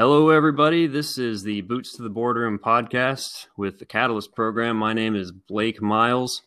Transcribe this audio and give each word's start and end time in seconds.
Hello, 0.00 0.30
everybody. 0.30 0.86
This 0.86 1.18
is 1.18 1.42
the 1.42 1.60
Boots 1.60 1.94
to 1.94 2.02
the 2.02 2.08
Boardroom 2.08 2.58
podcast 2.58 3.48
with 3.58 3.78
the 3.78 3.84
Catalyst 3.84 4.34
program. 4.34 4.78
My 4.78 4.94
name 4.94 5.14
is 5.14 5.30
Blake 5.30 5.82
Miles. 5.82 6.40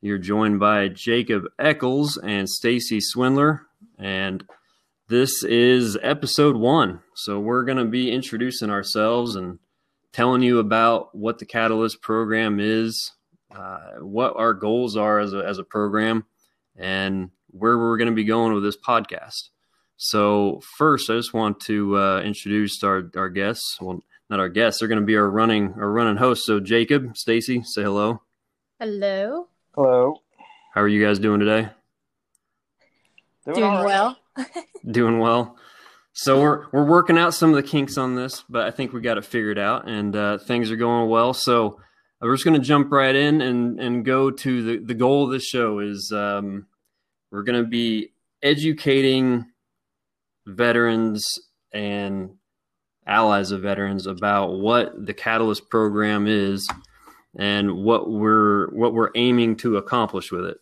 You're 0.00 0.18
joined 0.18 0.58
by 0.58 0.88
Jacob 0.88 1.44
Eccles 1.60 2.18
and 2.20 2.50
Stacy 2.50 3.00
Swindler, 3.00 3.68
and 4.00 4.44
this 5.06 5.44
is 5.44 5.96
episode 6.02 6.56
one. 6.56 7.02
So 7.14 7.38
we're 7.38 7.62
going 7.62 7.78
to 7.78 7.84
be 7.84 8.10
introducing 8.10 8.70
ourselves 8.70 9.36
and 9.36 9.60
telling 10.12 10.42
you 10.42 10.58
about 10.58 11.14
what 11.14 11.38
the 11.38 11.46
Catalyst 11.46 12.02
program 12.02 12.58
is, 12.58 13.12
uh, 13.54 14.00
what 14.00 14.34
our 14.34 14.54
goals 14.54 14.96
are 14.96 15.20
as 15.20 15.32
a, 15.32 15.38
as 15.38 15.58
a 15.58 15.64
program, 15.64 16.24
and 16.74 17.30
where 17.52 17.78
we're 17.78 17.96
going 17.96 18.10
to 18.10 18.12
be 18.12 18.24
going 18.24 18.54
with 18.54 18.64
this 18.64 18.76
podcast. 18.76 19.50
So 19.96 20.60
first, 20.76 21.08
I 21.08 21.14
just 21.14 21.32
want 21.32 21.60
to 21.60 21.96
uh, 21.96 22.20
introduce 22.20 22.82
our 22.84 23.10
our 23.16 23.28
guests. 23.28 23.78
Well, 23.80 24.00
not 24.28 24.40
our 24.40 24.48
guests; 24.48 24.80
they're 24.80 24.88
going 24.88 25.00
to 25.00 25.06
be 25.06 25.16
our 25.16 25.28
running 25.28 25.74
our 25.78 25.90
running 25.90 26.16
hosts. 26.16 26.46
So 26.46 26.60
Jacob, 26.60 27.16
Stacy, 27.16 27.62
say 27.62 27.82
hello. 27.82 28.22
Hello. 28.78 29.48
Hello. 29.74 30.16
How 30.74 30.82
are 30.82 30.88
you 30.88 31.04
guys 31.04 31.18
doing 31.18 31.40
today? 31.40 31.70
Doing, 33.46 33.60
Doing 33.60 33.84
well. 33.84 34.18
doing 34.90 35.18
well. 35.18 35.56
So 36.12 36.40
we're 36.40 36.66
we're 36.72 36.84
working 36.84 37.16
out 37.16 37.34
some 37.34 37.50
of 37.50 37.56
the 37.56 37.62
kinks 37.62 37.96
on 37.96 38.16
this, 38.16 38.44
but 38.48 38.66
I 38.66 38.70
think 38.70 38.92
we 38.92 39.00
got 39.00 39.18
it 39.18 39.24
figured 39.24 39.58
out, 39.58 39.88
and 39.88 40.14
uh, 40.14 40.38
things 40.38 40.70
are 40.70 40.76
going 40.76 41.08
well. 41.08 41.32
So 41.32 41.78
we're 42.20 42.34
just 42.34 42.44
going 42.44 42.60
to 42.60 42.66
jump 42.66 42.90
right 42.92 43.14
in 43.14 43.40
and 43.40 43.80
and 43.80 44.04
go 44.04 44.30
to 44.30 44.62
the 44.62 44.78
the 44.84 44.94
goal 44.94 45.24
of 45.24 45.30
this 45.30 45.44
show 45.44 45.78
is 45.78 46.12
um, 46.14 46.66
we're 47.30 47.42
going 47.42 47.62
to 47.62 47.68
be 47.68 48.12
educating 48.42 49.46
veterans 50.46 51.24
and 51.72 52.30
allies 53.06 53.50
of 53.50 53.62
veterans 53.62 54.06
about 54.06 54.58
what 54.58 55.06
the 55.06 55.14
Catalyst 55.14 55.68
program 55.70 56.26
is 56.26 56.68
and 57.38 57.84
what 57.84 58.10
we're 58.10 58.68
what 58.70 58.94
we're 58.94 59.10
aiming 59.14 59.56
to 59.56 59.76
accomplish 59.76 60.32
with 60.32 60.46
it. 60.46 60.58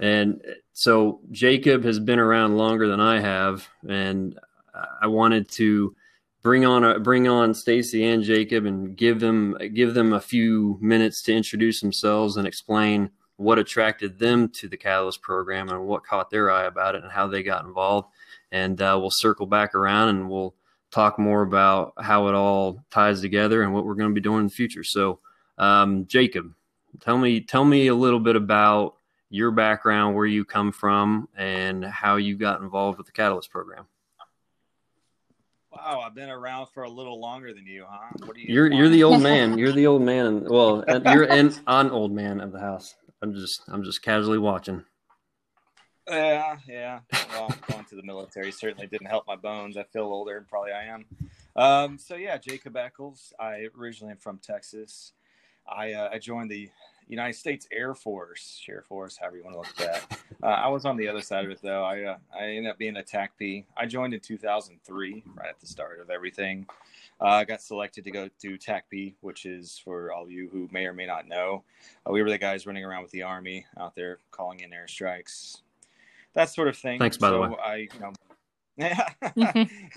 And 0.00 0.40
so 0.72 1.20
Jacob 1.30 1.84
has 1.84 1.98
been 1.98 2.18
around 2.18 2.56
longer 2.56 2.88
than 2.88 3.00
I 3.00 3.20
have, 3.20 3.68
and 3.88 4.38
I 5.00 5.06
wanted 5.06 5.50
to 5.52 5.94
bring 6.42 6.64
on 6.64 6.82
a, 6.82 6.98
bring 6.98 7.28
on 7.28 7.54
Stacy 7.54 8.04
and 8.04 8.22
Jacob 8.22 8.66
and 8.66 8.96
give 8.96 9.20
them 9.20 9.56
give 9.74 9.94
them 9.94 10.12
a 10.12 10.20
few 10.20 10.78
minutes 10.80 11.22
to 11.22 11.34
introduce 11.34 11.80
themselves 11.80 12.36
and 12.36 12.46
explain 12.46 13.10
what 13.36 13.58
attracted 13.58 14.18
them 14.18 14.48
to 14.48 14.68
the 14.68 14.76
Catalyst 14.76 15.20
program 15.20 15.68
and 15.68 15.86
what 15.86 16.04
caught 16.04 16.30
their 16.30 16.50
eye 16.50 16.64
about 16.64 16.94
it 16.94 17.02
and 17.02 17.12
how 17.12 17.26
they 17.26 17.42
got 17.42 17.64
involved 17.64 18.08
and 18.52 18.80
uh, 18.80 18.96
we'll 19.00 19.10
circle 19.10 19.46
back 19.46 19.74
around 19.74 20.10
and 20.10 20.30
we'll 20.30 20.54
talk 20.92 21.18
more 21.18 21.42
about 21.42 21.94
how 21.98 22.28
it 22.28 22.34
all 22.34 22.84
ties 22.90 23.20
together 23.20 23.62
and 23.62 23.72
what 23.72 23.84
we're 23.84 23.94
going 23.94 24.10
to 24.10 24.14
be 24.14 24.20
doing 24.20 24.40
in 24.40 24.46
the 24.46 24.52
future. 24.52 24.84
So, 24.84 25.18
um, 25.58 26.06
Jacob, 26.06 26.52
tell 27.00 27.18
me 27.18 27.40
tell 27.40 27.64
me 27.64 27.88
a 27.88 27.94
little 27.94 28.20
bit 28.20 28.36
about 28.36 28.94
your 29.30 29.50
background, 29.50 30.14
where 30.14 30.26
you 30.26 30.44
come 30.44 30.70
from, 30.70 31.26
and 31.34 31.82
how 31.84 32.16
you 32.16 32.36
got 32.36 32.60
involved 32.60 32.98
with 32.98 33.06
the 33.06 33.12
Catalyst 33.12 33.50
program. 33.50 33.86
Wow, 35.74 36.02
I've 36.04 36.14
been 36.14 36.28
around 36.28 36.66
for 36.74 36.82
a 36.82 36.90
little 36.90 37.18
longer 37.18 37.54
than 37.54 37.66
you, 37.66 37.86
huh? 37.88 38.10
What 38.26 38.36
you 38.36 38.44
you're 38.46 38.70
you're 38.70 38.90
the 38.90 39.02
old 39.04 39.22
man. 39.30 39.56
You're 39.56 39.72
the 39.72 39.86
old 39.86 40.02
man. 40.02 40.44
Well, 40.44 40.84
you're 40.86 41.24
an, 41.24 41.54
an 41.66 41.90
old 41.90 42.12
man 42.12 42.40
of 42.40 42.52
the 42.52 42.60
house. 42.60 42.94
I'm 43.22 43.32
just 43.32 43.62
I'm 43.68 43.82
just 43.82 44.02
casually 44.02 44.38
watching. 44.38 44.84
Yeah, 46.08 46.56
yeah. 46.68 47.00
Well, 47.32 47.54
going 47.70 47.84
to 47.86 47.96
the 47.96 48.02
military 48.02 48.52
certainly 48.52 48.86
didn't 48.86 49.06
help 49.06 49.26
my 49.26 49.36
bones. 49.36 49.78
I 49.78 49.84
feel 49.84 50.02
older, 50.02 50.36
and 50.36 50.46
probably 50.46 50.72
I 50.72 50.84
am. 50.84 51.06
Um, 51.56 51.98
so 51.98 52.14
yeah, 52.14 52.36
Jacob 52.36 52.76
Eccles. 52.76 53.32
I 53.40 53.68
originally 53.78 54.12
am 54.12 54.18
from 54.18 54.38
Texas. 54.38 55.12
I 55.66 55.92
uh, 55.92 56.10
I 56.12 56.18
joined 56.18 56.50
the 56.50 56.68
United 57.08 57.34
States 57.34 57.66
Air 57.72 57.94
Force, 57.94 58.62
Air 58.68 58.82
Force, 58.82 59.16
however 59.16 59.36
you 59.36 59.44
want 59.44 59.54
to 59.54 59.58
look 59.58 59.68
at 59.80 60.08
that. 60.08 60.18
Uh, 60.42 60.46
I 60.48 60.68
was 60.68 60.84
on 60.84 60.96
the 60.96 61.06
other 61.06 61.22
side 61.22 61.44
of 61.44 61.52
it 61.52 61.60
though. 61.62 61.84
I 61.84 62.02
uh, 62.02 62.16
I 62.36 62.46
ended 62.46 62.72
up 62.72 62.76
being 62.76 62.96
a 62.96 63.02
TACP. 63.02 63.64
I 63.76 63.86
joined 63.86 64.12
in 64.12 64.18
2003, 64.18 65.22
right 65.36 65.48
at 65.48 65.60
the 65.60 65.68
start 65.68 66.00
of 66.00 66.10
everything. 66.10 66.66
Uh, 67.20 67.26
I 67.26 67.44
got 67.44 67.62
selected 67.62 68.02
to 68.02 68.10
go 68.10 68.28
to 68.40 68.58
TACP, 68.58 69.14
which 69.20 69.46
is 69.46 69.80
for 69.84 70.12
all 70.12 70.24
of 70.24 70.32
you 70.32 70.48
who 70.50 70.68
may 70.72 70.84
or 70.86 70.92
may 70.94 71.06
not 71.06 71.28
know. 71.28 71.62
Uh, 72.04 72.10
we 72.10 72.22
were 72.24 72.28
the 72.28 72.38
guys 72.38 72.66
running 72.66 72.84
around 72.84 73.02
with 73.02 73.12
the 73.12 73.22
Army 73.22 73.64
out 73.78 73.94
there 73.94 74.18
calling 74.32 74.58
in 74.58 74.70
airstrikes, 74.70 75.60
that 76.34 76.50
sort 76.50 76.68
of 76.68 76.76
thing. 76.76 76.98
Thanks, 76.98 77.16
by 77.16 77.28
so 77.28 77.32
the 77.32 77.40
way. 77.40 77.56
I, 77.62 77.76
you 77.76 78.00
know, 78.00 78.12
yeah, 78.76 79.08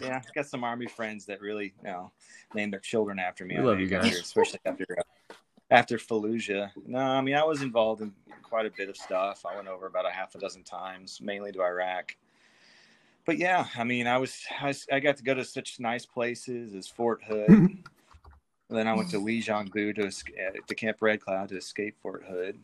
yeah, 0.01 0.21
got 0.35 0.47
some 0.47 0.63
army 0.63 0.87
friends 0.87 1.25
that 1.27 1.39
really, 1.39 1.73
you 1.83 1.89
know, 1.89 2.11
named 2.53 2.73
their 2.73 2.81
children 2.81 3.19
after 3.19 3.45
me. 3.45 3.55
We 3.57 3.63
love 3.65 3.79
you 3.79 3.87
guys, 3.87 4.05
here, 4.05 4.19
especially 4.19 4.59
after 4.65 4.85
uh, 4.97 5.33
after 5.71 5.97
Fallujah. 5.97 6.71
No, 6.85 6.99
I 6.99 7.21
mean 7.21 7.35
I 7.35 7.43
was 7.43 7.61
involved 7.61 8.01
in 8.01 8.13
quite 8.43 8.65
a 8.65 8.71
bit 8.75 8.89
of 8.89 8.97
stuff. 8.97 9.45
I 9.45 9.55
went 9.55 9.69
over 9.69 9.87
about 9.87 10.05
a 10.05 10.11
half 10.11 10.35
a 10.35 10.39
dozen 10.39 10.63
times, 10.63 11.19
mainly 11.21 11.53
to 11.53 11.61
Iraq. 11.61 12.15
But 13.25 13.37
yeah, 13.37 13.65
I 13.77 13.85
mean, 13.85 14.07
I 14.07 14.17
was 14.17 14.43
I, 14.61 14.67
was, 14.67 14.85
I 14.91 14.99
got 14.99 15.17
to 15.17 15.23
go 15.23 15.33
to 15.33 15.45
such 15.45 15.79
nice 15.79 16.05
places 16.05 16.75
as 16.75 16.87
Fort 16.87 17.23
Hood. 17.23 17.77
then 18.69 18.87
I 18.87 18.93
went 18.93 19.09
to 19.11 19.21
Uijeongbu 19.21 19.95
to 19.95 20.07
uh, 20.07 20.51
to 20.67 20.75
Camp 20.75 20.97
Red 20.99 21.21
Cloud 21.21 21.49
to 21.49 21.57
escape 21.57 21.95
Fort 22.01 22.25
Hood 22.27 22.59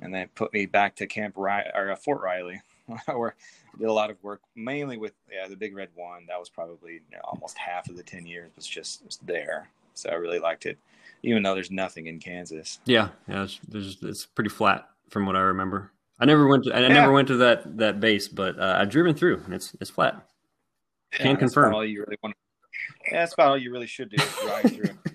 and 0.00 0.14
they 0.14 0.26
put 0.34 0.52
me 0.52 0.66
back 0.66 0.96
to 0.96 1.06
Camp 1.06 1.34
Ry- 1.36 1.70
or 1.74 1.90
uh, 1.90 1.96
Fort 1.96 2.20
Riley, 2.20 2.60
where 3.06 3.34
I 3.74 3.78
did 3.78 3.88
a 3.88 3.92
lot 3.92 4.10
of 4.10 4.22
work, 4.22 4.42
mainly 4.54 4.96
with 4.96 5.12
yeah 5.30 5.48
the 5.48 5.56
Big 5.56 5.74
Red 5.74 5.88
One. 5.94 6.26
That 6.26 6.38
was 6.38 6.48
probably 6.48 6.94
you 6.94 7.00
know, 7.12 7.20
almost 7.24 7.58
half 7.58 7.88
of 7.88 7.96
the 7.96 8.02
ten 8.02 8.26
years 8.26 8.50
was 8.56 8.66
just 8.66 9.04
was 9.04 9.18
there, 9.18 9.68
so 9.94 10.10
I 10.10 10.14
really 10.14 10.38
liked 10.38 10.66
it, 10.66 10.78
even 11.22 11.42
though 11.42 11.54
there's 11.54 11.70
nothing 11.70 12.06
in 12.06 12.18
Kansas. 12.18 12.80
Yeah, 12.84 13.08
yeah, 13.28 13.44
it's, 13.44 13.58
there's, 13.68 13.98
it's 14.02 14.26
pretty 14.26 14.50
flat 14.50 14.88
from 15.10 15.26
what 15.26 15.36
I 15.36 15.40
remember. 15.40 15.92
I 16.18 16.24
never 16.24 16.46
went 16.46 16.64
to 16.64 16.74
I 16.74 16.80
yeah. 16.80 16.88
never 16.88 17.12
went 17.12 17.28
to 17.28 17.36
that 17.38 17.76
that 17.78 18.00
base, 18.00 18.28
but 18.28 18.58
uh, 18.58 18.76
I've 18.78 18.90
driven 18.90 19.14
through, 19.14 19.42
and 19.44 19.54
it's 19.54 19.74
it's 19.80 19.90
flat. 19.90 20.26
Yeah, 21.12 21.18
Can 21.18 21.36
confirm. 21.36 21.74
all 21.74 21.84
you 21.84 22.00
really 22.00 22.18
want. 22.22 22.34
To, 22.34 23.10
yeah, 23.10 23.20
that's 23.20 23.34
about 23.34 23.48
all 23.48 23.58
you 23.58 23.72
really 23.72 23.86
should 23.86 24.10
do: 24.10 24.16
drive 24.16 24.72
through 24.72 24.90
and 24.90 25.04
continue 25.04 25.04
on. 25.04 25.05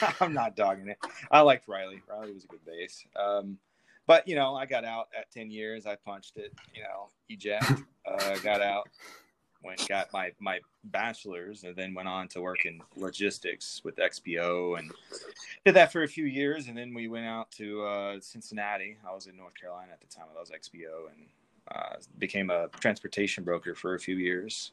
I'm 0.20 0.32
not 0.32 0.56
dogging 0.56 0.88
it. 0.88 0.98
I 1.30 1.40
liked 1.40 1.68
Riley. 1.68 2.02
Riley 2.08 2.32
was 2.32 2.44
a 2.44 2.48
good 2.48 2.64
base. 2.64 3.04
Um, 3.16 3.58
but 4.06 4.26
you 4.28 4.36
know, 4.36 4.54
I 4.54 4.66
got 4.66 4.84
out 4.84 5.08
at 5.18 5.30
10 5.32 5.50
years. 5.50 5.86
I 5.86 5.96
punched 5.96 6.36
it. 6.36 6.52
You 6.74 6.82
know, 6.82 7.08
eject. 7.28 7.70
Uh, 8.08 8.36
got 8.36 8.62
out. 8.62 8.88
Went 9.64 9.88
got 9.88 10.12
my 10.12 10.30
my 10.38 10.60
bachelor's 10.84 11.64
and 11.64 11.74
then 11.74 11.92
went 11.92 12.06
on 12.06 12.28
to 12.28 12.40
work 12.40 12.66
in 12.66 12.80
logistics 12.94 13.80
with 13.82 13.96
XPO 13.96 14.78
and 14.78 14.92
did 15.64 15.74
that 15.74 15.90
for 15.90 16.04
a 16.04 16.08
few 16.08 16.24
years. 16.24 16.68
And 16.68 16.78
then 16.78 16.94
we 16.94 17.08
went 17.08 17.26
out 17.26 17.50
to 17.56 17.82
uh, 17.82 18.20
Cincinnati. 18.20 18.96
I 19.04 19.12
was 19.12 19.26
in 19.26 19.36
North 19.36 19.54
Carolina 19.60 19.90
at 19.92 20.00
the 20.00 20.06
time. 20.06 20.26
I 20.36 20.38
was 20.38 20.52
XPO 20.52 21.10
and 21.12 21.26
uh, 21.72 21.96
became 22.18 22.50
a 22.50 22.68
transportation 22.78 23.42
broker 23.42 23.74
for 23.74 23.96
a 23.96 23.98
few 23.98 24.14
years 24.14 24.70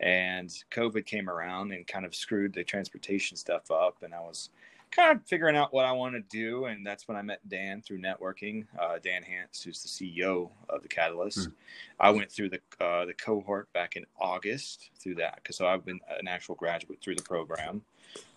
and 0.00 0.50
COVID 0.70 1.06
came 1.06 1.28
around 1.28 1.72
and 1.72 1.86
kind 1.86 2.04
of 2.06 2.14
screwed 2.14 2.52
the 2.52 2.62
transportation 2.62 3.36
stuff 3.36 3.70
up. 3.70 3.96
And 4.02 4.14
I 4.14 4.20
was 4.20 4.50
kind 4.90 5.16
of 5.16 5.24
figuring 5.26 5.56
out 5.56 5.72
what 5.72 5.84
I 5.84 5.92
want 5.92 6.14
to 6.14 6.20
do, 6.20 6.66
and 6.66 6.86
that's 6.86 7.08
when 7.08 7.16
I 7.16 7.22
met 7.22 7.46
Dan 7.48 7.82
through 7.82 8.00
networking. 8.00 8.66
Uh, 8.78 8.98
Dan 9.02 9.22
Hance, 9.22 9.62
who's 9.62 9.82
the 9.82 9.88
CEO 9.88 10.50
of 10.68 10.82
the 10.82 10.88
Catalyst. 10.88 11.48
Mm. 11.48 11.52
I 12.00 12.10
went 12.10 12.30
through 12.30 12.50
the 12.50 12.60
uh, 12.80 13.04
the 13.04 13.14
cohort 13.14 13.72
back 13.72 13.96
in 13.96 14.04
August 14.20 14.90
through 14.98 15.16
that 15.16 15.36
because 15.36 15.56
so 15.56 15.66
I've 15.66 15.84
been 15.84 16.00
an 16.18 16.28
actual 16.28 16.54
graduate 16.54 17.00
through 17.00 17.16
the 17.16 17.22
program, 17.22 17.82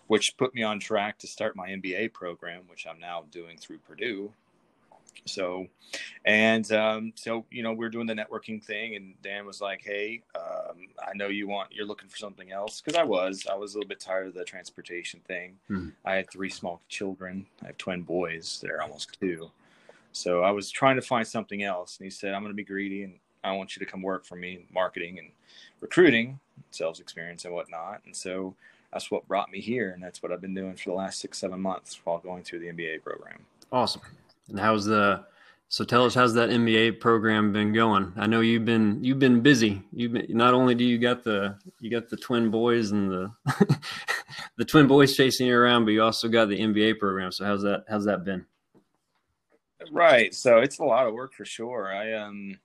which 0.06 0.36
put 0.36 0.54
me 0.54 0.62
on 0.62 0.80
track 0.80 1.18
to 1.18 1.26
start 1.26 1.56
my 1.56 1.68
MBA 1.68 2.12
program, 2.12 2.62
which 2.68 2.86
I'm 2.86 3.00
now 3.00 3.24
doing 3.30 3.56
through 3.58 3.78
Purdue. 3.78 4.32
So, 5.24 5.66
and 6.24 6.70
um, 6.72 7.12
so 7.14 7.44
you 7.50 7.62
know 7.62 7.72
we're 7.72 7.90
doing 7.90 8.06
the 8.06 8.14
networking 8.14 8.62
thing, 8.62 8.96
and 8.96 9.14
Dan 9.22 9.46
was 9.46 9.60
like, 9.60 9.82
"Hey, 9.84 10.22
um, 10.34 10.88
I 10.98 11.12
know 11.14 11.28
you 11.28 11.46
want 11.46 11.72
you're 11.72 11.86
looking 11.86 12.08
for 12.08 12.16
something 12.16 12.50
else 12.50 12.80
because 12.80 12.98
I 12.98 13.04
was 13.04 13.46
I 13.50 13.54
was 13.54 13.74
a 13.74 13.78
little 13.78 13.88
bit 13.88 14.00
tired 14.00 14.26
of 14.26 14.34
the 14.34 14.44
transportation 14.44 15.20
thing. 15.26 15.58
Mm-hmm. 15.70 15.90
I 16.04 16.14
had 16.16 16.30
three 16.30 16.50
small 16.50 16.80
children. 16.88 17.46
I 17.62 17.66
have 17.66 17.78
twin 17.78 18.02
boys. 18.02 18.58
They're 18.62 18.82
almost 18.82 19.16
two, 19.20 19.50
so 20.12 20.42
I 20.42 20.50
was 20.50 20.70
trying 20.70 20.96
to 20.96 21.02
find 21.02 21.26
something 21.26 21.62
else. 21.62 21.98
And 21.98 22.04
he 22.04 22.10
said, 22.10 22.34
"I'm 22.34 22.42
going 22.42 22.52
to 22.52 22.56
be 22.56 22.64
greedy, 22.64 23.04
and 23.04 23.14
I 23.44 23.52
want 23.52 23.76
you 23.76 23.84
to 23.84 23.90
come 23.90 24.02
work 24.02 24.24
for 24.24 24.36
me 24.36 24.54
in 24.54 24.64
marketing 24.72 25.18
and 25.18 25.30
recruiting, 25.80 26.40
sales 26.72 27.00
experience, 27.00 27.44
and 27.44 27.54
whatnot." 27.54 28.02
And 28.06 28.16
so 28.16 28.56
that's 28.92 29.10
what 29.10 29.28
brought 29.28 29.52
me 29.52 29.60
here, 29.60 29.90
and 29.90 30.02
that's 30.02 30.22
what 30.22 30.32
I've 30.32 30.40
been 30.40 30.54
doing 30.54 30.74
for 30.74 30.90
the 30.90 30.96
last 30.96 31.20
six 31.20 31.38
seven 31.38 31.60
months 31.60 32.00
while 32.02 32.18
going 32.18 32.42
through 32.42 32.58
the 32.58 32.72
MBA 32.72 33.02
program. 33.02 33.46
Awesome. 33.70 34.02
And 34.48 34.58
how's 34.58 34.84
the 34.84 35.24
so 35.68 35.84
tell 35.84 36.04
us 36.04 36.14
how's 36.14 36.34
that 36.34 36.50
MBA 36.50 37.00
program 37.00 37.52
been 37.52 37.72
going? 37.72 38.12
I 38.16 38.26
know 38.26 38.40
you've 38.40 38.64
been 38.64 39.02
you've 39.02 39.18
been 39.18 39.40
busy. 39.40 39.82
You've 39.92 40.12
been 40.12 40.26
not 40.28 40.52
only 40.52 40.74
do 40.74 40.84
you 40.84 40.98
got 40.98 41.24
the 41.24 41.56
you 41.80 41.90
got 41.90 42.08
the 42.08 42.16
twin 42.16 42.50
boys 42.50 42.90
and 42.90 43.10
the 43.10 43.32
the 44.56 44.64
twin 44.64 44.86
boys 44.86 45.16
chasing 45.16 45.46
you 45.46 45.56
around, 45.56 45.84
but 45.84 45.92
you 45.92 46.02
also 46.02 46.28
got 46.28 46.48
the 46.48 46.58
MBA 46.58 46.98
program. 46.98 47.32
So 47.32 47.44
how's 47.44 47.62
that 47.62 47.84
how's 47.88 48.04
that 48.04 48.24
been? 48.24 48.44
Right. 49.90 50.34
So 50.34 50.58
it's 50.58 50.78
a 50.78 50.84
lot 50.84 51.06
of 51.06 51.14
work 51.14 51.32
for 51.32 51.44
sure. 51.44 51.92
I 51.92 52.12
um 52.12 52.58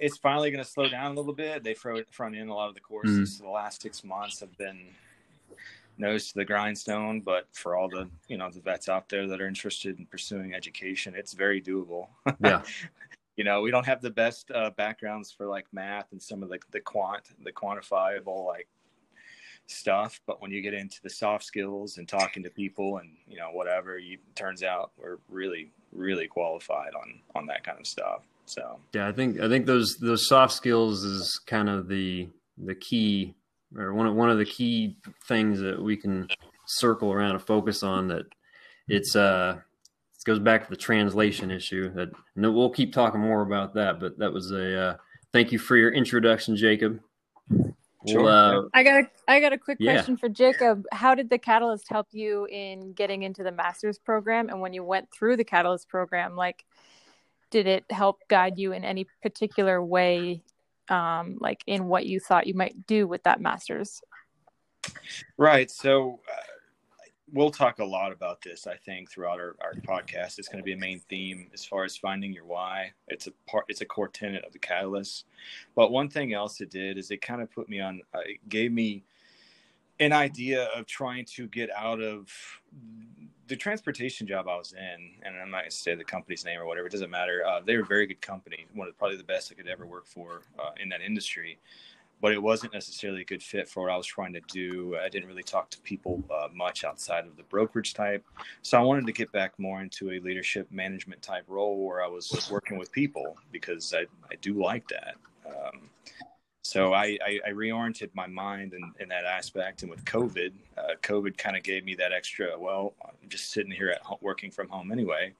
it's 0.00 0.18
finally 0.18 0.50
going 0.50 0.62
to 0.62 0.70
slow 0.70 0.88
down 0.88 1.12
a 1.12 1.14
little 1.14 1.34
bit. 1.34 1.64
They 1.64 1.74
front 1.74 2.12
front 2.12 2.36
in 2.36 2.48
a 2.48 2.54
lot 2.54 2.68
of 2.68 2.74
the 2.74 2.80
courses. 2.80 3.34
Mm. 3.34 3.38
So 3.38 3.44
the 3.44 3.50
last 3.50 3.82
six 3.82 4.04
months 4.04 4.40
have 4.40 4.56
been 4.56 4.88
nose 5.98 6.28
to 6.28 6.34
the 6.34 6.44
grindstone. 6.44 7.20
But 7.20 7.48
for 7.52 7.76
all 7.76 7.88
the 7.88 8.08
you 8.28 8.38
know 8.38 8.50
the 8.50 8.60
vets 8.60 8.88
out 8.88 9.08
there 9.08 9.26
that 9.26 9.40
are 9.40 9.46
interested 9.46 9.98
in 9.98 10.06
pursuing 10.06 10.54
education, 10.54 11.14
it's 11.16 11.32
very 11.32 11.60
doable. 11.60 12.08
Yeah. 12.40 12.62
you 13.36 13.44
know, 13.44 13.62
we 13.62 13.70
don't 13.70 13.86
have 13.86 14.00
the 14.00 14.10
best 14.10 14.50
uh, 14.50 14.70
backgrounds 14.70 15.32
for 15.32 15.46
like 15.46 15.66
math 15.72 16.12
and 16.12 16.22
some 16.22 16.42
of 16.42 16.48
the 16.48 16.58
the 16.72 16.80
quant 16.80 17.24
the 17.44 17.52
quantifiable 17.52 18.46
like 18.46 18.68
stuff 19.70 20.18
but 20.26 20.40
when 20.40 20.50
you 20.50 20.62
get 20.62 20.72
into 20.72 20.96
the 21.02 21.10
soft 21.10 21.44
skills 21.44 21.98
and 21.98 22.08
talking 22.08 22.42
to 22.42 22.48
people 22.48 22.96
and 22.98 23.10
you 23.28 23.36
know 23.36 23.50
whatever 23.52 23.98
you 23.98 24.16
turns 24.34 24.62
out 24.62 24.92
we're 24.96 25.18
really 25.28 25.70
really 25.92 26.26
qualified 26.26 26.94
on 26.94 27.20
on 27.34 27.44
that 27.44 27.62
kind 27.64 27.78
of 27.78 27.86
stuff 27.86 28.22
so 28.48 28.78
yeah, 28.94 29.06
I 29.06 29.12
think 29.12 29.40
I 29.40 29.48
think 29.48 29.66
those 29.66 29.98
those 29.98 30.26
soft 30.26 30.54
skills 30.54 31.04
is 31.04 31.38
kind 31.46 31.68
of 31.68 31.86
the 31.88 32.28
the 32.56 32.74
key 32.74 33.34
or 33.76 33.92
one 33.92 34.06
of 34.06 34.14
one 34.14 34.30
of 34.30 34.38
the 34.38 34.44
key 34.44 34.96
things 35.26 35.60
that 35.60 35.82
we 35.82 35.96
can 35.96 36.28
circle 36.66 37.12
around 37.12 37.32
and 37.32 37.42
focus 37.42 37.82
on. 37.82 38.08
That 38.08 38.26
it's 38.88 39.16
uh 39.16 39.58
it 39.58 40.24
goes 40.24 40.38
back 40.38 40.64
to 40.64 40.70
the 40.70 40.76
translation 40.76 41.50
issue. 41.50 41.92
That 41.94 42.10
and 42.36 42.54
we'll 42.54 42.70
keep 42.70 42.92
talking 42.92 43.20
more 43.20 43.42
about 43.42 43.74
that. 43.74 44.00
But 44.00 44.18
that 44.18 44.32
was 44.32 44.50
a 44.50 44.80
uh, 44.80 44.96
thank 45.32 45.52
you 45.52 45.58
for 45.58 45.76
your 45.76 45.92
introduction, 45.92 46.56
Jacob. 46.56 47.00
Sure. 48.06 48.28
uh, 48.28 48.62
I 48.72 48.84
got 48.84 49.00
a, 49.00 49.10
I 49.26 49.40
got 49.40 49.52
a 49.52 49.58
quick 49.58 49.78
yeah. 49.80 49.94
question 49.94 50.16
for 50.16 50.28
Jacob. 50.28 50.84
How 50.92 51.14
did 51.14 51.28
the 51.28 51.38
Catalyst 51.38 51.88
help 51.88 52.06
you 52.12 52.46
in 52.46 52.92
getting 52.92 53.24
into 53.24 53.42
the 53.42 53.50
master's 53.50 53.98
program? 53.98 54.48
And 54.48 54.60
when 54.60 54.72
you 54.72 54.84
went 54.84 55.10
through 55.12 55.36
the 55.36 55.44
Catalyst 55.44 55.88
program, 55.88 56.36
like 56.36 56.64
did 57.50 57.66
it 57.66 57.84
help 57.90 58.20
guide 58.28 58.58
you 58.58 58.72
in 58.72 58.84
any 58.84 59.06
particular 59.22 59.82
way 59.82 60.42
um, 60.88 61.38
like 61.40 61.62
in 61.66 61.86
what 61.86 62.06
you 62.06 62.20
thought 62.20 62.46
you 62.46 62.54
might 62.54 62.86
do 62.86 63.06
with 63.06 63.22
that 63.24 63.40
master's? 63.40 64.00
Right 65.36 65.70
so 65.70 66.20
uh, 66.28 66.42
we'll 67.32 67.50
talk 67.50 67.78
a 67.78 67.84
lot 67.84 68.12
about 68.12 68.40
this 68.40 68.66
i 68.66 68.74
think 68.74 69.10
throughout 69.10 69.38
our, 69.38 69.54
our 69.60 69.74
podcast. 69.74 70.38
It's 70.38 70.48
going 70.48 70.58
to 70.58 70.64
be 70.64 70.72
a 70.72 70.78
main 70.78 71.00
theme 71.08 71.48
as 71.52 71.64
far 71.64 71.84
as 71.84 71.96
finding 71.96 72.32
your 72.32 72.44
why. 72.44 72.92
It's 73.08 73.26
a 73.26 73.32
part 73.46 73.66
it's 73.68 73.80
a 73.80 73.86
core 73.86 74.08
tenet 74.08 74.44
of 74.44 74.52
the 74.52 74.58
catalyst. 74.58 75.26
But 75.74 75.90
one 75.90 76.08
thing 76.08 76.32
else 76.32 76.60
it 76.60 76.70
did 76.70 76.98
is 76.98 77.10
it 77.10 77.20
kind 77.20 77.42
of 77.42 77.50
put 77.50 77.68
me 77.68 77.80
on 77.80 78.00
uh, 78.14 78.20
it 78.20 78.48
gave 78.48 78.72
me 78.72 79.04
an 80.00 80.12
idea 80.12 80.64
of 80.76 80.86
trying 80.86 81.24
to 81.24 81.46
get 81.48 81.70
out 81.76 82.00
of 82.00 82.28
the 83.48 83.56
transportation 83.56 84.26
job 84.26 84.46
I 84.46 84.56
was 84.56 84.74
in, 84.74 85.10
and 85.22 85.36
I'm 85.36 85.50
not 85.50 85.64
to 85.64 85.70
say 85.70 85.94
the 85.94 86.04
company's 86.04 86.44
name 86.44 86.60
or 86.60 86.66
whatever, 86.66 86.86
it 86.86 86.92
doesn't 86.92 87.10
matter. 87.10 87.44
Uh, 87.46 87.60
they 87.64 87.76
were 87.76 87.82
a 87.82 87.86
very 87.86 88.06
good 88.06 88.20
company, 88.20 88.66
one 88.74 88.86
of 88.86 88.98
probably 88.98 89.16
the 89.16 89.24
best 89.24 89.50
I 89.50 89.54
could 89.54 89.68
ever 89.68 89.86
work 89.86 90.06
for 90.06 90.42
uh, 90.58 90.70
in 90.80 90.88
that 90.90 91.00
industry. 91.00 91.58
But 92.20 92.32
it 92.32 92.42
wasn't 92.42 92.74
necessarily 92.74 93.22
a 93.22 93.24
good 93.24 93.42
fit 93.42 93.68
for 93.68 93.84
what 93.84 93.92
I 93.92 93.96
was 93.96 94.06
trying 94.06 94.32
to 94.32 94.40
do. 94.48 94.96
I 94.96 95.08
didn't 95.08 95.28
really 95.28 95.44
talk 95.44 95.70
to 95.70 95.80
people 95.80 96.22
uh, 96.30 96.48
much 96.52 96.82
outside 96.82 97.26
of 97.26 97.36
the 97.36 97.44
brokerage 97.44 97.94
type. 97.94 98.24
So 98.62 98.76
I 98.76 98.82
wanted 98.82 99.06
to 99.06 99.12
get 99.12 99.30
back 99.30 99.56
more 99.56 99.80
into 99.80 100.10
a 100.10 100.18
leadership 100.18 100.66
management 100.72 101.22
type 101.22 101.44
role 101.46 101.86
where 101.86 102.02
I 102.02 102.08
was 102.08 102.48
working 102.50 102.76
with 102.76 102.90
people 102.90 103.36
because 103.52 103.94
I, 103.94 104.00
I 104.30 104.34
do 104.42 104.54
like 104.54 104.88
that. 104.88 105.14
Um, 105.46 105.88
so 106.68 106.92
I, 106.92 107.16
I, 107.24 107.40
I, 107.46 107.50
reoriented 107.52 108.10
my 108.12 108.26
mind 108.26 108.74
in, 108.74 108.92
in 109.00 109.08
that 109.08 109.24
aspect. 109.24 109.80
And 109.80 109.90
with 109.90 110.04
COVID, 110.04 110.52
uh, 110.76 110.96
COVID 111.02 111.38
kind 111.38 111.56
of 111.56 111.62
gave 111.62 111.82
me 111.82 111.94
that 111.94 112.12
extra, 112.12 112.58
well, 112.58 112.92
I'm 113.02 113.26
just 113.30 113.52
sitting 113.52 113.72
here 113.72 113.88
at 113.88 114.02
home, 114.02 114.18
working 114.20 114.50
from 114.50 114.68
home 114.68 114.92
anyway. 114.92 115.32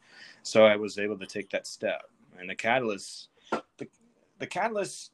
So 0.42 0.64
I 0.64 0.76
was 0.76 0.98
able 0.98 1.18
to 1.18 1.26
take 1.26 1.50
that 1.50 1.66
step. 1.66 2.08
And 2.38 2.48
the 2.48 2.54
catalyst, 2.54 3.28
the, 3.50 3.86
the 4.38 4.46
catalyst 4.46 5.10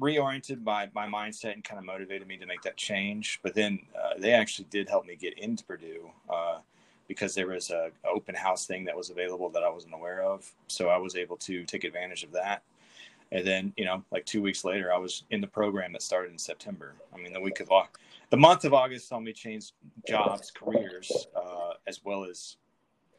reoriented 0.00 0.64
my, 0.64 0.88
my 0.94 1.06
mindset 1.06 1.52
and 1.52 1.62
kind 1.62 1.78
of 1.78 1.84
motivated 1.84 2.26
me 2.26 2.38
to 2.38 2.46
make 2.46 2.62
that 2.62 2.78
change. 2.78 3.38
But 3.42 3.52
then 3.52 3.78
uh, 3.94 4.14
they 4.18 4.32
actually 4.32 4.68
did 4.70 4.88
help 4.88 5.04
me 5.04 5.16
get 5.16 5.38
into 5.38 5.66
Purdue 5.66 6.10
uh, 6.30 6.60
because 7.08 7.34
there 7.34 7.48
was 7.48 7.68
a, 7.68 7.90
open 8.10 8.34
house 8.34 8.64
thing 8.64 8.86
that 8.86 8.96
was 8.96 9.10
available 9.10 9.50
that 9.50 9.62
I 9.62 9.68
wasn't 9.68 9.92
aware 9.92 10.22
of. 10.22 10.50
So 10.68 10.88
I 10.88 10.96
was 10.96 11.14
able 11.14 11.36
to 11.36 11.64
take 11.64 11.84
advantage 11.84 12.24
of 12.24 12.32
that 12.32 12.62
and 13.32 13.44
then, 13.44 13.72
you 13.76 13.84
know, 13.84 14.04
like 14.12 14.24
two 14.24 14.42
weeks 14.42 14.64
later, 14.64 14.92
I 14.92 14.98
was 14.98 15.24
in 15.30 15.40
the 15.40 15.46
program 15.48 15.92
that 15.94 16.02
started 16.02 16.30
in 16.30 16.38
September. 16.38 16.94
I 17.12 17.16
mean, 17.16 17.32
the 17.32 17.40
week 17.40 17.58
of 17.58 17.70
august 17.70 17.98
the 18.32 18.38
month 18.38 18.64
of 18.64 18.72
August 18.72 19.08
saw 19.08 19.20
me 19.20 19.34
change 19.34 19.72
jobs, 20.08 20.50
careers, 20.50 21.26
uh, 21.36 21.74
as 21.86 22.02
well 22.02 22.24
as 22.24 22.56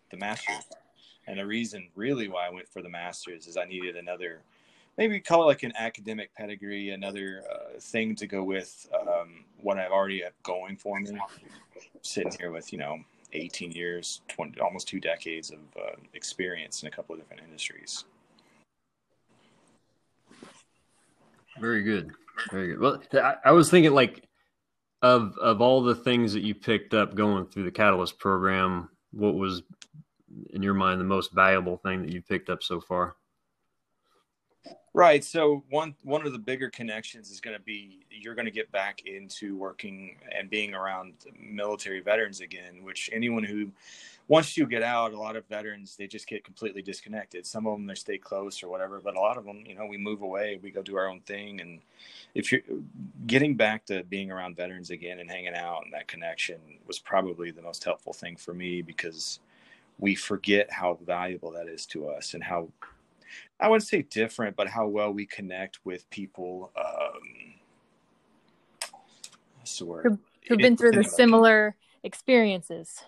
the 0.10 0.18
master's. 0.18 0.66
And 1.28 1.38
the 1.38 1.46
reason 1.46 1.88
really 1.94 2.28
why 2.28 2.48
I 2.48 2.50
went 2.50 2.68
for 2.68 2.82
the 2.82 2.90
master's 2.90 3.46
is 3.46 3.56
I 3.56 3.66
needed 3.66 3.96
another, 3.96 4.42
maybe 4.98 5.20
call 5.20 5.44
it 5.44 5.46
like 5.46 5.62
an 5.62 5.74
academic 5.78 6.34
pedigree, 6.34 6.90
another 6.90 7.44
uh, 7.54 7.80
thing 7.80 8.16
to 8.16 8.26
go 8.26 8.44
with 8.44 8.90
um, 9.00 9.46
what 9.62 9.78
I've 9.78 9.92
already 9.92 10.24
have 10.24 10.34
going 10.42 10.78
for 10.78 11.00
me. 11.00 11.16
Sitting 12.02 12.34
here 12.40 12.52
with, 12.52 12.74
you 12.74 12.80
know, 12.80 12.98
18 13.34 13.72
years, 13.72 14.22
20, 14.30 14.60
almost 14.62 14.88
two 14.88 15.00
decades 15.00 15.52
of 15.52 15.60
uh, 15.78 15.96
experience 16.16 16.82
in 16.82 16.88
a 16.88 16.92
couple 16.92 17.14
of 17.14 17.22
different 17.22 17.44
industries. 17.44 18.06
Very 21.60 21.84
good. 21.84 22.12
Very 22.52 22.68
good. 22.68 22.80
Well, 22.80 23.02
I, 23.14 23.36
I, 23.46 23.52
was 23.52 23.70
thinking 23.70 23.94
like 23.94 24.28
of 25.02 25.38
of 25.38 25.62
all 25.62 25.84
the 25.84 25.96
things 25.96 26.34
that 26.34 26.42
you 26.42 26.56
picked 26.56 26.94
up 26.94 27.16
going 27.16 27.46
through 27.46 27.64
the 27.64 27.72
Catalyst 27.72 28.20
program, 28.20 28.90
what 29.12 29.36
was 29.36 29.62
in 30.52 30.64
your 30.64 30.74
mind 30.74 31.00
the 31.00 31.06
most 31.06 31.32
valuable 31.34 31.78
thing 31.78 32.02
that 32.02 32.12
you 32.12 32.22
picked 32.22 32.50
up 32.50 32.64
so 32.64 32.82
far? 32.82 33.16
Right. 34.96 35.24
So 35.24 35.64
one 35.72 35.96
one 36.04 36.24
of 36.26 36.34
the 36.34 36.40
bigger 36.40 36.70
connections 36.70 37.32
is 37.32 37.42
going 37.42 37.58
to 37.58 37.64
be 37.64 38.06
you're 38.12 38.36
going 38.36 38.46
to 38.46 38.52
get 38.52 38.72
back 38.72 39.02
into 39.08 39.58
working 39.58 40.18
and 40.32 40.52
being 40.52 40.76
around 40.76 41.14
military 41.40 42.00
veterans 42.00 42.42
again, 42.42 42.84
which 42.84 43.10
anyone 43.12 43.44
who 43.44 43.72
once 44.28 44.56
you 44.56 44.68
get 44.68 44.84
out, 44.84 45.14
a 45.14 45.20
lot 45.20 45.36
of 45.36 45.48
veterans 45.48 45.96
they 45.96 46.06
just 46.06 46.28
get 46.28 46.44
completely 46.44 46.84
disconnected. 46.84 47.48
Some 47.48 47.66
of 47.66 47.76
them 47.76 47.88
they 47.88 47.96
stay 47.96 48.20
close 48.20 48.62
or 48.62 48.70
whatever, 48.70 49.02
but 49.04 49.16
a 49.16 49.20
lot 49.20 49.36
of 49.36 49.46
them, 49.46 49.64
you 49.66 49.74
know, 49.74 49.88
we 49.88 49.98
move 49.98 50.22
away, 50.22 50.60
we 50.62 50.70
go 50.70 50.84
do 50.84 50.96
our 50.96 51.08
own 51.08 51.22
thing, 51.22 51.60
and 51.60 51.82
if 52.36 52.52
you're 52.52 52.62
getting 53.26 53.56
back 53.56 53.86
to 53.86 54.04
being 54.04 54.32
around 54.32 54.56
veterans 54.56 54.92
again 54.92 55.20
and 55.20 55.30
hanging 55.30 55.56
out 55.56 55.82
and 55.86 55.94
that 55.94 56.08
connection 56.08 56.60
was 56.86 57.00
probably 57.00 57.50
the 57.50 57.62
most 57.64 57.84
helpful 57.84 58.14
thing 58.14 58.36
for 58.36 58.54
me 58.54 58.84
because 58.84 59.40
we 59.98 60.14
forget 60.14 60.72
how 60.72 61.00
valuable 61.04 61.52
that 61.52 61.68
is 61.68 61.86
to 61.88 62.08
us 62.08 62.36
and 62.36 62.44
how 62.44 62.68
I 63.64 63.70
wouldn't 63.70 63.88
say 63.88 64.02
different, 64.02 64.58
but 64.58 64.68
how 64.68 64.88
well 64.88 65.14
we 65.14 65.26
connect 65.26 65.80
with 65.86 66.10
people. 66.10 66.74
Um, 66.76 67.54
who've, 70.04 70.20
who've 70.46 70.58
been 70.58 70.76
through 70.76 70.92
the 70.92 71.06
similar 71.06 71.78
experiences. 72.04 73.02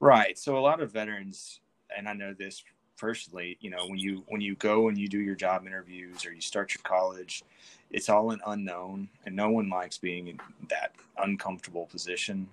Right. 0.00 0.38
So 0.38 0.56
a 0.56 0.60
lot 0.60 0.80
of 0.80 0.90
veterans, 0.90 1.60
and 1.94 2.08
I 2.08 2.14
know 2.14 2.32
this 2.32 2.64
personally, 2.96 3.58
you 3.60 3.68
know, 3.68 3.86
when 3.86 3.98
you 3.98 4.24
when 4.28 4.40
you 4.40 4.54
go 4.54 4.88
and 4.88 4.96
you 4.96 5.08
do 5.08 5.18
your 5.18 5.34
job 5.34 5.66
interviews 5.66 6.24
or 6.24 6.32
you 6.32 6.40
start 6.40 6.72
your 6.72 6.82
college, 6.84 7.42
it's 7.90 8.08
all 8.08 8.30
an 8.30 8.40
unknown, 8.46 9.10
and 9.26 9.36
no 9.36 9.50
one 9.50 9.68
likes 9.68 9.98
being 9.98 10.28
in 10.28 10.40
that 10.70 10.92
uncomfortable 11.18 11.84
position. 11.84 12.48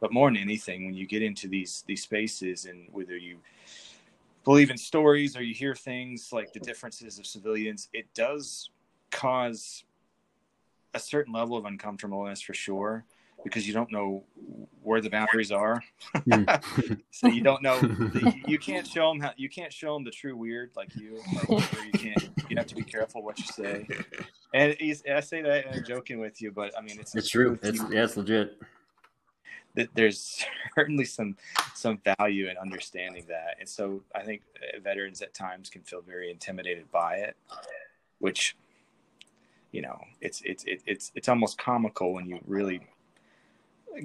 But 0.00 0.12
more 0.12 0.28
than 0.28 0.36
anything, 0.36 0.84
when 0.84 0.94
you 0.94 1.06
get 1.06 1.22
into 1.22 1.48
these 1.48 1.84
these 1.86 2.02
spaces, 2.02 2.66
and 2.66 2.86
whether 2.92 3.16
you 3.16 3.38
believe 4.44 4.70
in 4.70 4.78
stories 4.78 5.36
or 5.36 5.42
you 5.42 5.54
hear 5.54 5.74
things 5.74 6.30
like 6.32 6.52
the 6.52 6.60
differences 6.60 7.18
of 7.18 7.26
civilians, 7.26 7.88
it 7.92 8.12
does 8.14 8.70
cause 9.10 9.84
a 10.94 10.98
certain 10.98 11.32
level 11.32 11.56
of 11.56 11.64
uncomfortableness 11.64 12.40
for 12.40 12.54
sure 12.54 13.04
because 13.44 13.66
you 13.66 13.72
don't 13.72 13.90
know 13.92 14.24
where 14.82 15.00
the 15.00 15.10
boundaries 15.10 15.52
are. 15.52 15.82
Hmm. 16.30 16.44
so 17.10 17.28
you 17.28 17.42
don't 17.42 17.62
know. 17.62 17.78
You 18.46 18.58
can't 18.58 18.86
show 18.86 19.10
them 19.10 19.20
how. 19.20 19.32
You 19.36 19.48
can't 19.48 19.72
show 19.72 19.94
them 19.94 20.04
the 20.04 20.10
true 20.10 20.34
weird 20.34 20.70
like 20.74 20.94
you. 20.96 21.20
Like, 21.48 21.72
you 21.84 21.92
can't. 21.92 22.30
You 22.48 22.56
have 22.56 22.66
to 22.68 22.74
be 22.74 22.82
careful 22.82 23.22
what 23.22 23.38
you 23.38 23.46
say. 23.46 23.86
And 24.54 24.74
I 24.80 25.20
say 25.20 25.42
that 25.42 25.66
and 25.66 25.76
I'm 25.76 25.84
joking 25.84 26.18
with 26.18 26.40
you, 26.40 26.50
but 26.50 26.72
I 26.76 26.80
mean 26.80 26.98
it's 26.98 27.14
it's 27.14 27.28
true. 27.28 27.58
It's 27.62 27.78
you, 27.78 27.88
yeah, 27.92 28.04
it's 28.04 28.16
legit. 28.16 28.58
There's 29.94 30.44
certainly 30.74 31.04
some 31.04 31.36
some 31.74 32.00
value 32.18 32.48
in 32.48 32.56
understanding 32.56 33.24
that, 33.28 33.56
and 33.60 33.68
so 33.68 34.02
I 34.14 34.22
think 34.22 34.42
veterans 34.82 35.22
at 35.22 35.34
times 35.34 35.70
can 35.70 35.82
feel 35.82 36.00
very 36.00 36.30
intimidated 36.30 36.90
by 36.90 37.16
it, 37.16 37.36
which 38.18 38.56
you 39.72 39.82
know 39.82 39.98
it's 40.20 40.42
it's 40.44 40.64
it's 40.66 41.12
it's 41.14 41.28
almost 41.28 41.58
comical 41.58 42.12
when 42.12 42.26
you 42.26 42.40
really 42.46 42.80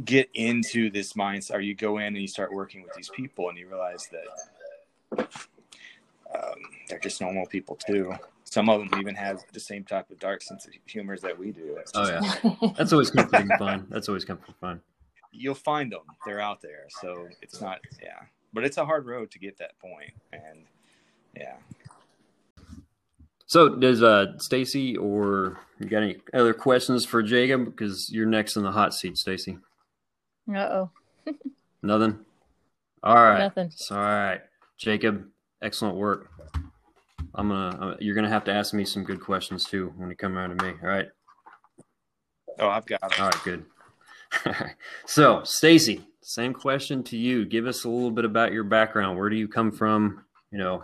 get 0.05 0.29
into 0.33 0.89
this 0.89 1.13
mindset 1.13 1.55
or 1.55 1.59
you 1.59 1.75
go 1.75 1.97
in 1.97 2.07
and 2.07 2.17
you 2.17 2.27
start 2.27 2.51
working 2.51 2.81
with 2.81 2.93
these 2.95 3.09
people 3.09 3.49
and 3.49 3.57
you 3.57 3.67
realize 3.67 4.09
that 4.11 5.29
um, 6.33 6.55
they're 6.87 6.99
just 6.99 7.21
normal 7.21 7.45
people 7.45 7.75
too. 7.75 8.11
Some 8.43 8.69
of 8.69 8.79
them 8.79 8.99
even 8.99 9.15
have 9.15 9.41
the 9.51 9.59
same 9.59 9.83
type 9.83 10.09
of 10.09 10.19
dark 10.19 10.41
sense 10.41 10.65
of 10.65 10.73
humor 10.85 11.17
that 11.19 11.37
we 11.37 11.51
do. 11.51 11.77
Oh 11.95 12.07
yeah. 12.07 12.69
That's 12.77 12.91
always 12.93 13.11
comforting 13.11 13.49
fun. 13.57 13.87
That's 13.89 14.07
always 14.09 14.25
comforting 14.25 14.55
fun 14.59 14.81
you'll 15.33 15.53
find 15.55 15.91
them 15.91 16.01
they're 16.25 16.39
out 16.39 16.61
there 16.61 16.85
so 17.01 17.27
it's 17.41 17.59
not 17.59 17.79
yeah 18.01 18.19
but 18.53 18.63
it's 18.63 18.77
a 18.77 18.85
hard 18.85 19.05
road 19.05 19.29
to 19.31 19.39
get 19.39 19.57
that 19.57 19.77
point 19.79 20.11
and 20.31 20.63
yeah 21.35 21.55
So, 23.45 23.69
does 23.69 24.01
uh, 24.01 24.37
Stacy 24.39 24.97
or 24.97 25.59
you 25.79 25.87
got 25.87 26.01
any 26.01 26.17
other 26.33 26.53
questions 26.55 27.05
for 27.05 27.21
Jacob? 27.21 27.65
Because 27.65 28.09
you're 28.11 28.25
next 28.25 28.55
in 28.55 28.63
the 28.63 28.71
hot 28.71 28.93
seat, 28.95 29.15
Stacy. 29.17 29.59
Uh 30.49 30.57
oh. 30.57 30.89
Nothing. 31.83 32.25
All 33.03 33.15
right. 33.15 33.39
Nothing. 33.39 33.69
all 33.91 33.97
right, 33.97 34.41
Jacob. 34.77 35.27
Excellent 35.61 35.97
work. 35.97 36.31
I'm 37.35 37.49
gonna. 37.49 37.97
You're 37.99 38.15
gonna 38.15 38.29
have 38.29 38.45
to 38.45 38.53
ask 38.53 38.73
me 38.73 38.85
some 38.85 39.03
good 39.03 39.19
questions 39.21 39.65
too 39.65 39.93
when 39.97 40.09
you 40.09 40.15
come 40.15 40.35
around 40.35 40.57
to 40.57 40.63
me. 40.65 40.73
All 40.81 40.89
right. 40.89 41.09
Oh, 42.59 42.69
I've 42.69 42.85
got 42.85 43.03
it. 43.03 43.19
All 43.19 43.27
right. 43.27 43.43
Good. 43.43 43.65
so, 45.05 45.43
Stacy, 45.43 46.05
same 46.21 46.53
question 46.53 47.03
to 47.03 47.17
you. 47.17 47.45
Give 47.45 47.67
us 47.67 47.83
a 47.83 47.89
little 47.89 48.11
bit 48.11 48.25
about 48.25 48.51
your 48.51 48.63
background. 48.63 49.17
Where 49.17 49.29
do 49.29 49.35
you 49.35 49.47
come 49.47 49.71
from? 49.71 50.25
You 50.51 50.59
know, 50.59 50.83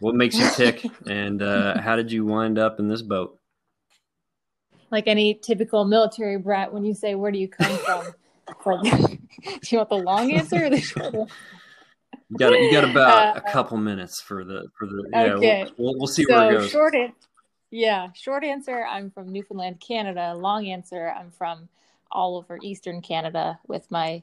what 0.00 0.14
makes 0.14 0.36
you 0.36 0.48
tick, 0.54 0.84
and 1.06 1.42
uh, 1.42 1.80
how 1.80 1.96
did 1.96 2.10
you 2.10 2.24
wind 2.24 2.58
up 2.58 2.78
in 2.78 2.88
this 2.88 3.02
boat? 3.02 3.38
Like 4.90 5.06
any 5.06 5.34
typical 5.34 5.84
military 5.84 6.38
brat, 6.38 6.72
when 6.72 6.84
you 6.84 6.94
say, 6.94 7.14
"Where 7.14 7.30
do 7.30 7.38
you 7.38 7.48
come 7.48 7.76
from?" 7.78 8.04
do 8.64 9.18
you 9.68 9.78
want 9.78 9.88
the 9.88 9.96
long 9.96 10.32
answer 10.32 10.64
or 10.64 10.70
the 10.70 10.80
short 10.80 11.14
one? 11.14 11.28
You 12.30 12.38
got 12.38 12.52
you 12.52 12.72
got 12.72 12.84
about 12.84 13.36
uh, 13.36 13.40
a 13.44 13.52
couple 13.52 13.76
minutes 13.76 14.20
for 14.20 14.44
the 14.44 14.66
for 14.78 14.86
the 14.86 15.08
yeah. 15.12 15.22
Okay. 15.34 15.66
We'll, 15.76 15.96
we'll 15.96 16.06
see 16.06 16.24
so 16.24 16.36
where 16.36 16.50
it 16.50 16.58
goes. 16.58 16.70
Short, 16.70 16.94
yeah. 17.70 18.08
Short 18.14 18.44
answer: 18.44 18.84
I'm 18.84 19.10
from 19.10 19.32
Newfoundland, 19.32 19.80
Canada. 19.80 20.34
Long 20.34 20.66
answer: 20.66 21.12
I'm 21.16 21.30
from 21.30 21.68
all 22.12 22.36
over 22.36 22.58
Eastern 22.62 23.00
Canada 23.00 23.58
with 23.66 23.90
my 23.90 24.22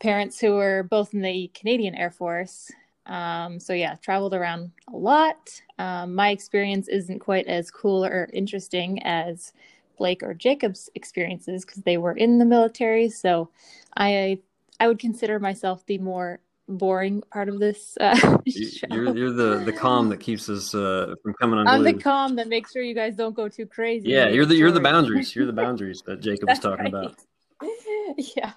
parents 0.00 0.40
who 0.40 0.54
were 0.54 0.82
both 0.82 1.14
in 1.14 1.22
the 1.22 1.50
Canadian 1.54 1.94
Air 1.94 2.10
Force. 2.10 2.70
Um, 3.06 3.58
so 3.58 3.72
yeah, 3.72 3.96
traveled 3.96 4.34
around 4.34 4.70
a 4.92 4.96
lot. 4.96 5.60
Um, 5.78 6.14
my 6.14 6.30
experience 6.30 6.88
isn't 6.88 7.18
quite 7.18 7.46
as 7.46 7.70
cool 7.70 8.04
or 8.04 8.28
interesting 8.32 9.02
as 9.02 9.52
Blake 9.98 10.22
or 10.22 10.34
Jacob's 10.34 10.90
experiences 10.94 11.64
because 11.64 11.82
they 11.82 11.98
were 11.98 12.16
in 12.16 12.38
the 12.38 12.44
military. 12.44 13.08
So 13.08 13.50
I 13.96 14.38
I 14.80 14.88
would 14.88 14.98
consider 14.98 15.38
myself 15.38 15.86
the 15.86 15.98
more 15.98 16.40
boring 16.76 17.22
part 17.32 17.48
of 17.48 17.58
this 17.58 17.96
uh, 18.00 18.38
you're, 18.44 19.16
you're 19.16 19.32
the 19.32 19.62
the 19.64 19.72
calm 19.72 20.08
that 20.08 20.18
keeps 20.18 20.48
us 20.48 20.74
uh, 20.74 21.14
from 21.22 21.34
coming 21.34 21.58
on 21.58 21.68
i'm 21.68 21.82
the 21.82 21.92
calm 21.92 22.36
that 22.36 22.48
makes 22.48 22.72
sure 22.72 22.82
you 22.82 22.94
guys 22.94 23.14
don't 23.14 23.34
go 23.34 23.48
too 23.48 23.66
crazy. 23.66 24.08
Yeah 24.08 24.28
you're 24.28 24.46
the 24.46 24.56
you're 24.56 24.70
the 24.70 24.80
boundaries. 24.80 25.34
You're 25.34 25.46
the 25.46 25.52
boundaries 25.64 26.02
that 26.06 26.20
jacob 26.20 26.48
was 26.48 26.58
talking 26.58 26.92
right. 26.92 26.94
about 26.94 27.16
yeah. 28.36 28.52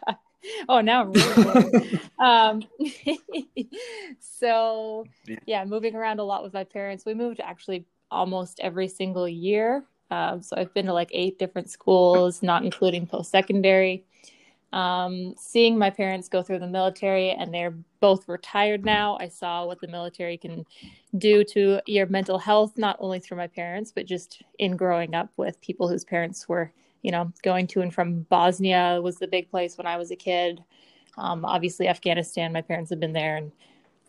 Oh 0.70 0.82
now 0.82 1.02
i'm 1.02 1.12
really 1.12 2.00
um 2.20 2.64
so 4.20 5.06
yeah 5.46 5.66
moving 5.66 5.96
around 5.96 6.20
a 6.20 6.24
lot 6.24 6.44
with 6.44 6.54
my 6.54 6.64
parents. 6.64 7.06
We 7.06 7.14
moved 7.14 7.40
actually 7.40 7.86
almost 8.12 8.60
every 8.60 8.88
single 8.88 9.28
year. 9.28 9.86
Um, 10.12 10.44
so 10.44 10.56
i've 10.56 10.74
been 10.74 10.86
to 10.86 10.94
like 10.94 11.10
eight 11.14 11.40
different 11.40 11.70
schools 11.70 12.44
not 12.44 12.64
including 12.64 13.08
post-secondary 13.08 14.06
um, 14.74 15.34
seeing 15.38 15.78
my 15.78 15.90
parents 15.90 16.28
go 16.28 16.42
through 16.42 16.60
the 16.60 16.68
military 16.68 17.32
and 17.32 17.54
they're 17.54 17.76
both 18.02 18.28
retired 18.28 18.84
now, 18.84 19.18
I 19.20 19.30
saw 19.30 19.66
what 19.66 19.80
the 19.80 19.88
military 19.88 20.38
can 20.38 20.66
do 21.18 21.44
to 21.46 21.80
your 21.86 22.08
mental 22.08 22.38
health, 22.38 22.78
not 22.78 22.98
only 23.00 23.20
through 23.20 23.38
my 23.38 23.48
parents, 23.48 23.92
but 23.92 24.06
just 24.06 24.44
in 24.60 24.76
growing 24.76 25.16
up 25.16 25.30
with 25.38 25.62
people 25.62 25.88
whose 25.88 26.04
parents 26.04 26.50
were, 26.50 26.72
you 27.04 27.12
know, 27.12 27.32
going 27.42 27.68
to 27.68 27.82
and 27.82 27.94
from 27.94 28.22
Bosnia 28.24 29.00
was 29.02 29.18
the 29.18 29.28
big 29.28 29.50
place 29.50 29.78
when 29.78 29.88
I 29.88 29.98
was 29.98 30.12
a 30.12 30.16
kid. 30.16 30.64
Um, 31.18 31.46
obviously, 31.46 31.88
Afghanistan, 31.88 32.52
my 32.52 32.62
parents 32.62 32.90
have 32.90 33.00
been 33.00 33.14
there, 33.14 33.38
and 33.38 33.52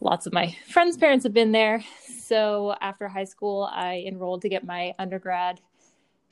lots 0.00 0.26
of 0.26 0.32
my 0.32 0.56
friends' 0.68 0.96
parents 0.96 1.22
have 1.22 1.32
been 1.32 1.52
there. 1.52 1.84
So 2.08 2.74
after 2.80 3.06
high 3.06 3.24
school, 3.24 3.68
I 3.72 4.04
enrolled 4.06 4.42
to 4.42 4.48
get 4.48 4.64
my 4.64 4.92
undergrad 4.98 5.60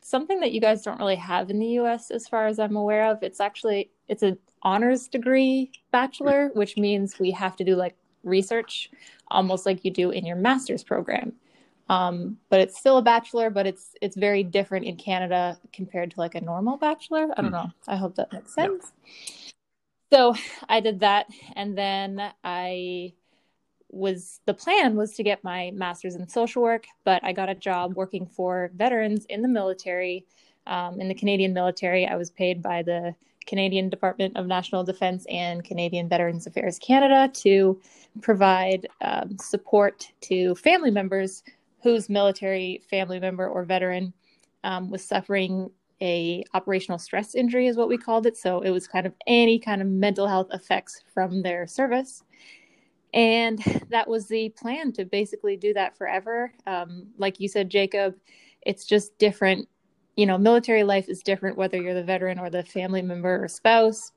something 0.04 0.38
that 0.40 0.52
you 0.52 0.60
guys 0.60 0.82
don't 0.82 0.98
really 0.98 1.16
have 1.16 1.48
in 1.48 1.58
the 1.58 1.78
US 1.80 2.10
as 2.10 2.28
far 2.28 2.46
as 2.46 2.58
I'm 2.58 2.76
aware 2.76 3.10
of. 3.10 3.22
It's 3.22 3.40
actually 3.40 3.90
it's 4.06 4.22
an 4.22 4.38
honors 4.62 5.08
degree 5.08 5.72
bachelor, 5.92 6.50
which 6.52 6.76
means 6.76 7.18
we 7.18 7.30
have 7.30 7.56
to 7.56 7.64
do 7.64 7.74
like 7.74 7.96
research 8.22 8.90
almost 9.28 9.64
like 9.64 9.82
you 9.82 9.90
do 9.90 10.10
in 10.10 10.26
your 10.26 10.36
master's 10.36 10.84
program. 10.84 11.32
Um, 11.88 12.36
but 12.50 12.60
it's 12.60 12.78
still 12.78 12.98
a 12.98 13.02
bachelor, 13.02 13.48
but 13.48 13.66
it's 13.66 13.94
it's 14.02 14.14
very 14.14 14.42
different 14.42 14.84
in 14.84 14.96
Canada 14.96 15.58
compared 15.72 16.10
to 16.12 16.20
like 16.20 16.34
a 16.34 16.40
normal 16.40 16.76
bachelor. 16.76 17.28
I 17.36 17.40
don't 17.40 17.46
hmm. 17.46 17.52
know. 17.52 17.70
I 17.88 17.96
hope 17.96 18.14
that 18.16 18.32
makes 18.32 18.54
sense. 18.54 18.92
So 20.12 20.34
I 20.68 20.80
did 20.80 21.00
that, 21.00 21.26
and 21.56 21.76
then 21.76 22.30
I 22.44 23.14
was 23.94 24.40
the 24.46 24.54
plan 24.54 24.96
was 24.96 25.12
to 25.14 25.22
get 25.22 25.44
my 25.44 25.70
master's 25.74 26.16
in 26.16 26.28
social 26.28 26.62
work, 26.62 26.86
but 27.04 27.22
I 27.24 27.32
got 27.32 27.48
a 27.48 27.54
job 27.54 27.94
working 27.94 28.26
for 28.26 28.70
veterans 28.74 29.24
in 29.26 29.42
the 29.42 29.48
military, 29.48 30.26
um, 30.66 31.00
in 31.00 31.08
the 31.08 31.14
Canadian 31.14 31.52
military. 31.52 32.06
I 32.06 32.16
was 32.16 32.30
paid 32.30 32.62
by 32.62 32.82
the 32.82 33.14
Canadian 33.46 33.88
Department 33.88 34.36
of 34.36 34.46
National 34.46 34.84
Defense 34.84 35.26
and 35.28 35.64
Canadian 35.64 36.08
Veterans 36.08 36.46
Affairs 36.46 36.78
Canada 36.78 37.30
to 37.34 37.80
provide 38.20 38.88
um, 39.00 39.36
support 39.38 40.10
to 40.22 40.54
family 40.56 40.90
members 40.90 41.42
whose 41.82 42.08
military 42.08 42.82
family 42.88 43.20
member 43.20 43.46
or 43.46 43.64
veteran 43.64 44.12
um, 44.64 44.90
was 44.90 45.04
suffering 45.04 45.70
a 46.00 46.42
operational 46.54 46.98
stress 46.98 47.34
injury 47.34 47.66
is 47.66 47.76
what 47.76 47.88
we 47.88 47.96
called 47.96 48.26
it 48.26 48.36
so 48.36 48.60
it 48.60 48.70
was 48.70 48.88
kind 48.88 49.06
of 49.06 49.12
any 49.28 49.58
kind 49.58 49.80
of 49.80 49.86
mental 49.86 50.26
health 50.26 50.48
effects 50.52 51.02
from 51.12 51.40
their 51.42 51.66
service 51.68 52.24
and 53.14 53.58
that 53.88 54.08
was 54.08 54.26
the 54.28 54.50
plan 54.50 54.92
to 54.92 55.06
basically 55.06 55.56
do 55.56 55.72
that 55.72 55.96
forever. 55.96 56.52
Um, 56.66 57.06
like 57.16 57.40
you 57.40 57.48
said, 57.48 57.70
Jacob, 57.70 58.16
it's 58.60 58.84
just 58.84 59.16
different. 59.18 59.68
You 60.16 60.26
know, 60.26 60.36
military 60.38 60.84
life 60.84 61.08
is 61.08 61.22
different 61.22 61.56
whether 61.56 61.80
you're 61.80 61.94
the 61.94 62.04
veteran 62.04 62.38
or 62.38 62.50
the 62.50 62.62
family 62.62 63.02
member 63.02 63.42
or 63.42 63.48
spouse. 63.48 64.12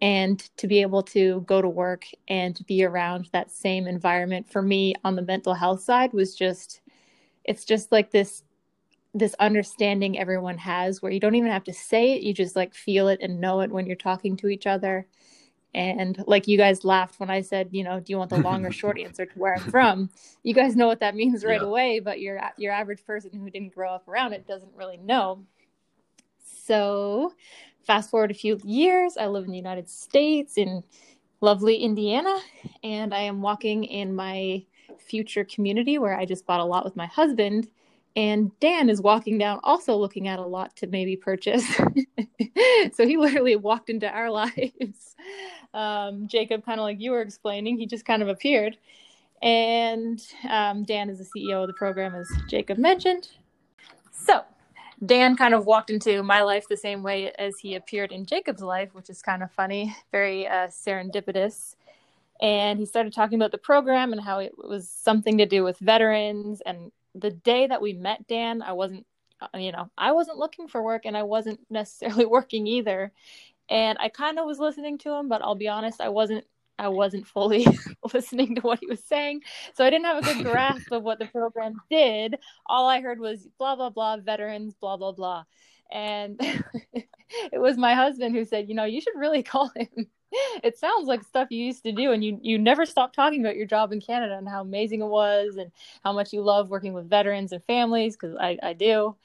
And 0.00 0.38
to 0.56 0.68
be 0.68 0.80
able 0.80 1.02
to 1.04 1.42
go 1.46 1.60
to 1.60 1.68
work 1.68 2.06
and 2.28 2.54
to 2.56 2.64
be 2.64 2.84
around 2.84 3.28
that 3.32 3.50
same 3.50 3.88
environment 3.88 4.48
for 4.48 4.62
me 4.62 4.94
on 5.04 5.16
the 5.16 5.22
mental 5.22 5.54
health 5.54 5.82
side 5.82 6.12
was 6.12 6.36
just, 6.36 6.80
it's 7.44 7.64
just 7.64 7.92
like 7.92 8.10
this 8.10 8.44
this 9.14 9.34
understanding 9.40 10.18
everyone 10.18 10.58
has 10.58 11.00
where 11.00 11.10
you 11.10 11.18
don't 11.18 11.34
even 11.34 11.50
have 11.50 11.64
to 11.64 11.72
say 11.72 12.12
it 12.12 12.22
you 12.22 12.34
just 12.34 12.54
like 12.54 12.74
feel 12.74 13.08
it 13.08 13.18
and 13.22 13.40
know 13.40 13.60
it 13.60 13.70
when 13.70 13.86
you're 13.86 13.96
talking 13.96 14.36
to 14.36 14.48
each 14.48 14.66
other 14.66 15.06
and 15.74 16.22
like 16.26 16.48
you 16.48 16.56
guys 16.56 16.84
laughed 16.84 17.20
when 17.20 17.30
I 17.30 17.40
said, 17.42 17.68
you 17.72 17.84
know, 17.84 18.00
do 18.00 18.12
you 18.12 18.18
want 18.18 18.30
the 18.30 18.38
long 18.38 18.64
or 18.64 18.72
short 18.72 18.98
answer 19.04 19.26
to 19.26 19.38
where 19.38 19.54
I'm 19.54 19.70
from? 19.70 20.10
You 20.42 20.54
guys 20.54 20.76
know 20.76 20.86
what 20.86 21.00
that 21.00 21.14
means 21.14 21.44
right 21.44 21.60
yeah. 21.60 21.66
away, 21.66 22.00
but 22.00 22.20
your 22.20 22.40
your 22.56 22.72
average 22.72 23.04
person 23.04 23.30
who 23.32 23.50
didn't 23.50 23.74
grow 23.74 23.92
up 23.92 24.08
around 24.08 24.32
it 24.32 24.46
doesn't 24.46 24.72
really 24.74 24.96
know. 24.96 25.44
So, 26.66 27.34
fast 27.86 28.10
forward 28.10 28.30
a 28.30 28.34
few 28.34 28.58
years, 28.64 29.16
I 29.16 29.26
live 29.26 29.44
in 29.44 29.50
the 29.50 29.56
United 29.56 29.88
States 29.88 30.58
in 30.58 30.82
lovely 31.40 31.76
Indiana, 31.76 32.38
and 32.82 33.14
I 33.14 33.20
am 33.20 33.42
walking 33.42 33.84
in 33.84 34.14
my 34.14 34.64
future 34.98 35.44
community 35.44 35.98
where 35.98 36.18
I 36.18 36.24
just 36.24 36.46
bought 36.46 36.60
a 36.60 36.64
lot 36.64 36.84
with 36.84 36.96
my 36.96 37.06
husband 37.06 37.68
and 38.18 38.50
Dan 38.58 38.90
is 38.90 39.00
walking 39.00 39.38
down, 39.38 39.60
also 39.62 39.96
looking 39.96 40.26
at 40.26 40.40
a 40.40 40.44
lot 40.44 40.74
to 40.78 40.88
maybe 40.88 41.14
purchase. 41.14 41.64
so 42.92 43.06
he 43.06 43.16
literally 43.16 43.54
walked 43.54 43.90
into 43.90 44.10
our 44.10 44.28
lives. 44.32 45.14
Um, 45.72 46.26
Jacob, 46.26 46.64
kind 46.64 46.80
of 46.80 46.82
like 46.82 47.00
you 47.00 47.12
were 47.12 47.22
explaining, 47.22 47.78
he 47.78 47.86
just 47.86 48.04
kind 48.04 48.20
of 48.20 48.26
appeared. 48.28 48.76
And 49.40 50.20
um, 50.50 50.82
Dan 50.82 51.10
is 51.10 51.18
the 51.20 51.26
CEO 51.26 51.62
of 51.62 51.68
the 51.68 51.74
program, 51.74 52.16
as 52.16 52.28
Jacob 52.48 52.76
mentioned. 52.76 53.28
So 54.10 54.42
Dan 55.06 55.36
kind 55.36 55.54
of 55.54 55.64
walked 55.64 55.90
into 55.90 56.24
my 56.24 56.42
life 56.42 56.66
the 56.68 56.76
same 56.76 57.04
way 57.04 57.30
as 57.38 57.60
he 57.60 57.76
appeared 57.76 58.10
in 58.10 58.26
Jacob's 58.26 58.62
life, 58.62 58.88
which 58.94 59.10
is 59.10 59.22
kind 59.22 59.44
of 59.44 59.52
funny, 59.52 59.94
very 60.10 60.44
uh, 60.44 60.66
serendipitous. 60.66 61.76
And 62.42 62.80
he 62.80 62.86
started 62.86 63.12
talking 63.12 63.38
about 63.38 63.52
the 63.52 63.58
program 63.58 64.12
and 64.12 64.20
how 64.20 64.40
it 64.40 64.54
was 64.58 64.90
something 64.90 65.38
to 65.38 65.46
do 65.46 65.62
with 65.62 65.78
veterans 65.78 66.60
and 66.66 66.90
the 67.20 67.30
day 67.30 67.66
that 67.66 67.82
we 67.82 67.92
met 67.92 68.26
Dan, 68.26 68.62
I 68.62 68.72
wasn't, 68.72 69.06
uh, 69.40 69.58
you 69.58 69.72
know, 69.72 69.90
I 69.96 70.12
wasn't 70.12 70.38
looking 70.38 70.68
for 70.68 70.82
work 70.82 71.02
and 71.04 71.16
I 71.16 71.22
wasn't 71.22 71.60
necessarily 71.70 72.26
working 72.26 72.66
either. 72.66 73.12
And 73.70 73.98
I 74.00 74.08
kind 74.08 74.38
of 74.38 74.46
was 74.46 74.58
listening 74.58 74.98
to 74.98 75.12
him, 75.12 75.28
but 75.28 75.42
I'll 75.42 75.54
be 75.54 75.68
honest, 75.68 76.00
I 76.00 76.08
wasn't 76.08 76.44
I 76.78 76.88
wasn't 76.88 77.26
fully 77.26 77.66
listening 78.14 78.54
to 78.54 78.60
what 78.60 78.78
he 78.78 78.86
was 78.86 79.02
saying. 79.02 79.42
So 79.74 79.84
I 79.84 79.90
didn't 79.90 80.06
have 80.06 80.18
a 80.18 80.34
good 80.34 80.44
grasp 80.52 80.92
of 80.92 81.02
what 81.02 81.18
the 81.18 81.26
program 81.26 81.74
did. 81.90 82.38
All 82.66 82.88
I 82.88 83.00
heard 83.00 83.18
was 83.18 83.48
blah, 83.58 83.74
blah, 83.74 83.90
blah, 83.90 84.18
veterans, 84.18 84.74
blah, 84.80 84.96
blah, 84.96 85.12
blah. 85.12 85.44
And 85.90 86.40
it 86.92 87.58
was 87.58 87.76
my 87.76 87.94
husband 87.94 88.34
who 88.34 88.44
said, 88.44 88.68
you 88.68 88.74
know, 88.74 88.84
you 88.84 89.00
should 89.00 89.16
really 89.16 89.42
call 89.42 89.70
him 89.74 90.06
it 90.32 90.76
sounds 90.78 91.06
like 91.08 91.22
stuff 91.22 91.48
you 91.50 91.64
used 91.64 91.82
to 91.84 91.92
do 91.92 92.12
and 92.12 92.24
you 92.24 92.38
you 92.42 92.58
never 92.58 92.84
stopped 92.84 93.14
talking 93.14 93.40
about 93.40 93.56
your 93.56 93.66
job 93.66 93.92
in 93.92 94.00
Canada 94.00 94.36
and 94.36 94.48
how 94.48 94.60
amazing 94.60 95.00
it 95.00 95.06
was 95.06 95.56
and 95.56 95.70
how 96.04 96.12
much 96.12 96.32
you 96.32 96.42
love 96.42 96.68
working 96.68 96.92
with 96.92 97.08
veterans 97.08 97.52
and 97.52 97.64
families 97.64 98.16
because 98.16 98.36
I, 98.36 98.58
I 98.62 98.72
do 98.74 99.16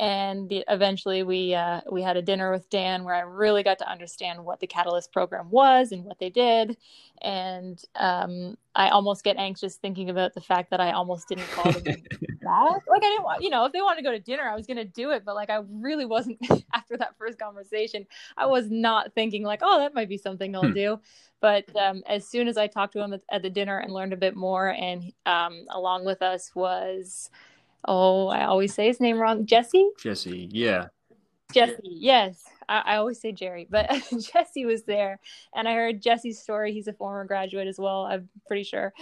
and 0.00 0.48
the, 0.48 0.64
eventually 0.68 1.22
we 1.22 1.54
uh, 1.54 1.82
we 1.92 2.00
had 2.00 2.16
a 2.16 2.22
dinner 2.22 2.50
with 2.50 2.70
Dan 2.70 3.04
where 3.04 3.14
I 3.14 3.20
really 3.20 3.62
got 3.62 3.78
to 3.78 3.88
understand 3.88 4.42
what 4.42 4.58
the 4.58 4.66
Catalyst 4.66 5.12
program 5.12 5.50
was 5.50 5.92
and 5.92 6.04
what 6.04 6.18
they 6.18 6.30
did, 6.30 6.78
and 7.20 7.80
um, 7.96 8.56
I 8.74 8.88
almost 8.88 9.22
get 9.24 9.36
anxious 9.36 9.76
thinking 9.76 10.08
about 10.08 10.32
the 10.32 10.40
fact 10.40 10.70
that 10.70 10.80
I 10.80 10.92
almost 10.92 11.28
didn't 11.28 11.50
call 11.50 11.70
them 11.70 11.82
back. 11.84 12.82
Like 12.88 13.02
I 13.04 13.10
didn't 13.10 13.24
want, 13.24 13.42
you 13.42 13.50
know, 13.50 13.66
if 13.66 13.72
they 13.72 13.82
wanted 13.82 13.98
to 13.98 14.02
go 14.02 14.12
to 14.12 14.18
dinner, 14.18 14.48
I 14.48 14.56
was 14.56 14.66
going 14.66 14.78
to 14.78 14.86
do 14.86 15.10
it, 15.10 15.22
but 15.22 15.34
like 15.34 15.50
I 15.50 15.60
really 15.68 16.06
wasn't. 16.06 16.38
after 16.74 16.96
that 16.96 17.16
first 17.18 17.38
conversation, 17.38 18.06
I 18.36 18.46
was 18.46 18.70
not 18.70 19.12
thinking 19.14 19.42
like, 19.42 19.60
oh, 19.62 19.80
that 19.80 19.94
might 19.94 20.08
be 20.08 20.16
something 20.16 20.50
they'll 20.50 20.62
hmm. 20.62 20.72
do. 20.72 21.00
But 21.40 21.64
um, 21.76 22.02
as 22.06 22.26
soon 22.26 22.48
as 22.48 22.56
I 22.56 22.66
talked 22.66 22.92
to 22.94 23.02
him 23.02 23.12
at, 23.12 23.22
at, 23.30 23.42
the 23.42 23.50
dinner 23.50 23.78
and 23.78 23.92
learned 23.92 24.12
a 24.12 24.16
bit 24.16 24.36
more, 24.36 24.70
and 24.70 25.12
um, 25.24 25.66
along 25.70 26.04
with 26.04 26.20
us 26.22 26.54
was 26.54 27.30
oh, 27.86 28.28
I 28.28 28.44
always 28.44 28.74
say 28.74 28.86
his 28.86 29.00
name 29.00 29.18
wrong. 29.18 29.46
Jesse? 29.46 29.90
Jesse, 30.02 30.48
yeah. 30.50 30.86
Jesse, 31.52 31.80
yes. 31.82 32.44
I, 32.68 32.82
I 32.86 32.96
always 32.96 33.20
say 33.20 33.32
Jerry, 33.32 33.66
but 33.68 33.90
Jesse 34.32 34.64
was 34.64 34.84
there. 34.84 35.18
And 35.54 35.68
I 35.68 35.74
heard 35.74 36.00
Jesse's 36.00 36.40
story. 36.40 36.72
He's 36.72 36.86
a 36.86 36.92
former 36.92 37.24
graduate 37.24 37.66
as 37.66 37.78
well, 37.78 38.04
I'm 38.04 38.28
pretty 38.46 38.62
sure. 38.62 38.92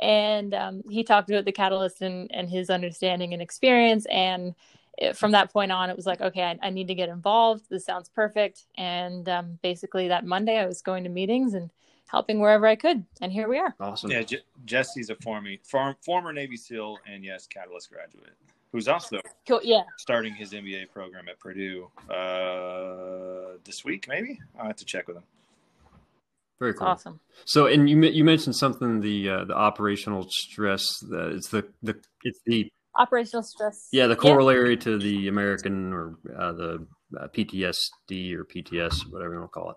And 0.00 0.54
um, 0.54 0.82
he 0.88 1.04
talked 1.04 1.30
about 1.30 1.44
the 1.44 1.52
catalyst 1.52 2.02
and, 2.02 2.30
and 2.32 2.48
his 2.48 2.70
understanding 2.70 3.32
and 3.32 3.42
experience. 3.42 4.06
And 4.06 4.54
it, 4.98 5.16
from 5.16 5.32
that 5.32 5.52
point 5.52 5.70
on, 5.70 5.90
it 5.90 5.96
was 5.96 6.06
like, 6.06 6.20
okay, 6.20 6.42
I, 6.42 6.58
I, 6.62 6.70
need 6.70 6.88
to 6.88 6.94
get 6.94 7.08
involved. 7.08 7.64
This 7.70 7.84
sounds 7.84 8.08
perfect. 8.08 8.66
And 8.76 9.28
um, 9.28 9.58
basically, 9.62 10.08
that 10.08 10.24
Monday, 10.24 10.58
I 10.58 10.66
was 10.66 10.82
going 10.82 11.04
to 11.04 11.10
meetings 11.10 11.54
and 11.54 11.70
helping 12.10 12.40
wherever 12.40 12.66
I 12.66 12.76
could, 12.76 13.04
and 13.20 13.32
here 13.32 13.48
we 13.48 13.58
are. 13.58 13.74
Awesome. 13.80 14.10
Yeah, 14.10 14.22
J- 14.22 14.42
Jesse's 14.64 15.10
a 15.10 15.14
former 15.16 15.50
form, 15.64 15.94
former 16.04 16.32
Navy 16.32 16.56
SEAL 16.56 16.98
and 17.06 17.24
yes, 17.24 17.46
Catalyst 17.46 17.90
graduate, 17.90 18.32
who's 18.72 18.88
also 18.88 19.20
cool, 19.46 19.60
yeah 19.62 19.82
starting 19.98 20.34
his 20.34 20.52
MBA 20.52 20.90
program 20.90 21.28
at 21.28 21.38
Purdue 21.38 21.88
uh, 22.10 23.56
this 23.64 23.84
week. 23.84 24.06
Maybe 24.08 24.40
I'll 24.58 24.66
have 24.66 24.76
to 24.76 24.84
check 24.84 25.06
with 25.06 25.18
him. 25.18 25.24
Very 26.58 26.74
cool. 26.74 26.88
Awesome. 26.88 27.20
So, 27.46 27.66
and 27.66 27.88
you 27.88 28.02
you 28.02 28.24
mentioned 28.24 28.56
something 28.56 29.00
the 29.00 29.30
uh, 29.30 29.44
the 29.44 29.54
operational 29.54 30.26
stress. 30.28 30.84
That 31.08 31.32
it's 31.32 31.48
the 31.48 31.66
the 31.82 31.96
it's 32.22 32.40
the 32.44 32.70
operational 32.96 33.42
stress. 33.42 33.88
Yeah, 33.92 34.08
the 34.08 34.16
corollary 34.16 34.74
yeah. 34.74 34.80
to 34.80 34.98
the 34.98 35.28
American 35.28 35.92
or 35.92 36.18
uh, 36.36 36.52
the 36.52 36.86
uh, 37.18 37.28
PTSD 37.28 38.34
or 38.34 38.44
PTS, 38.44 39.10
whatever 39.10 39.34
you 39.34 39.40
want 39.40 39.52
to 39.52 39.60
call 39.60 39.70
it. 39.70 39.76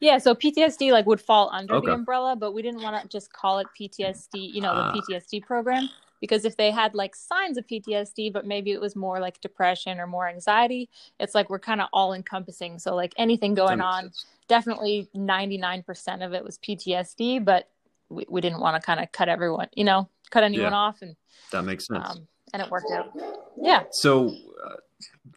Yeah, 0.00 0.18
so 0.18 0.34
PTSD 0.34 0.92
like 0.92 1.06
would 1.06 1.20
fall 1.20 1.50
under 1.52 1.74
okay. 1.74 1.86
the 1.86 1.94
umbrella, 1.94 2.36
but 2.36 2.52
we 2.52 2.62
didn't 2.62 2.82
want 2.82 3.00
to 3.02 3.08
just 3.08 3.32
call 3.32 3.58
it 3.58 3.66
PTSD, 3.78 4.52
you 4.52 4.60
know, 4.60 4.74
the 4.74 4.80
uh, 4.80 4.92
ah. 4.94 5.00
PTSD 5.10 5.44
program 5.44 5.88
because 6.20 6.44
if 6.44 6.56
they 6.56 6.70
had 6.70 6.94
like 6.94 7.14
signs 7.14 7.58
of 7.58 7.66
PTSD, 7.66 8.32
but 8.32 8.46
maybe 8.46 8.72
it 8.72 8.80
was 8.80 8.96
more 8.96 9.20
like 9.20 9.40
depression 9.40 9.98
or 9.98 10.06
more 10.06 10.28
anxiety, 10.28 10.88
it's 11.20 11.34
like 11.34 11.50
we're 11.50 11.58
kind 11.58 11.80
of 11.80 11.88
all 11.92 12.12
encompassing. 12.14 12.78
So 12.78 12.94
like 12.94 13.14
anything 13.16 13.54
going 13.54 13.80
on, 13.80 14.04
sense. 14.04 14.26
definitely 14.48 15.08
99% 15.14 16.24
of 16.24 16.32
it 16.32 16.44
was 16.44 16.58
PTSD, 16.58 17.44
but 17.44 17.68
we, 18.08 18.24
we 18.28 18.40
didn't 18.40 18.60
want 18.60 18.80
to 18.80 18.84
kind 18.84 19.00
of 19.00 19.10
cut 19.12 19.28
everyone, 19.28 19.68
you 19.74 19.84
know, 19.84 20.08
cut 20.30 20.42
anyone 20.42 20.72
yeah, 20.72 20.78
off 20.78 21.02
and 21.02 21.16
that 21.52 21.62
makes 21.62 21.86
sense. 21.86 22.04
Um, 22.08 22.26
and 22.52 22.62
it 22.62 22.70
worked 22.70 22.90
out. 22.92 23.12
Yeah. 23.60 23.84
So 23.90 24.28
uh, 24.64 24.76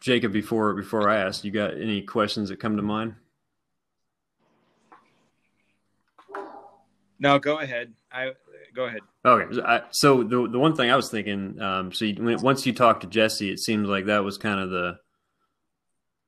Jacob, 0.00 0.32
before, 0.32 0.74
before 0.74 1.08
I 1.08 1.18
ask, 1.18 1.44
you 1.44 1.50
got 1.50 1.74
any 1.74 2.02
questions 2.02 2.48
that 2.48 2.60
come 2.60 2.76
to 2.76 2.82
mind? 2.82 3.14
No, 7.20 7.38
go 7.38 7.58
ahead. 7.58 7.92
I 8.10 8.32
go 8.74 8.86
ahead. 8.86 9.00
Okay, 9.24 9.60
I, 9.62 9.82
so 9.90 10.22
the 10.22 10.48
the 10.48 10.58
one 10.58 10.74
thing 10.74 10.90
I 10.90 10.96
was 10.96 11.10
thinking, 11.10 11.60
um, 11.60 11.92
so 11.92 12.06
you, 12.06 12.22
when, 12.22 12.40
once 12.40 12.64
you 12.64 12.72
talked 12.72 13.02
to 13.02 13.06
Jesse, 13.06 13.50
it 13.50 13.60
seems 13.60 13.88
like 13.88 14.06
that 14.06 14.24
was 14.24 14.38
kind 14.38 14.58
of 14.58 14.70
the 14.70 14.98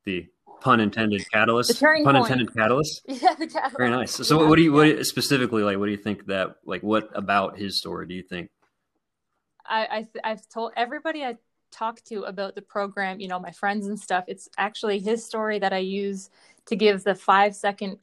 the 0.05 0.27
pun 0.61 0.79
intended 0.79 1.29
catalyst. 1.31 1.69
The 1.69 1.75
turning 1.75 2.03
pun 2.05 2.13
point. 2.13 2.25
intended 2.27 2.55
catalyst. 2.55 3.01
Yeah, 3.07 3.33
the 3.33 3.47
catalyst. 3.47 3.77
Very 3.77 3.89
nice. 3.89 4.11
So, 4.11 4.41
yeah. 4.41 4.47
what 4.47 4.55
do 4.55 4.61
you 4.61 4.71
what 4.71 5.05
specifically 5.05 5.63
like? 5.63 5.79
What 5.79 5.87
do 5.87 5.91
you 5.91 5.97
think 5.97 6.27
that 6.27 6.57
like? 6.63 6.83
What 6.83 7.09
about 7.15 7.57
his 7.57 7.79
story 7.79 8.07
do 8.07 8.13
you 8.13 8.23
think? 8.23 8.51
I, 9.65 10.07
I 10.23 10.31
I've 10.31 10.47
told 10.47 10.73
everybody 10.75 11.23
I 11.23 11.37
talked 11.71 12.05
to 12.05 12.21
about 12.23 12.53
the 12.53 12.61
program, 12.61 13.19
you 13.19 13.27
know, 13.27 13.39
my 13.39 13.51
friends 13.51 13.87
and 13.87 13.99
stuff. 13.99 14.25
It's 14.27 14.47
actually 14.59 14.99
his 14.99 15.25
story 15.25 15.57
that 15.57 15.73
I 15.73 15.79
use 15.79 16.29
to 16.67 16.75
give 16.75 17.03
the 17.03 17.15
five 17.15 17.55
second 17.55 17.97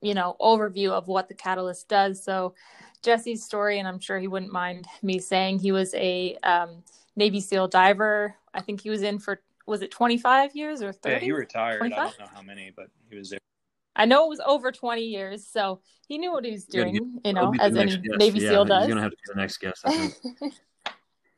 you 0.00 0.14
know 0.14 0.36
overview 0.40 0.90
of 0.90 1.08
what 1.08 1.28
the 1.28 1.34
catalyst 1.34 1.88
does 1.88 2.22
so 2.22 2.54
jesse's 3.02 3.44
story 3.44 3.78
and 3.78 3.88
i'm 3.88 3.98
sure 3.98 4.18
he 4.18 4.28
wouldn't 4.28 4.52
mind 4.52 4.86
me 5.02 5.18
saying 5.18 5.58
he 5.58 5.72
was 5.72 5.94
a 5.94 6.36
um, 6.42 6.82
navy 7.16 7.40
seal 7.40 7.68
diver 7.68 8.34
i 8.54 8.60
think 8.60 8.80
he 8.80 8.90
was 8.90 9.02
in 9.02 9.18
for 9.18 9.40
was 9.66 9.82
it 9.82 9.90
25 9.90 10.56
years 10.56 10.82
or 10.82 10.92
30 10.92 11.14
yeah 11.14 11.20
he 11.20 11.32
retired 11.32 11.78
25? 11.78 11.98
i 11.98 12.02
don't 12.04 12.20
know 12.20 12.26
how 12.34 12.42
many 12.42 12.72
but 12.74 12.88
he 13.08 13.16
was 13.16 13.30
there 13.30 13.40
I 13.96 14.06
know 14.06 14.24
it 14.24 14.28
was 14.28 14.40
over 14.46 14.72
20 14.72 15.02
years, 15.02 15.46
so 15.46 15.80
he 16.08 16.16
knew 16.16 16.32
what 16.32 16.44
he 16.44 16.52
was 16.52 16.64
doing, 16.64 16.94
get, 16.94 17.02
you 17.26 17.32
know, 17.34 17.52
as 17.60 17.76
any 17.76 17.96
guest. 17.98 18.18
Navy 18.18 18.38
yeah, 18.38 18.50
SEAL 18.50 18.64
does. 18.66 18.86
He's 18.86 18.94
going 18.94 18.96
to 18.96 19.02
have 19.02 19.10
to 19.10 19.16
be 19.16 19.22
the 19.26 19.40
next 19.40 19.58
guest. 19.58 19.84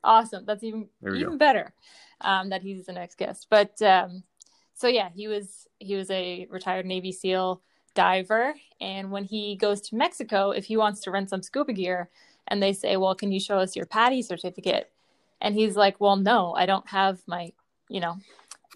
awesome. 0.03 0.45
That's 0.45 0.63
even 0.63 0.87
even 1.03 1.31
go. 1.31 1.37
better 1.37 1.73
um, 2.21 2.49
that 2.51 2.61
he's 2.61 2.85
the 2.85 2.93
next 2.93 3.17
guest. 3.17 3.47
But 3.49 3.81
um, 3.81 4.23
so 4.73 4.87
yeah, 4.87 5.09
he 5.13 5.27
was 5.27 5.67
he 5.79 5.95
was 5.95 6.09
a 6.11 6.47
retired 6.49 6.85
Navy 6.85 7.11
SEAL 7.11 7.61
diver. 7.93 8.55
And 8.81 9.11
when 9.11 9.23
he 9.23 9.55
goes 9.55 9.81
to 9.81 9.95
Mexico, 9.95 10.51
if 10.51 10.65
he 10.65 10.77
wants 10.77 11.01
to 11.01 11.11
rent 11.11 11.29
some 11.29 11.41
scuba 11.41 11.73
gear, 11.73 12.09
and 12.47 12.61
they 12.61 12.73
say, 12.73 12.97
Well, 12.97 13.15
can 13.15 13.31
you 13.31 13.39
show 13.39 13.57
us 13.59 13.75
your 13.75 13.85
PADI 13.85 14.21
certificate? 14.21 14.91
And 15.41 15.55
he's 15.55 15.75
like, 15.75 15.99
Well, 15.99 16.15
no, 16.15 16.53
I 16.53 16.65
don't 16.65 16.87
have 16.89 17.21
my, 17.27 17.51
you 17.89 17.99
know, 17.99 18.17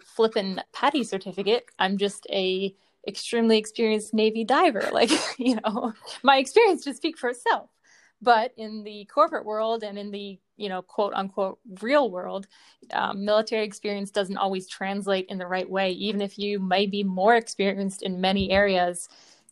flippin' 0.06 0.62
PADI 0.74 1.04
certificate. 1.04 1.66
I'm 1.80 1.98
just 1.98 2.28
a 2.30 2.74
extremely 3.08 3.58
experienced 3.58 4.14
Navy 4.14 4.44
diver. 4.44 4.90
Like, 4.92 5.12
you 5.38 5.58
know, 5.64 5.94
my 6.24 6.38
experience 6.38 6.84
just 6.84 6.98
speak 6.98 7.18
for 7.18 7.30
itself. 7.30 7.70
But 8.22 8.52
in 8.58 8.84
the 8.84 9.06
corporate 9.06 9.46
world 9.46 9.84
and 9.84 9.98
in 9.98 10.12
the 10.12 10.40
you 10.58 10.70
know 10.70 10.82
quote 10.82 11.14
unquote 11.14 11.60
real 11.82 12.12
world, 12.12 12.48
um, 12.94 13.24
military 13.24 13.64
experience 13.64 14.12
doesn't 14.12 14.38
always 14.38 14.68
translate 14.68 15.26
in 15.30 15.38
the 15.38 15.48
right 15.48 15.70
way. 15.70 15.92
Even 15.92 16.22
if 16.22 16.38
you 16.38 16.60
may 16.60 16.86
be 16.86 17.04
more 17.04 17.36
experienced 17.36 18.02
in 18.02 18.20
many 18.20 18.52
areas, 18.52 19.10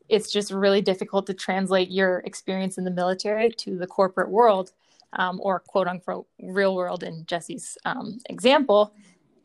it's 0.09 0.31
just 0.31 0.51
really 0.51 0.81
difficult 0.81 1.25
to 1.27 1.33
translate 1.33 1.89
your 1.89 2.19
experience 2.25 2.77
in 2.77 2.83
the 2.83 2.91
military 2.91 3.49
to 3.51 3.77
the 3.77 3.87
corporate 3.87 4.29
world 4.29 4.71
um, 5.13 5.39
or 5.41 5.59
quote 5.59 5.87
unquote 5.87 6.27
real 6.41 6.75
world 6.75 7.03
in 7.03 7.25
Jesse's 7.25 7.77
um, 7.85 8.19
example. 8.29 8.93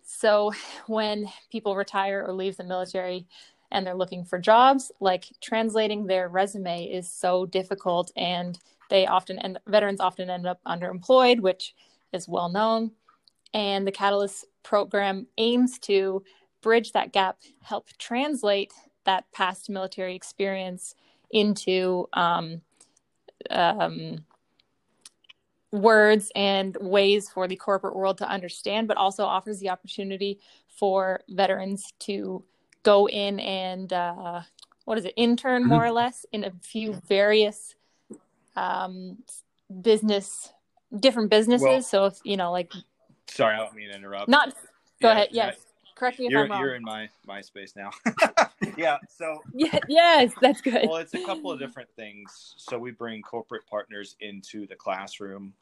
So 0.02 0.52
when 0.86 1.26
people 1.52 1.76
retire 1.76 2.24
or 2.26 2.32
leave 2.32 2.56
the 2.56 2.64
military, 2.64 3.26
and 3.70 3.86
they're 3.86 3.94
looking 3.94 4.24
for 4.24 4.38
jobs, 4.38 4.90
like 5.00 5.26
translating 5.40 6.06
their 6.06 6.28
resume 6.28 6.84
is 6.84 7.08
so 7.08 7.46
difficult 7.46 8.10
and 8.16 8.58
they 8.90 9.06
often 9.06 9.38
end 9.38 9.58
veterans 9.66 10.00
often 10.00 10.28
end 10.28 10.46
up 10.46 10.60
underemployed, 10.66 11.40
which 11.40 11.74
is 12.12 12.28
well 12.28 12.50
known. 12.50 12.90
And 13.54 13.86
the 13.86 13.92
Catalyst 13.92 14.44
program 14.62 15.26
aims 15.38 15.78
to 15.80 16.22
bridge 16.60 16.92
that 16.92 17.12
gap, 17.12 17.38
help 17.62 17.88
translate 17.98 18.72
that 19.04 19.24
past 19.32 19.70
military 19.70 20.14
experience 20.14 20.94
into 21.30 22.06
um, 22.12 22.60
um, 23.48 24.24
words 25.72 26.30
and 26.34 26.76
ways 26.80 27.28
for 27.30 27.48
the 27.48 27.56
corporate 27.56 27.96
world 27.96 28.18
to 28.18 28.28
understand, 28.28 28.88
but 28.88 28.96
also 28.96 29.24
offers 29.24 29.60
the 29.60 29.70
opportunity 29.70 30.38
for 30.68 31.20
veterans 31.28 31.92
to 32.00 32.44
go 32.82 33.08
in 33.08 33.40
and 33.40 33.92
uh, 33.92 34.40
what 34.84 34.98
is 34.98 35.04
it, 35.04 35.14
intern 35.16 35.64
more 35.66 35.84
or 35.84 35.92
less 35.92 36.26
in 36.32 36.44
a 36.44 36.52
few 36.62 36.94
various 37.06 37.74
um, 38.60 39.18
business, 39.80 40.52
different 40.98 41.30
businesses. 41.30 41.64
Well, 41.64 41.82
so 41.82 42.04
if 42.06 42.18
you 42.24 42.36
know, 42.36 42.52
like, 42.52 42.72
sorry, 43.26 43.54
I 43.54 43.58
don't 43.58 43.74
mean 43.74 43.90
to 43.90 43.96
interrupt. 43.96 44.28
Not 44.28 44.54
go 45.00 45.08
yeah, 45.08 45.12
ahead. 45.12 45.28
Yes, 45.32 45.56
correct 45.94 46.18
me 46.18 46.26
if 46.26 46.32
you're, 46.32 46.44
I'm 46.44 46.50
wrong. 46.50 46.60
You're 46.60 46.74
in 46.74 46.82
my 46.82 47.08
my 47.26 47.40
space 47.40 47.74
now. 47.74 47.90
yeah. 48.76 48.98
So 49.08 49.42
yeah, 49.54 49.78
yes, 49.88 50.32
that's 50.40 50.60
good. 50.60 50.86
Well, 50.88 50.98
it's 50.98 51.14
a 51.14 51.24
couple 51.24 51.50
of 51.50 51.58
different 51.58 51.88
things. 51.96 52.54
So 52.56 52.78
we 52.78 52.90
bring 52.90 53.22
corporate 53.22 53.66
partners 53.66 54.16
into 54.20 54.66
the 54.66 54.76
classroom 54.76 55.54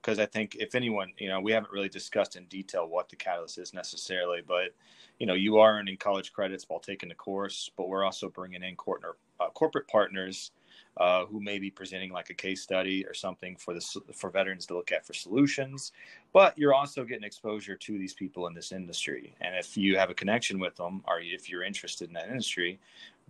because 0.00 0.18
I 0.18 0.26
think 0.26 0.56
if 0.56 0.74
anyone, 0.74 1.12
you 1.18 1.28
know, 1.28 1.40
we 1.40 1.52
haven't 1.52 1.72
really 1.72 1.88
discussed 1.88 2.36
in 2.36 2.44
detail 2.46 2.88
what 2.88 3.08
the 3.08 3.16
catalyst 3.16 3.58
is 3.58 3.72
necessarily, 3.72 4.40
but 4.46 4.74
you 5.18 5.26
know, 5.26 5.34
you 5.34 5.58
are 5.58 5.78
earning 5.78 5.96
college 5.96 6.32
credits 6.32 6.64
while 6.68 6.80
taking 6.80 7.08
the 7.08 7.14
course, 7.14 7.70
but 7.76 7.88
we're 7.88 8.04
also 8.04 8.28
bringing 8.28 8.62
in 8.62 8.74
corporate 8.74 9.14
uh, 9.40 9.48
corporate 9.50 9.86
partners 9.88 10.50
uh, 10.96 11.24
who 11.26 11.40
may 11.40 11.58
be 11.58 11.70
presenting 11.70 12.12
like 12.12 12.30
a 12.30 12.34
case 12.34 12.62
study 12.62 13.04
or 13.06 13.14
something 13.14 13.56
for 13.56 13.74
the 13.74 13.80
for 14.12 14.30
veterans 14.30 14.66
to 14.66 14.74
look 14.74 14.92
at 14.92 15.06
for 15.06 15.14
solutions. 15.14 15.92
But 16.32 16.56
you're 16.58 16.74
also 16.74 17.04
getting 17.04 17.24
exposure 17.24 17.76
to 17.76 17.98
these 17.98 18.12
people 18.12 18.46
in 18.46 18.54
this 18.54 18.72
industry, 18.72 19.34
and 19.40 19.56
if 19.56 19.76
you 19.76 19.96
have 19.96 20.10
a 20.10 20.14
connection 20.14 20.58
with 20.58 20.76
them, 20.76 21.02
or 21.06 21.20
if 21.20 21.48
you're 21.48 21.62
interested 21.62 22.08
in 22.08 22.14
that 22.14 22.28
industry, 22.28 22.78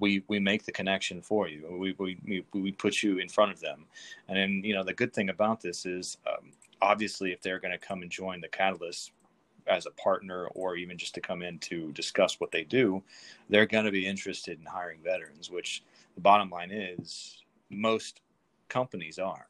we 0.00 0.22
we 0.28 0.40
make 0.40 0.64
the 0.64 0.72
connection 0.72 1.22
for 1.22 1.48
you. 1.48 1.66
We 1.70 1.92
we 2.26 2.44
we 2.52 2.72
put 2.72 3.02
you 3.02 3.18
in 3.18 3.28
front 3.28 3.52
of 3.52 3.60
them, 3.60 3.84
and 4.28 4.36
then 4.36 4.62
you 4.64 4.74
know 4.74 4.84
the 4.84 4.94
good 4.94 5.12
thing 5.12 5.30
about 5.30 5.60
this 5.60 5.86
is 5.86 6.18
um, 6.26 6.50
obviously 6.80 7.32
if 7.32 7.40
they're 7.40 7.60
going 7.60 7.72
to 7.72 7.78
come 7.78 8.02
and 8.02 8.10
join 8.10 8.40
the 8.40 8.48
Catalyst 8.48 9.12
as 9.68 9.86
a 9.86 9.90
partner 9.92 10.46
or 10.48 10.74
even 10.74 10.98
just 10.98 11.14
to 11.14 11.20
come 11.20 11.42
in 11.42 11.58
to 11.60 11.92
discuss 11.92 12.40
what 12.40 12.50
they 12.50 12.64
do, 12.64 13.00
they're 13.48 13.66
going 13.66 13.84
to 13.84 13.92
be 13.92 14.06
interested 14.06 14.58
in 14.58 14.66
hiring 14.66 14.98
veterans, 15.04 15.50
which 15.50 15.84
the 16.16 16.20
bottom 16.20 16.50
line 16.50 16.72
is 16.72 17.41
most 17.72 18.20
companies 18.68 19.18
are. 19.18 19.46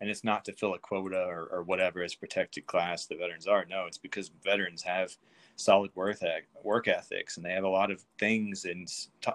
And 0.00 0.10
it's 0.10 0.24
not 0.24 0.44
to 0.46 0.52
fill 0.52 0.74
a 0.74 0.78
quota 0.78 1.24
or, 1.24 1.48
or 1.50 1.62
whatever 1.62 2.02
as 2.02 2.14
protected 2.14 2.66
class 2.66 3.06
the 3.06 3.16
veterans 3.16 3.46
are. 3.46 3.64
No, 3.64 3.86
it's 3.86 3.98
because 3.98 4.30
veterans 4.42 4.82
have 4.82 5.16
solid 5.56 5.90
work, 5.94 6.18
work 6.62 6.88
ethics 6.88 7.36
and 7.36 7.46
they 7.46 7.52
have 7.52 7.64
a 7.64 7.68
lot 7.68 7.90
of 7.90 8.04
things 8.18 8.64
in 8.64 8.86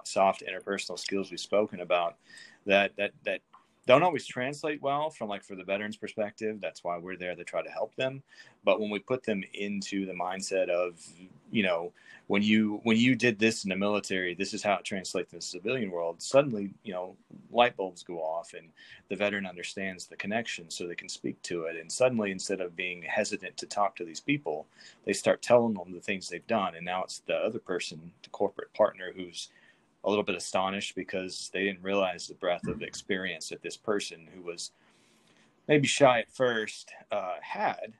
soft 0.04 0.42
interpersonal 0.46 0.98
skills 0.98 1.30
we've 1.30 1.40
spoken 1.40 1.80
about 1.80 2.16
that, 2.66 2.92
that, 2.96 3.12
that 3.24 3.40
don't 3.86 4.02
always 4.02 4.26
translate 4.26 4.82
well 4.82 5.10
from 5.10 5.28
like 5.28 5.42
for 5.42 5.56
the 5.56 5.64
veterans 5.64 5.96
perspective. 5.96 6.60
That's 6.60 6.84
why 6.84 6.98
we're 6.98 7.16
there 7.16 7.34
to 7.34 7.44
try 7.44 7.62
to 7.62 7.70
help 7.70 7.94
them. 7.96 8.22
But 8.64 8.80
when 8.80 8.90
we 8.90 8.98
put 8.98 9.24
them 9.24 9.42
into 9.54 10.06
the 10.06 10.12
mindset 10.12 10.68
of 10.68 11.00
you 11.50 11.62
know 11.62 11.92
when 12.26 12.42
you 12.42 12.80
when 12.84 12.96
you 12.96 13.16
did 13.16 13.38
this 13.38 13.64
in 13.64 13.70
the 13.70 13.76
military 13.76 14.34
this 14.34 14.54
is 14.54 14.62
how 14.62 14.74
it 14.74 14.84
translates 14.84 15.32
in 15.32 15.38
the 15.40 15.42
civilian 15.44 15.90
world 15.90 16.22
suddenly 16.22 16.70
you 16.84 16.92
know 16.92 17.16
light 17.50 17.76
bulbs 17.76 18.04
go 18.04 18.18
off 18.18 18.54
and 18.56 18.68
the 19.08 19.16
veteran 19.16 19.46
understands 19.46 20.06
the 20.06 20.14
connection 20.14 20.70
so 20.70 20.86
they 20.86 20.94
can 20.94 21.08
speak 21.08 21.40
to 21.42 21.64
it. 21.64 21.76
And 21.76 21.90
suddenly 21.90 22.30
instead 22.30 22.60
of 22.60 22.76
being 22.76 23.02
hesitant 23.02 23.56
to 23.56 23.66
talk 23.66 23.96
to 23.96 24.04
these 24.04 24.20
people 24.20 24.66
they 25.04 25.12
start 25.14 25.42
telling 25.42 25.74
them 25.74 25.92
the 25.92 26.00
things 26.00 26.28
they've 26.28 26.46
done. 26.46 26.74
And 26.76 26.84
now 26.84 27.02
it's 27.02 27.20
the 27.20 27.34
other 27.34 27.58
person 27.58 28.12
the 28.22 28.28
corporate 28.28 28.72
partner 28.74 29.12
who's 29.16 29.48
a 30.04 30.08
little 30.08 30.24
bit 30.24 30.34
astonished 30.34 30.94
because 30.94 31.50
they 31.52 31.64
didn't 31.64 31.82
realize 31.82 32.26
the 32.26 32.34
breadth 32.34 32.66
of 32.68 32.82
experience 32.82 33.48
that 33.50 33.62
this 33.62 33.76
person 33.76 34.28
who 34.34 34.42
was 34.42 34.70
maybe 35.68 35.86
shy 35.86 36.20
at 36.20 36.30
first 36.30 36.92
uh, 37.12 37.34
had, 37.42 37.92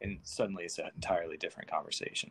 and 0.00 0.18
suddenly 0.22 0.64
it's 0.64 0.78
an 0.78 0.90
entirely 0.94 1.36
different 1.36 1.70
conversation. 1.70 2.30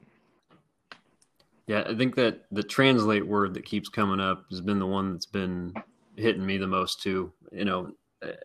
Yeah, 1.68 1.84
I 1.88 1.96
think 1.96 2.16
that 2.16 2.46
the 2.52 2.62
translate 2.62 3.26
word 3.26 3.56
that 3.56 3.66
keeps 3.66 3.90
coming 3.90 4.20
up 4.20 4.46
has 4.52 4.62
been 4.62 4.78
the 4.80 4.86
one 4.86 5.14
that's 5.14 5.26
been 5.26 5.74
hitting 6.16 6.46
me 6.46 6.58
the 6.58 6.68
most 6.68 7.02
too. 7.02 7.32
You 7.52 7.66
know, 7.66 7.92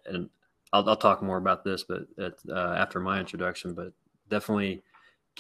and 0.06 0.30
I'll, 0.72 0.88
I'll 0.88 0.96
talk 0.96 1.22
more 1.22 1.36
about 1.36 1.64
this, 1.64 1.84
but 1.84 2.06
uh, 2.18 2.54
after 2.54 3.00
my 3.00 3.20
introduction, 3.20 3.74
but 3.74 3.92
definitely 4.30 4.82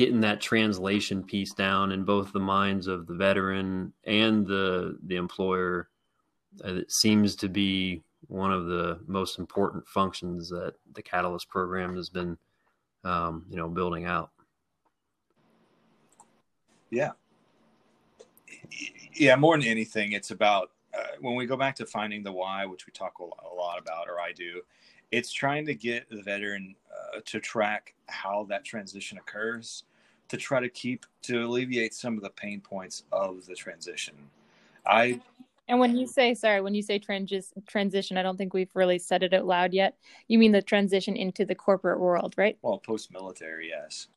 getting 0.00 0.20
that 0.20 0.40
translation 0.40 1.22
piece 1.22 1.52
down 1.52 1.92
in 1.92 2.04
both 2.04 2.32
the 2.32 2.40
minds 2.40 2.86
of 2.86 3.06
the 3.06 3.12
veteran 3.12 3.92
and 4.04 4.46
the 4.46 4.96
the 5.02 5.16
employer 5.16 5.90
uh, 6.64 6.72
it 6.72 6.90
seems 6.90 7.36
to 7.36 7.50
be 7.50 8.02
one 8.28 8.50
of 8.50 8.64
the 8.64 8.98
most 9.06 9.38
important 9.38 9.86
functions 9.86 10.48
that 10.48 10.72
the 10.94 11.02
catalyst 11.02 11.50
program 11.50 11.94
has 11.96 12.08
been 12.08 12.38
um, 13.04 13.44
you 13.50 13.58
know 13.58 13.68
building 13.68 14.06
out. 14.06 14.30
Yeah. 16.88 17.10
Yeah 19.12 19.36
more 19.36 19.58
than 19.58 19.66
anything 19.66 20.12
it's 20.12 20.30
about 20.30 20.70
uh, 20.96 21.02
when 21.20 21.34
we 21.34 21.44
go 21.44 21.58
back 21.58 21.76
to 21.76 21.84
finding 21.84 22.22
the 22.22 22.32
why 22.32 22.64
which 22.64 22.86
we 22.86 22.92
talk 22.92 23.18
a 23.18 23.54
lot 23.54 23.78
about 23.78 24.08
or 24.08 24.18
i 24.18 24.32
do 24.32 24.62
it's 25.10 25.30
trying 25.30 25.66
to 25.66 25.74
get 25.74 26.08
the 26.08 26.22
veteran 26.22 26.74
uh, 26.90 27.20
to 27.26 27.38
track 27.38 27.94
how 28.08 28.46
that 28.48 28.64
transition 28.64 29.18
occurs 29.18 29.84
to 30.30 30.36
try 30.36 30.60
to 30.60 30.68
keep 30.68 31.04
to 31.22 31.44
alleviate 31.44 31.92
some 31.92 32.16
of 32.16 32.22
the 32.22 32.30
pain 32.30 32.60
points 32.60 33.04
of 33.12 33.44
the 33.46 33.54
transition. 33.54 34.14
I 34.86 35.20
and 35.68 35.78
when 35.78 35.96
you 35.96 36.06
say 36.06 36.34
sorry, 36.34 36.60
when 36.60 36.74
you 36.74 36.82
say 36.82 36.98
transi- 36.98 37.52
transition, 37.66 38.16
I 38.16 38.22
don't 38.22 38.36
think 38.36 38.54
we've 38.54 38.74
really 38.74 38.98
said 38.98 39.22
it 39.22 39.34
out 39.34 39.46
loud 39.46 39.72
yet. 39.72 39.96
You 40.28 40.38
mean 40.38 40.52
the 40.52 40.62
transition 40.62 41.16
into 41.16 41.44
the 41.44 41.54
corporate 41.54 42.00
world, 42.00 42.34
right? 42.36 42.56
Well, 42.62 42.78
post 42.78 43.12
military, 43.12 43.68
yes. 43.68 44.08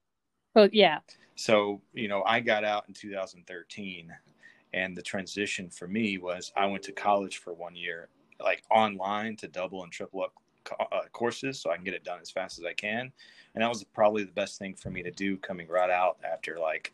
Oh 0.56 0.70
yeah. 0.72 1.00
So 1.36 1.82
you 1.94 2.08
know, 2.08 2.24
I 2.26 2.40
got 2.40 2.64
out 2.64 2.86
in 2.88 2.94
2013, 2.94 4.14
and 4.74 4.96
the 4.96 5.02
transition 5.02 5.70
for 5.70 5.88
me 5.88 6.20
was 6.20 6.52
I 6.56 6.68
went 6.68 6.84
to 6.84 6.92
college 6.92 7.38
for 7.38 7.54
one 7.54 7.76
year, 7.76 8.10
like 8.40 8.64
online 8.70 9.36
to 9.38 9.48
double 9.48 9.84
and 9.84 9.92
triple 9.92 10.24
up 10.24 10.34
uh, 10.80 11.02
courses 11.12 11.60
so 11.60 11.72
I 11.72 11.76
can 11.76 11.84
get 11.84 11.94
it 11.94 12.04
done 12.04 12.20
as 12.22 12.32
fast 12.32 12.60
as 12.60 12.66
I 12.66 12.74
can. 12.74 13.12
And 13.54 13.62
that 13.62 13.70
was 13.70 13.84
probably 13.84 14.24
the 14.24 14.32
best 14.32 14.58
thing 14.58 14.74
for 14.76 14.90
me 14.90 15.04
to 15.04 15.12
do 15.12 15.38
coming 15.38 15.68
right 15.68 15.90
out 15.90 16.18
after 16.24 16.58
like 16.60 16.94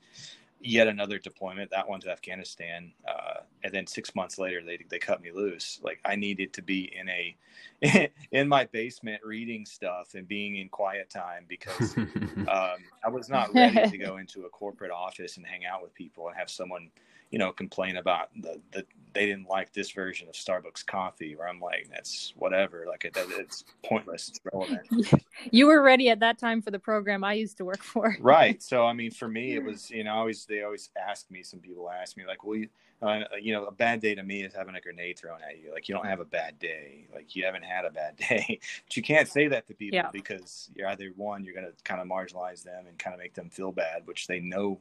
yet 0.61 0.87
another 0.87 1.17
deployment. 1.17 1.71
That 1.71 1.87
one 1.87 2.01
to 2.01 2.11
Afghanistan, 2.11 2.91
uh, 3.07 3.41
and 3.63 3.73
then 3.73 3.87
six 3.87 4.13
months 4.15 4.37
later 4.37 4.61
they 4.63 4.79
they 4.89 4.99
cut 4.99 5.21
me 5.21 5.31
loose. 5.31 5.79
Like 5.83 5.99
I 6.05 6.15
needed 6.15 6.53
to 6.53 6.61
be 6.61 6.93
in 6.93 7.09
a 7.09 7.35
in 8.31 8.47
my 8.47 8.65
basement 8.65 9.21
reading 9.23 9.65
stuff 9.65 10.15
and 10.15 10.27
being 10.27 10.57
in 10.57 10.69
quiet 10.69 11.09
time 11.09 11.45
because 11.47 11.97
um, 11.97 12.77
I 13.03 13.09
was 13.09 13.29
not 13.29 13.53
ready 13.53 13.89
to 13.89 13.97
go 13.97 14.17
into 14.21 14.45
a 14.45 14.49
corporate 14.49 14.91
office 14.91 15.37
and 15.37 15.45
hang 15.45 15.65
out 15.65 15.81
with 15.81 15.93
people 15.93 16.27
and 16.27 16.37
have 16.37 16.49
someone 16.49 16.89
you 17.29 17.39
know, 17.39 17.51
complain 17.51 17.97
about 17.97 18.29
the, 18.35 18.59
the 18.71 18.85
they 19.13 19.25
didn't 19.25 19.49
like 19.49 19.73
this 19.73 19.91
version 19.91 20.27
of 20.27 20.35
Starbucks 20.35 20.85
coffee, 20.85 21.35
where 21.35 21.47
I'm 21.47 21.59
like, 21.59 21.89
that's 21.89 22.33
whatever. 22.37 22.85
Like 22.87 23.05
it, 23.05 23.17
it's 23.17 23.63
pointless. 23.83 24.29
It's 24.29 24.39
relevant. 24.51 24.87
You 25.51 25.67
were 25.67 25.81
ready 25.81 26.09
at 26.09 26.19
that 26.19 26.37
time 26.37 26.61
for 26.61 26.69
the 26.69 26.79
program 26.79 27.23
I 27.23 27.33
used 27.33 27.57
to 27.57 27.65
work 27.65 27.81
for. 27.81 28.17
right. 28.19 28.61
So 28.61 28.85
I 28.85 28.93
mean, 28.93 29.11
for 29.11 29.27
me, 29.27 29.55
it 29.55 29.63
was 29.63 29.89
you 29.89 30.03
know, 30.03 30.13
always 30.13 30.45
they 30.45 30.63
always 30.63 30.89
ask 30.97 31.29
me. 31.31 31.43
Some 31.43 31.59
people 31.59 31.89
ask 31.89 32.17
me 32.17 32.25
like, 32.25 32.43
well, 32.43 32.57
you, 32.57 32.69
uh, 33.01 33.21
you 33.41 33.53
know, 33.53 33.65
a 33.65 33.71
bad 33.71 34.01
day 34.01 34.13
to 34.15 34.23
me 34.23 34.43
is 34.43 34.53
having 34.53 34.75
a 34.75 34.81
grenade 34.81 35.17
thrown 35.17 35.39
at 35.47 35.59
you. 35.61 35.71
Like 35.73 35.87
you 35.87 35.95
don't 35.95 36.05
have 36.05 36.19
a 36.19 36.25
bad 36.25 36.59
day. 36.59 37.07
Like 37.13 37.35
you 37.35 37.45
haven't 37.45 37.63
had 37.63 37.85
a 37.85 37.89
bad 37.89 38.17
day. 38.29 38.59
but 38.85 38.97
you 38.97 39.01
can't 39.01 39.27
say 39.27 39.47
that 39.47 39.67
to 39.67 39.73
people 39.73 39.95
yeah. 39.95 40.09
because 40.11 40.69
you're 40.75 40.87
either 40.89 41.11
one, 41.15 41.43
you're 41.43 41.55
going 41.55 41.67
to 41.67 41.73
kind 41.83 42.01
of 42.01 42.07
marginalize 42.07 42.63
them 42.63 42.85
and 42.87 42.99
kind 42.99 43.13
of 43.13 43.19
make 43.19 43.33
them 43.33 43.49
feel 43.49 43.71
bad, 43.71 44.05
which 44.05 44.27
they 44.27 44.39
know 44.39 44.79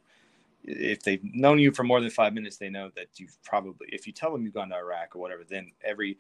if 0.65 1.03
they've 1.03 1.23
known 1.23 1.59
you 1.59 1.73
for 1.73 1.85
more 1.85 2.01
than 2.01 2.11
five 2.11 2.35
minutes, 2.35 2.57
they 2.57 2.69
know 2.69 2.91
that 2.97 3.09
you've 3.17 3.37
probably, 3.43 3.89
if 3.91 4.07
you 4.07 4.13
tell 4.13 4.33
them 4.33 4.45
you've 4.45 4.55
gone 4.55 4.71
to 4.71 4.77
Iraq 4.77 5.15
or 5.15 5.21
whatever, 5.21 5.43
then 5.49 5.73
every 5.85 6.19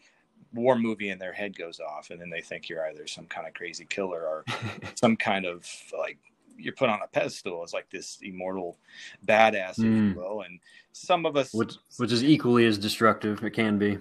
war 0.52 0.76
movie 0.78 1.10
in 1.10 1.18
their 1.18 1.32
head 1.32 1.56
goes 1.56 1.80
off, 1.80 2.10
and 2.10 2.20
then 2.20 2.30
they 2.30 2.40
think 2.40 2.68
you're 2.68 2.86
either 2.86 3.06
some 3.06 3.26
kind 3.26 3.46
of 3.46 3.54
crazy 3.54 3.84
killer 3.84 4.26
or 4.26 4.44
some 4.94 5.16
kind 5.16 5.44
of 5.44 5.66
like 5.98 6.18
you're 6.56 6.74
put 6.74 6.88
on 6.88 7.00
a 7.02 7.06
pedestal 7.06 7.62
as 7.62 7.72
like 7.72 7.88
this 7.90 8.18
immortal 8.22 8.78
badass, 9.26 9.78
mm. 9.78 9.78
if 9.78 9.84
you 9.84 10.12
hmm. 10.12 10.18
will. 10.18 10.42
And 10.42 10.58
some 10.92 11.24
of 11.24 11.36
us, 11.36 11.54
which 11.54 11.74
which 11.98 12.12
is 12.12 12.24
equally 12.24 12.66
as 12.66 12.78
destructive, 12.78 13.42
it 13.44 13.50
can 13.50 13.78
be. 13.78 13.98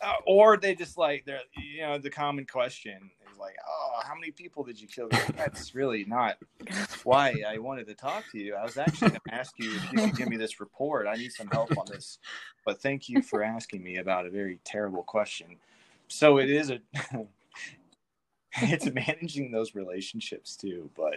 Uh, 0.00 0.12
or 0.26 0.56
they 0.56 0.74
just 0.74 0.96
like 0.96 1.24
they're 1.24 1.40
you 1.56 1.80
know 1.80 1.98
the 1.98 2.10
common 2.10 2.46
question 2.46 3.10
is 3.30 3.38
like, 3.38 3.56
oh, 3.68 4.00
how 4.04 4.14
many 4.14 4.30
people 4.30 4.62
did 4.62 4.80
you 4.80 4.86
kill? 4.86 5.08
That's 5.36 5.74
really 5.74 6.04
not 6.04 6.36
why 7.02 7.34
I 7.46 7.58
wanted 7.58 7.86
to 7.88 7.94
talk 7.94 8.24
to 8.32 8.38
you. 8.38 8.54
I 8.54 8.62
was 8.62 8.76
actually 8.76 9.08
going 9.10 9.20
to 9.26 9.34
ask 9.34 9.54
you 9.58 9.74
if 9.74 9.92
you 9.92 9.98
could 9.98 10.16
give 10.16 10.28
me 10.28 10.36
this 10.36 10.60
report. 10.60 11.06
I 11.06 11.14
need 11.14 11.32
some 11.32 11.48
help 11.48 11.76
on 11.76 11.86
this. 11.90 12.18
But 12.64 12.80
thank 12.80 13.08
you 13.08 13.22
for 13.22 13.42
asking 13.42 13.82
me 13.82 13.96
about 13.96 14.26
a 14.26 14.30
very 14.30 14.60
terrible 14.64 15.02
question. 15.02 15.56
So 16.08 16.38
it 16.38 16.50
is 16.50 16.70
a, 16.70 16.78
it's 18.62 18.86
managing 18.86 19.50
those 19.50 19.74
relationships 19.74 20.56
too. 20.56 20.90
But 20.96 21.14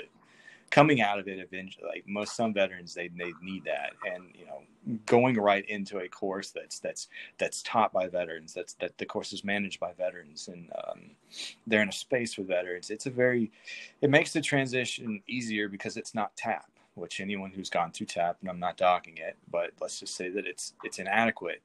coming 0.72 1.02
out 1.02 1.20
of 1.20 1.28
it 1.28 1.38
eventually 1.38 1.86
like 1.86 2.04
most 2.08 2.36
some 2.36 2.54
veterans 2.54 2.94
they, 2.94 3.10
they 3.10 3.34
need 3.42 3.64
that. 3.66 3.92
And 4.06 4.24
you 4.34 4.46
know 4.46 4.64
going 5.06 5.36
right 5.36 5.70
into 5.70 6.00
a 6.00 6.08
course 6.08 6.50
that's 6.50 6.80
that's 6.80 7.08
that's 7.38 7.62
taught 7.62 7.94
by 7.94 8.08
veterans 8.08 8.54
that's 8.54 8.74
that 8.76 8.98
the 8.98 9.06
course 9.06 9.32
is 9.32 9.44
managed 9.44 9.80
by 9.80 9.92
veterans 9.94 10.48
and 10.48 10.72
um, 10.84 11.12
they're 11.68 11.84
in 11.84 11.90
a 11.90 11.94
space 11.94 12.36
with 12.36 12.48
veterans 12.48 12.90
it's 12.90 13.06
a 13.06 13.12
very 13.12 13.52
it 14.02 14.10
makes 14.10 14.34
the 14.34 14.42
transition 14.42 15.22
easier 15.28 15.70
because 15.70 15.98
it's 15.98 16.16
not 16.16 16.36
TAP 16.36 16.66
which 16.96 17.20
anyone 17.20 17.52
who's 17.52 17.70
gone 17.70 17.92
through 17.92 18.08
TAP 18.08 18.38
and 18.42 18.50
i'm 18.50 18.60
not 18.60 18.76
dogging 18.76 19.18
it 19.18 19.38
but 19.52 19.70
let's 19.80 20.00
just 20.00 20.16
say 20.16 20.30
that 20.30 20.48
it's 20.48 20.74
it's 20.84 20.98
inadequate. 20.98 21.62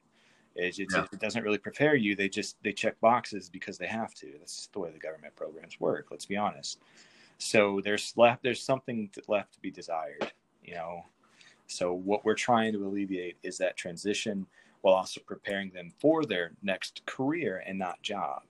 It, 0.59 0.79
yeah. 0.79 1.05
it 1.11 1.19
doesn't 1.19 1.43
really 1.43 1.59
prepare 1.59 1.95
you 1.95 2.15
they 2.15 2.29
just 2.29 2.55
they 2.63 2.73
check 2.73 2.99
boxes 2.99 3.47
because 3.47 3.77
they 3.77 3.85
have 3.85 4.15
to. 4.15 4.33
That's 4.39 4.67
the 4.73 4.79
way 4.79 4.89
the 4.91 4.97
government 4.99 5.35
programs 5.35 5.79
work 5.79 6.07
let's 6.11 6.25
be 6.25 6.37
honest 6.37 6.79
so 7.37 7.81
there's 7.83 8.13
left 8.15 8.43
there's 8.43 8.63
something 8.63 9.09
left 9.27 9.53
to 9.53 9.61
be 9.61 9.71
desired, 9.71 10.31
you 10.63 10.75
know. 10.75 11.03
So 11.67 11.93
what 11.93 12.23
we're 12.25 12.35
trying 12.35 12.73
to 12.73 12.85
alleviate 12.85 13.37
is 13.43 13.57
that 13.57 13.75
transition 13.75 14.47
while 14.81 14.95
also 14.95 15.21
preparing 15.25 15.69
them 15.71 15.91
for 15.99 16.23
their 16.23 16.51
next 16.63 17.05
career 17.05 17.63
and 17.65 17.77
not 17.77 18.01
job. 18.01 18.43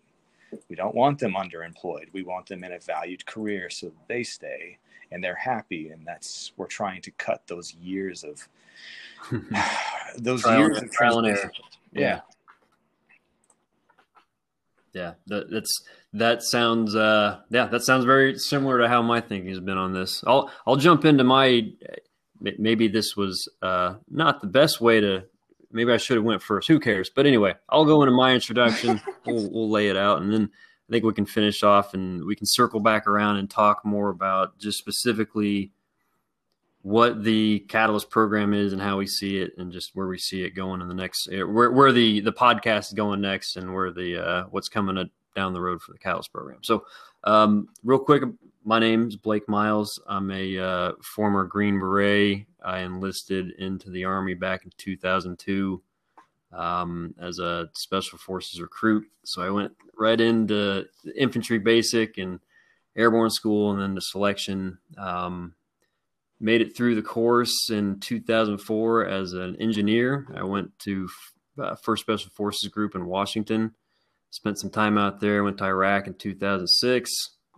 We 0.70 0.76
don't 0.76 0.96
want 0.96 1.20
them 1.20 1.34
underemployed. 1.34 2.14
We 2.14 2.24
want 2.24 2.48
them 2.48 2.64
in 2.64 2.72
a 2.74 2.80
valued 2.80 3.26
career 3.26 3.70
so 3.70 3.92
they 4.08 4.24
stay 4.24 4.78
and 5.12 5.24
they're 5.24 5.36
happy. 5.36 5.90
And 5.90 6.06
that's 6.06 6.52
we're 6.58 6.68
trying 6.68 7.02
to 7.02 7.12
cut 7.12 7.42
those 7.48 7.74
years 7.74 8.24
of 8.24 8.48
those 10.18 10.44
trial, 10.44 10.60
years 10.60 10.82
of 10.82 10.92
trial 10.92 11.20
and 11.20 11.28
error. 11.28 11.52
Yeah. 11.92 12.02
yeah. 12.02 12.20
Yeah, 14.94 15.14
that, 15.28 15.52
that's 15.52 15.84
that 16.14 16.42
sounds 16.42 16.96
uh 16.96 17.40
yeah 17.50 17.66
that 17.68 17.84
sounds 17.84 18.06
very 18.06 18.38
similar 18.38 18.80
to 18.80 18.88
how 18.88 19.02
my 19.02 19.22
thinking 19.22 19.50
has 19.50 19.60
been 19.60 19.78
on 19.78 19.94
this. 19.94 20.24
I'll 20.26 20.52
i'll 20.66 20.76
jump 20.76 21.06
into 21.06 21.24
my 21.24 21.70
maybe 22.40 22.88
this 22.88 23.16
was 23.16 23.50
uh 23.62 23.96
not 24.10 24.42
the 24.42 24.48
best 24.48 24.80
way 24.80 25.02
to 25.02 25.26
maybe 25.72 25.92
i 25.92 25.98
should 25.98 26.18
have 26.18 26.24
went 26.24 26.42
first 26.42 26.68
who 26.68 26.80
cares? 26.80 27.10
But 27.10 27.26
anyway 27.26 27.56
i'll 27.70 27.86
go 27.86 28.02
into 28.02 28.16
my 28.16 28.34
introduction. 28.34 29.02
We'll, 29.26 29.52
we'll 29.52 29.70
lay 29.70 29.90
it 29.90 29.98
out 29.98 30.22
and 30.22 30.32
then 30.32 30.50
i 30.88 30.92
think 30.94 31.04
we 31.04 31.12
can 31.12 31.26
finish 31.26 31.62
off 31.62 31.94
and 31.94 32.24
we 32.24 32.34
can 32.34 32.46
circle 32.46 32.80
back 32.80 33.08
around 33.08 33.36
and 33.36 33.50
talk 33.50 33.84
more 33.84 34.08
about 34.08 34.58
just 34.58 34.78
specifically 34.78 35.74
what 36.88 37.26
the 37.26 37.60
Catalyst 37.68 38.10
program 38.10 38.54
is 38.54 38.72
and 38.72 38.82
how 38.82 38.98
we 38.98 39.08
see 39.08 39.40
it, 39.40 39.52
and 39.58 39.74
just 39.74 39.92
where 39.94 40.08
we 40.08 40.18
see 40.18 40.44
it 40.44 40.52
going 40.52 40.80
in 40.80 40.88
the 40.88 40.94
next, 40.94 41.28
where 41.30 41.70
where 41.70 41.92
the 41.92 42.22
the 42.22 42.32
podcast 42.32 42.88
is 42.88 42.94
going 42.94 43.20
next, 43.20 43.58
and 43.58 43.74
where 43.74 43.92
the 43.92 44.26
uh, 44.26 44.44
what's 44.52 44.70
coming 44.70 44.98
down 45.38 45.54
the 45.54 45.62
road 45.62 45.82
for 45.82 45.94
the 45.94 46.00
Catalyst 46.00 46.34
program. 46.34 46.60
So, 46.64 46.84
um, 47.24 47.70
real 47.84 48.00
quick, 48.00 48.24
my 48.66 48.80
name's 48.80 49.16
Blake 49.16 49.48
Miles. 49.48 50.02
I'm 50.08 50.30
a 50.32 50.58
uh, 50.58 50.92
former 51.02 51.46
Green 51.46 51.80
Beret. 51.80 52.48
I 52.66 52.80
enlisted 52.80 53.52
into 53.60 53.90
the 53.90 54.04
Army 54.04 54.34
back 54.34 54.66
in 54.66 54.72
2002 54.78 55.82
um, 56.52 57.14
as 57.22 57.40
a 57.40 57.70
Special 57.76 58.18
Forces 58.18 58.60
recruit. 58.60 59.06
So 59.24 59.42
I 59.42 59.50
went 59.52 59.74
right 59.98 60.20
into 60.20 60.86
infantry 61.16 61.60
basic 61.60 62.18
and 62.18 62.40
airborne 62.96 63.30
school 63.30 63.72
and 63.72 63.82
then 63.82 63.96
the 63.96 64.02
selection. 64.02 64.80
Um, 64.98 65.54
made 66.40 66.62
it 66.62 66.76
through 66.76 66.96
the 66.96 67.02
course 67.02 67.70
in 67.70 68.00
2004 68.00 69.08
as 69.08 69.34
an 69.34 69.56
engineer. 69.60 70.28
I 70.36 70.44
went 70.44 70.78
to 70.80 71.10
uh, 71.62 71.76
First 71.76 72.04
Special 72.04 72.30
Forces 72.32 72.70
Group 72.70 72.96
in 72.96 73.06
Washington. 73.06 73.74
Spent 74.30 74.60
some 74.60 74.70
time 74.70 74.98
out 74.98 75.20
there. 75.20 75.44
Went 75.44 75.58
to 75.60 75.66
Iraq 75.66 76.08
in 76.08 76.14
2006. 76.14 77.12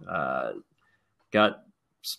Uh, 0.09 0.51
got 1.31 1.63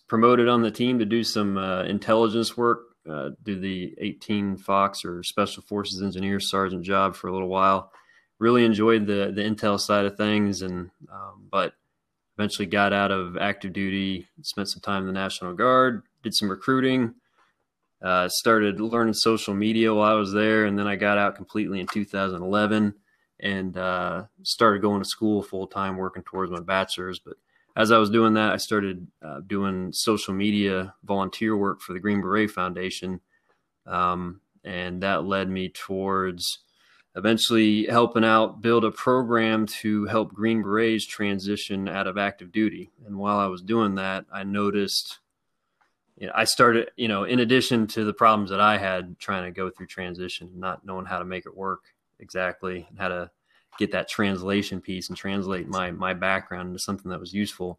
promoted 0.08 0.48
on 0.48 0.62
the 0.62 0.70
team 0.70 0.98
to 0.98 1.04
do 1.04 1.24
some 1.24 1.56
uh, 1.56 1.84
intelligence 1.84 2.56
work. 2.56 2.80
Uh, 3.08 3.30
do 3.42 3.58
the 3.58 3.94
18 3.98 4.58
Fox 4.58 5.04
or 5.04 5.22
Special 5.22 5.62
Forces 5.62 6.02
Engineer 6.02 6.38
Sergeant 6.38 6.84
job 6.84 7.16
for 7.16 7.28
a 7.28 7.32
little 7.32 7.48
while. 7.48 7.90
Really 8.38 8.64
enjoyed 8.64 9.06
the 9.06 9.32
the 9.34 9.42
intel 9.42 9.78
side 9.78 10.06
of 10.06 10.16
things, 10.16 10.62
and 10.62 10.90
um, 11.12 11.48
but 11.50 11.74
eventually 12.36 12.66
got 12.66 12.92
out 12.92 13.10
of 13.10 13.36
active 13.36 13.72
duty. 13.72 14.26
Spent 14.42 14.68
some 14.68 14.80
time 14.80 15.02
in 15.02 15.06
the 15.06 15.12
National 15.12 15.54
Guard 15.54 16.02
did 16.22 16.34
some 16.34 16.50
recruiting, 16.50 17.14
uh, 18.02 18.28
started 18.28 18.80
learning 18.80 19.14
social 19.14 19.54
media 19.54 19.92
while 19.94 20.12
I 20.12 20.18
was 20.18 20.32
there, 20.32 20.64
and 20.64 20.78
then 20.78 20.86
I 20.86 20.96
got 20.96 21.18
out 21.18 21.36
completely 21.36 21.80
in 21.80 21.86
2011 21.86 22.94
and 23.40 23.76
uh, 23.76 24.24
started 24.42 24.82
going 24.82 25.02
to 25.02 25.08
school 25.08 25.42
full 25.42 25.66
time, 25.66 25.96
working 25.96 26.22
towards 26.22 26.50
my 26.50 26.60
bachelor's. 26.60 27.18
But 27.18 27.34
as 27.76 27.90
I 27.90 27.98
was 27.98 28.10
doing 28.10 28.34
that, 28.34 28.52
I 28.52 28.56
started 28.56 29.06
uh, 29.22 29.40
doing 29.46 29.92
social 29.92 30.34
media 30.34 30.94
volunteer 31.04 31.56
work 31.56 31.80
for 31.80 31.92
the 31.92 32.00
Green 32.00 32.20
Beret 32.20 32.50
Foundation, 32.50 33.20
um, 33.86 34.40
and 34.64 35.02
that 35.02 35.24
led 35.24 35.48
me 35.48 35.68
towards 35.70 36.58
eventually 37.16 37.86
helping 37.86 38.24
out 38.24 38.60
build 38.60 38.84
a 38.84 38.90
program 38.90 39.66
to 39.66 40.04
help 40.06 40.32
Green 40.32 40.62
Berets 40.62 41.06
transition 41.06 41.88
out 41.88 42.06
of 42.06 42.16
active 42.16 42.52
duty. 42.52 42.90
And 43.04 43.16
while 43.16 43.38
I 43.38 43.46
was 43.46 43.62
doing 43.62 43.96
that, 43.96 44.26
I 44.32 44.44
noticed 44.44 45.18
I 46.34 46.44
started, 46.44 46.90
you 46.96 47.08
know, 47.08 47.24
in 47.24 47.40
addition 47.40 47.86
to 47.88 48.04
the 48.04 48.12
problems 48.12 48.50
that 48.50 48.60
I 48.60 48.76
had 48.76 49.18
trying 49.18 49.44
to 49.44 49.50
go 49.50 49.70
through 49.70 49.86
transition, 49.86 50.50
not 50.56 50.84
knowing 50.84 51.06
how 51.06 51.18
to 51.18 51.24
make 51.24 51.46
it 51.46 51.56
work 51.56 51.80
exactly, 52.20 52.88
how 52.98 53.08
to 53.08 53.30
get 53.78 53.92
that 53.92 54.08
translation 54.08 54.80
piece 54.80 55.08
and 55.08 55.16
translate 55.16 55.68
my 55.68 55.90
my 55.90 56.14
background 56.14 56.68
into 56.68 56.78
something 56.80 57.10
that 57.10 57.20
was 57.20 57.32
useful. 57.32 57.78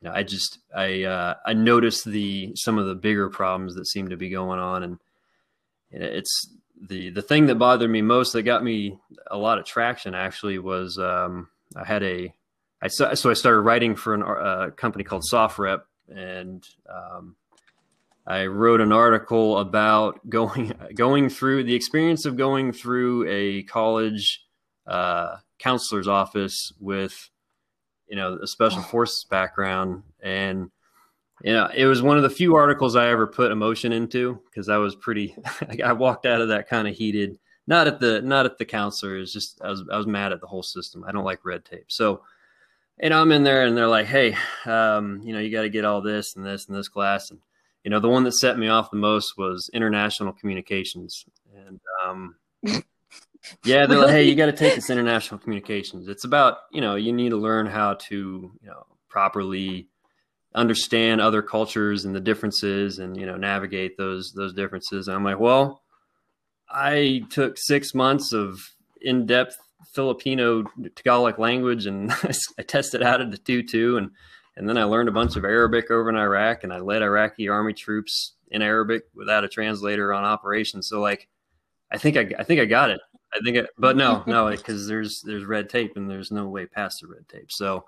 You 0.00 0.08
know, 0.08 0.14
I 0.14 0.22
just 0.22 0.58
I 0.74 1.04
uh, 1.04 1.34
I 1.46 1.54
noticed 1.54 2.04
the 2.04 2.52
some 2.56 2.78
of 2.78 2.86
the 2.86 2.94
bigger 2.94 3.28
problems 3.28 3.74
that 3.74 3.86
seemed 3.86 4.10
to 4.10 4.16
be 4.16 4.30
going 4.30 4.60
on, 4.60 4.82
and 4.82 4.98
it's 5.90 6.50
the 6.80 7.10
the 7.10 7.22
thing 7.22 7.46
that 7.46 7.56
bothered 7.56 7.90
me 7.90 8.02
most 8.02 8.32
that 8.32 8.42
got 8.42 8.62
me 8.62 8.98
a 9.30 9.36
lot 9.36 9.58
of 9.58 9.64
traction 9.64 10.14
actually 10.14 10.58
was 10.58 10.98
um, 10.98 11.48
I 11.76 11.84
had 11.84 12.02
a 12.02 12.34
I 12.80 12.88
so, 12.88 13.12
so 13.14 13.30
I 13.30 13.34
started 13.34 13.60
writing 13.60 13.96
for 13.96 14.14
an, 14.14 14.22
a 14.22 14.26
uh, 14.26 14.70
company 14.70 15.04
called 15.04 15.24
SOFREP, 15.30 15.82
and 16.08 16.64
um, 16.88 17.36
I 18.28 18.44
wrote 18.44 18.82
an 18.82 18.92
article 18.92 19.56
about 19.58 20.28
going 20.28 20.74
going 20.94 21.30
through 21.30 21.64
the 21.64 21.74
experience 21.74 22.26
of 22.26 22.36
going 22.36 22.72
through 22.72 23.26
a 23.26 23.62
college 23.64 24.44
uh, 24.86 25.38
counselor's 25.58 26.06
office 26.06 26.72
with 26.78 27.30
you 28.06 28.16
know 28.16 28.38
a 28.42 28.46
special 28.46 28.82
forces 28.82 29.24
background. 29.24 30.02
And 30.22 30.70
you 31.42 31.54
know 31.54 31.70
it 31.74 31.86
was 31.86 32.02
one 32.02 32.18
of 32.18 32.22
the 32.22 32.30
few 32.30 32.54
articles 32.54 32.96
I 32.96 33.08
ever 33.08 33.26
put 33.26 33.50
emotion 33.50 33.92
into 33.92 34.38
because 34.44 34.68
I 34.68 34.76
was 34.76 34.94
pretty 34.94 35.34
I 35.82 35.94
walked 35.94 36.26
out 36.26 36.42
of 36.42 36.48
that 36.48 36.68
kind 36.68 36.86
of 36.86 36.94
heated. 36.94 37.38
Not 37.66 37.86
at 37.86 37.98
the 37.98 38.20
not 38.20 38.44
at 38.44 38.58
the 38.58 38.64
counselor. 38.66 39.16
It's 39.16 39.32
just 39.32 39.62
I 39.62 39.70
was 39.70 39.84
I 39.90 39.96
was 39.96 40.06
mad 40.06 40.32
at 40.32 40.42
the 40.42 40.46
whole 40.46 40.62
system. 40.62 41.02
I 41.02 41.12
don't 41.12 41.24
like 41.24 41.46
red 41.46 41.64
tape. 41.64 41.86
So 41.88 42.22
and 43.00 43.14
I'm 43.14 43.32
in 43.32 43.42
there 43.42 43.64
and 43.64 43.74
they're 43.74 43.88
like 43.88 44.06
hey 44.06 44.36
um, 44.66 45.22
you 45.22 45.32
know 45.32 45.38
you 45.38 45.50
got 45.50 45.62
to 45.62 45.70
get 45.70 45.86
all 45.86 46.02
this 46.02 46.36
and 46.36 46.44
this 46.44 46.66
and 46.66 46.76
this 46.76 46.88
class 46.88 47.30
and 47.30 47.38
you 47.88 47.90
know, 47.90 48.00
the 48.00 48.08
one 48.10 48.24
that 48.24 48.34
set 48.34 48.58
me 48.58 48.68
off 48.68 48.90
the 48.90 48.98
most 48.98 49.38
was 49.38 49.70
international 49.72 50.34
communications. 50.34 51.24
And 51.56 51.80
um, 52.04 52.34
yeah, 53.64 53.86
they're 53.86 53.98
like, 53.98 54.10
hey, 54.10 54.24
you 54.24 54.34
got 54.34 54.44
to 54.44 54.52
take 54.52 54.74
this 54.74 54.90
international 54.90 55.40
communications. 55.40 56.06
It's 56.06 56.24
about, 56.24 56.58
you 56.70 56.82
know, 56.82 56.96
you 56.96 57.14
need 57.14 57.30
to 57.30 57.38
learn 57.38 57.64
how 57.64 57.94
to, 57.94 58.14
you 58.14 58.68
know, 58.68 58.84
properly 59.08 59.88
understand 60.54 61.22
other 61.22 61.40
cultures 61.40 62.04
and 62.04 62.14
the 62.14 62.20
differences 62.20 62.98
and, 62.98 63.16
you 63.16 63.24
know, 63.24 63.38
navigate 63.38 63.96
those 63.96 64.32
those 64.32 64.52
differences. 64.52 65.08
And 65.08 65.16
I'm 65.16 65.24
like, 65.24 65.40
well, 65.40 65.80
I 66.68 67.22
took 67.30 67.56
six 67.56 67.94
months 67.94 68.34
of 68.34 68.60
in-depth 69.00 69.56
Filipino 69.94 70.64
Tagalog 70.94 71.38
language 71.38 71.86
and 71.86 72.12
I 72.58 72.62
tested 72.64 73.02
out 73.02 73.22
at 73.22 73.30
the 73.30 73.38
2-2 73.38 73.96
and 73.96 74.10
and 74.58 74.68
then 74.68 74.76
I 74.76 74.84
learned 74.84 75.08
a 75.08 75.12
bunch 75.12 75.36
of 75.36 75.44
Arabic 75.44 75.88
over 75.90 76.10
in 76.10 76.16
Iraq, 76.16 76.64
and 76.64 76.72
I 76.72 76.80
led 76.80 77.02
Iraqi 77.02 77.48
army 77.48 77.72
troops 77.72 78.34
in 78.50 78.60
Arabic 78.60 79.04
without 79.14 79.44
a 79.44 79.48
translator 79.48 80.12
on 80.12 80.24
operation. 80.24 80.82
So 80.82 81.00
like, 81.00 81.28
I 81.92 81.96
think 81.96 82.16
I, 82.16 82.28
I 82.40 82.42
think 82.42 82.60
I 82.60 82.64
got 82.64 82.90
it. 82.90 83.00
I 83.32 83.38
think, 83.44 83.56
it, 83.56 83.70
but 83.78 83.96
no, 83.96 84.24
no, 84.26 84.50
because 84.50 84.88
there's 84.88 85.22
there's 85.22 85.44
red 85.44 85.70
tape 85.70 85.96
and 85.96 86.10
there's 86.10 86.32
no 86.32 86.48
way 86.48 86.66
past 86.66 87.00
the 87.00 87.06
red 87.06 87.28
tape. 87.28 87.52
So 87.52 87.84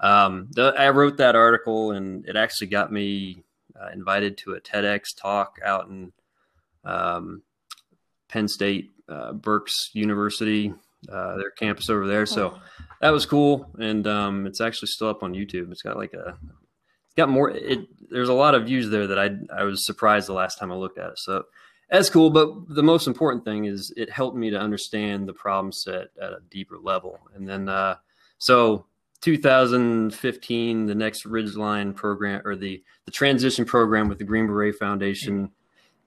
um, 0.00 0.48
the, 0.52 0.74
I 0.78 0.88
wrote 0.88 1.18
that 1.18 1.36
article, 1.36 1.90
and 1.90 2.26
it 2.26 2.34
actually 2.34 2.68
got 2.68 2.90
me 2.90 3.44
uh, 3.78 3.90
invited 3.92 4.38
to 4.38 4.54
a 4.54 4.60
TEDx 4.60 5.14
talk 5.14 5.58
out 5.62 5.88
in 5.88 6.12
um, 6.82 7.42
Penn 8.28 8.48
State, 8.48 8.90
uh, 9.06 9.34
Berks 9.34 9.90
University, 9.92 10.72
uh, 11.10 11.36
their 11.36 11.50
campus 11.50 11.88
over 11.90 12.06
there. 12.06 12.26
So 12.26 12.58
that 13.00 13.10
was 13.10 13.26
cool, 13.26 13.70
and 13.78 14.06
um, 14.06 14.46
it's 14.46 14.60
actually 14.60 14.88
still 14.88 15.08
up 15.08 15.22
on 15.22 15.34
YouTube. 15.34 15.70
It's 15.70 15.82
got 15.82 15.96
like 15.96 16.14
a, 16.14 16.36
it's 17.06 17.14
got 17.16 17.28
more. 17.28 17.50
It 17.50 17.80
there's 18.10 18.28
a 18.28 18.34
lot 18.34 18.54
of 18.54 18.66
views 18.66 18.90
there 18.90 19.06
that 19.06 19.18
I 19.18 19.30
I 19.54 19.64
was 19.64 19.84
surprised 19.84 20.28
the 20.28 20.34
last 20.34 20.58
time 20.58 20.72
I 20.72 20.76
looked 20.76 20.98
at 20.98 21.10
it. 21.10 21.18
So 21.18 21.44
that's 21.90 22.10
cool. 22.10 22.30
But 22.30 22.74
the 22.74 22.82
most 22.82 23.06
important 23.06 23.44
thing 23.44 23.66
is 23.66 23.92
it 23.96 24.10
helped 24.10 24.36
me 24.36 24.50
to 24.50 24.58
understand 24.58 25.28
the 25.28 25.32
problem 25.32 25.72
set 25.72 26.08
at 26.20 26.32
a 26.32 26.40
deeper 26.50 26.78
level. 26.82 27.18
And 27.34 27.48
then 27.48 27.68
uh, 27.68 27.96
so 28.38 28.86
2015, 29.20 30.86
the 30.86 30.94
next 30.94 31.24
Ridgeline 31.24 31.94
program 31.94 32.42
or 32.44 32.56
the 32.56 32.82
the 33.04 33.10
transition 33.12 33.64
program 33.64 34.08
with 34.08 34.18
the 34.18 34.24
Green 34.24 34.46
Beret 34.46 34.76
Foundation 34.76 35.50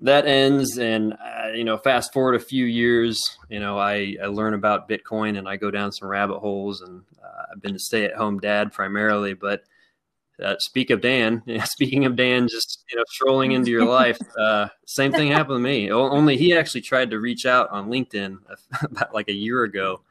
that 0.02 0.26
ends 0.26 0.78
and 0.78 1.14
uh, 1.14 1.50
you 1.54 1.64
know 1.64 1.78
fast 1.78 2.14
forward 2.14 2.36
a 2.36 2.40
few 2.40 2.66
years 2.66 3.20
you 3.50 3.60
know 3.60 3.78
I, 3.78 4.16
I 4.22 4.28
learn 4.28 4.54
about 4.54 4.88
bitcoin 4.88 5.38
and 5.38 5.48
i 5.48 5.58
go 5.58 5.72
down 5.72 5.92
some 5.92 6.08
rabbit 6.08 6.40
holes 6.40 6.82
and 6.82 7.04
uh, 7.24 7.44
i've 7.52 7.62
been 7.62 7.76
a 7.76 7.80
stay-at-home 7.80 8.40
dad 8.40 8.72
primarily 8.72 9.34
but 9.34 9.64
uh, 10.42 10.56
speak 10.60 10.90
of 10.90 11.02
dan 11.02 11.44
speaking 11.66 12.06
of 12.06 12.16
dan 12.16 12.48
just 12.48 12.86
you 12.90 12.98
know 12.98 13.04
strolling 13.10 13.52
into 13.52 13.72
your 13.72 13.86
life 13.86 14.20
uh, 14.40 14.68
same 14.86 15.12
thing 15.12 15.32
happened 15.32 15.58
to 15.58 15.60
me. 15.60 15.92
Only 15.92 16.38
he 16.38 16.56
actually 16.56 16.82
tried 16.82 17.10
to 17.12 17.20
reach 17.20 17.46
out 17.46 17.70
on 17.70 17.90
linkedin 17.90 18.38
about 18.84 19.14
like 19.14 19.28
a 19.28 19.34
year 19.34 19.64
ago 19.64 20.02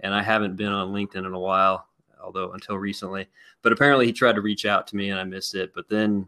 and 0.00 0.12
i 0.12 0.22
haven't 0.22 0.56
been 0.56 0.72
on 0.72 0.92
linkedin 0.92 1.24
in 1.24 1.32
a 1.32 1.38
while 1.38 1.86
although 2.22 2.50
until 2.52 2.76
recently. 2.76 3.28
But 3.62 3.72
apparently 3.72 4.06
he 4.06 4.12
tried 4.12 4.34
to 4.34 4.40
reach 4.40 4.66
out 4.66 4.88
to 4.88 4.96
me 4.96 5.10
and 5.10 5.20
i 5.20 5.24
missed 5.24 5.54
it 5.54 5.72
but 5.72 5.88
then 5.88 6.26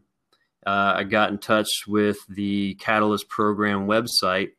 uh, 0.68 0.96
I 0.98 1.04
got 1.04 1.30
in 1.30 1.38
touch 1.38 1.86
with 1.86 2.18
the 2.28 2.74
Catalyst 2.74 3.26
Program 3.30 3.86
website 3.86 4.50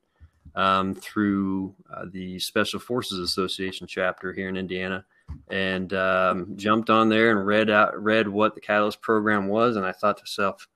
um, 0.55 0.95
through 0.95 1.75
uh, 1.93 2.05
the 2.11 2.39
Special 2.39 2.79
Forces 2.79 3.19
Association 3.19 3.85
chapter 3.85 4.33
here 4.33 4.49
in 4.49 4.57
Indiana, 4.57 5.05
and 5.49 5.93
um, 5.93 6.57
jumped 6.57 6.89
on 6.89 7.09
there 7.09 7.29
and 7.29 7.45
read 7.45 7.69
out 7.69 8.01
read 8.01 8.27
what 8.27 8.55
the 8.55 8.59
Catalyst 8.59 9.01
Program 9.01 9.49
was, 9.49 9.75
and 9.75 9.85
I 9.85 9.91
thought 9.91 10.17
to 10.17 10.23
myself, 10.23 10.67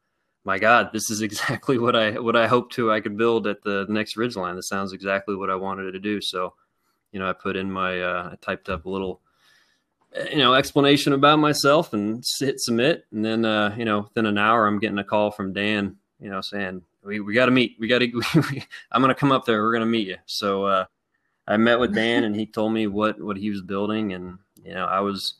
"My 0.43 0.59
God, 0.59 0.91
this 0.93 1.09
is 1.09 1.21
exactly 1.27 1.79
what 1.79 1.95
I 1.95 2.11
what 2.19 2.35
I 2.35 2.45
hoped 2.45 2.73
to 2.73 2.91
I 2.91 3.01
could 3.01 3.17
build 3.17 3.47
at 3.47 3.63
the 3.63 3.87
next 3.89 4.15
Ridgeline. 4.15 4.55
This 4.55 4.69
sounds 4.69 4.93
exactly 4.93 5.35
what 5.35 5.49
I 5.49 5.55
wanted 5.55 5.93
to 5.93 5.99
do." 5.99 6.21
So, 6.21 6.53
you 7.11 7.17
know, 7.17 7.27
I 7.27 7.33
put 7.33 7.55
in 7.55 7.71
my 7.71 7.99
uh, 7.99 8.29
I 8.33 8.35
typed 8.39 8.69
up 8.69 8.85
a 8.85 8.89
little 8.89 9.19
you 10.31 10.37
know 10.37 10.53
explanation 10.53 11.13
about 11.13 11.39
myself 11.39 11.93
and 11.93 12.23
hit 12.39 12.59
submit. 12.59 13.05
And 13.11 13.23
then 13.23 13.45
uh 13.45 13.75
you 13.77 13.85
know 13.85 14.01
within 14.01 14.25
an 14.25 14.37
hour 14.37 14.67
i'm 14.67 14.79
getting 14.79 14.97
a 14.99 15.03
call 15.03 15.31
from 15.31 15.53
dan 15.53 15.97
you 16.19 16.29
know 16.29 16.41
saying 16.41 16.83
we, 17.03 17.19
we 17.19 17.33
got 17.33 17.47
to 17.47 17.51
meet. 17.51 17.75
We 17.79 17.87
got 17.87 17.99
to 17.99 18.21
i'm 18.91 19.01
gonna 19.01 19.15
come 19.15 19.31
up 19.31 19.45
there. 19.45 19.61
We're 19.61 19.73
gonna 19.73 19.85
meet 19.85 20.07
you. 20.07 20.17
So 20.25 20.65
uh 20.65 20.85
i 21.47 21.57
met 21.57 21.79
with 21.79 21.93
dan 21.93 22.23
and 22.23 22.35
he 22.35 22.45
told 22.45 22.73
me 22.73 22.87
what 22.87 23.21
what 23.21 23.37
he 23.37 23.49
was 23.49 23.61
building. 23.61 24.13
And 24.13 24.37
you 24.63 24.73
know 24.73 24.85
i 24.85 24.99
was 24.99 25.35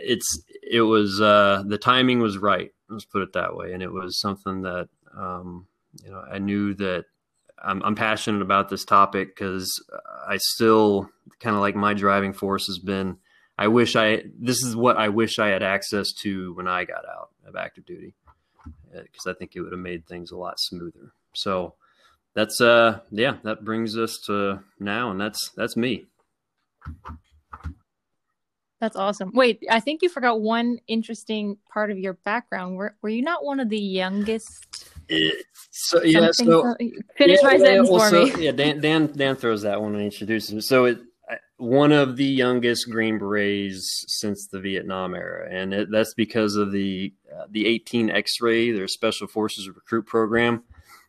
it's 0.00 0.42
it 0.62 0.82
was 0.82 1.20
uh 1.20 1.62
the 1.66 1.78
timing 1.78 2.20
was 2.20 2.38
right. 2.38 2.72
Let's 2.88 3.04
put 3.04 3.22
it 3.22 3.32
that 3.34 3.54
way. 3.56 3.72
And 3.72 3.82
it 3.82 3.92
was 3.92 4.20
something 4.20 4.62
that 4.62 4.88
Um, 5.16 5.66
you 6.04 6.10
know, 6.10 6.22
I 6.30 6.38
knew 6.38 6.74
that 6.74 7.06
I'm, 7.62 7.82
I'm 7.82 7.94
passionate 7.94 8.42
about 8.42 8.68
this 8.68 8.84
topic 8.84 9.34
because 9.34 9.68
I 10.26 10.36
still 10.36 11.10
kind 11.40 11.56
of 11.56 11.62
like 11.62 11.74
my 11.74 11.94
driving 11.94 12.32
force 12.32 12.66
has 12.66 12.78
been. 12.78 13.18
I 13.58 13.66
wish 13.66 13.96
I 13.96 14.22
this 14.38 14.62
is 14.62 14.76
what 14.76 14.96
I 14.96 15.08
wish 15.08 15.38
I 15.38 15.48
had 15.48 15.62
access 15.62 16.12
to 16.22 16.54
when 16.54 16.68
I 16.68 16.84
got 16.84 17.04
out 17.04 17.30
of 17.46 17.56
active 17.56 17.84
duty 17.84 18.14
because 18.92 19.26
uh, 19.26 19.30
I 19.30 19.34
think 19.34 19.56
it 19.56 19.60
would 19.60 19.72
have 19.72 19.80
made 19.80 20.06
things 20.06 20.30
a 20.30 20.36
lot 20.36 20.60
smoother. 20.60 21.12
So 21.34 21.74
that's 22.34 22.60
uh 22.60 23.00
yeah 23.10 23.38
that 23.42 23.64
brings 23.64 23.98
us 23.98 24.20
to 24.26 24.60
now 24.78 25.10
and 25.10 25.20
that's 25.20 25.50
that's 25.56 25.76
me. 25.76 26.06
That's 28.80 28.94
awesome. 28.94 29.32
Wait, 29.34 29.64
I 29.68 29.80
think 29.80 30.02
you 30.02 30.08
forgot 30.08 30.40
one 30.40 30.78
interesting 30.86 31.56
part 31.68 31.90
of 31.90 31.98
your 31.98 32.12
background. 32.12 32.76
Were 32.76 32.94
were 33.02 33.08
you 33.08 33.22
not 33.22 33.44
one 33.44 33.58
of 33.58 33.68
the 33.68 33.80
youngest? 33.80 34.88
It, 35.08 35.46
so 35.70 36.02
yeah, 36.04 36.30
so 36.32 36.76
finish 37.16 37.40
yeah, 37.42 37.48
my 37.48 37.58
sentence 37.58 37.90
well, 37.90 38.08
for 38.08 38.28
so, 38.28 38.36
me. 38.36 38.44
Yeah, 38.44 38.52
Dan 38.52 38.80
Dan 38.80 39.06
Dan 39.16 39.34
throws 39.34 39.62
that 39.62 39.82
one 39.82 39.94
and 39.94 40.04
introduces 40.04 40.50
him. 40.50 40.60
So 40.60 40.84
it 40.84 41.00
one 41.58 41.90
of 41.90 42.16
the 42.16 42.24
youngest 42.24 42.88
Green 42.88 43.18
Berets 43.18 44.04
since 44.06 44.46
the 44.46 44.60
Vietnam 44.60 45.14
era, 45.14 45.48
and 45.50 45.74
it, 45.74 45.90
that's 45.90 46.14
because 46.14 46.54
of 46.54 46.72
the 46.72 47.12
uh, 47.36 47.46
the 47.50 47.66
18 47.66 48.10
X-ray, 48.10 48.70
their 48.70 48.88
Special 48.88 49.26
Forces 49.26 49.68
recruit 49.68 50.06
program. 50.06 50.62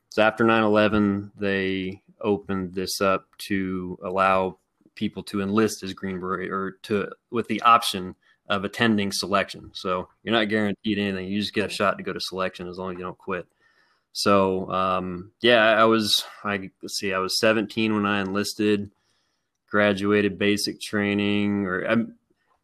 So 0.09 0.23
after 0.23 0.43
9/11, 0.43 1.31
they 1.37 2.01
opened 2.19 2.73
this 2.73 2.99
up 2.99 3.27
to 3.37 3.97
allow 4.03 4.57
people 4.95 5.23
to 5.23 5.41
enlist 5.41 5.83
as 5.83 5.93
Green 5.93 6.19
Beret 6.19 6.51
or 6.51 6.77
to 6.83 7.09
with 7.29 7.47
the 7.47 7.61
option 7.61 8.15
of 8.49 8.63
attending 8.63 9.11
selection. 9.11 9.69
So 9.73 10.09
you're 10.23 10.33
not 10.33 10.49
guaranteed 10.49 10.97
anything. 10.97 11.27
You 11.27 11.39
just 11.39 11.53
get 11.53 11.67
a 11.67 11.73
shot 11.73 11.97
to 11.99 12.03
go 12.03 12.11
to 12.11 12.19
selection 12.19 12.67
as 12.67 12.79
long 12.79 12.91
as 12.91 12.97
you 12.97 13.03
don't 13.03 13.17
quit. 13.17 13.47
So 14.13 14.69
um, 14.71 15.31
yeah, 15.41 15.61
I 15.61 15.85
was 15.85 16.25
I 16.43 16.71
see, 16.87 17.13
I 17.13 17.19
was 17.19 17.39
17 17.39 17.93
when 17.93 18.07
I 18.07 18.21
enlisted, 18.21 18.89
graduated 19.69 20.37
basic 20.37 20.81
training, 20.81 21.65
or 21.65 21.83
I'm, 21.83 22.15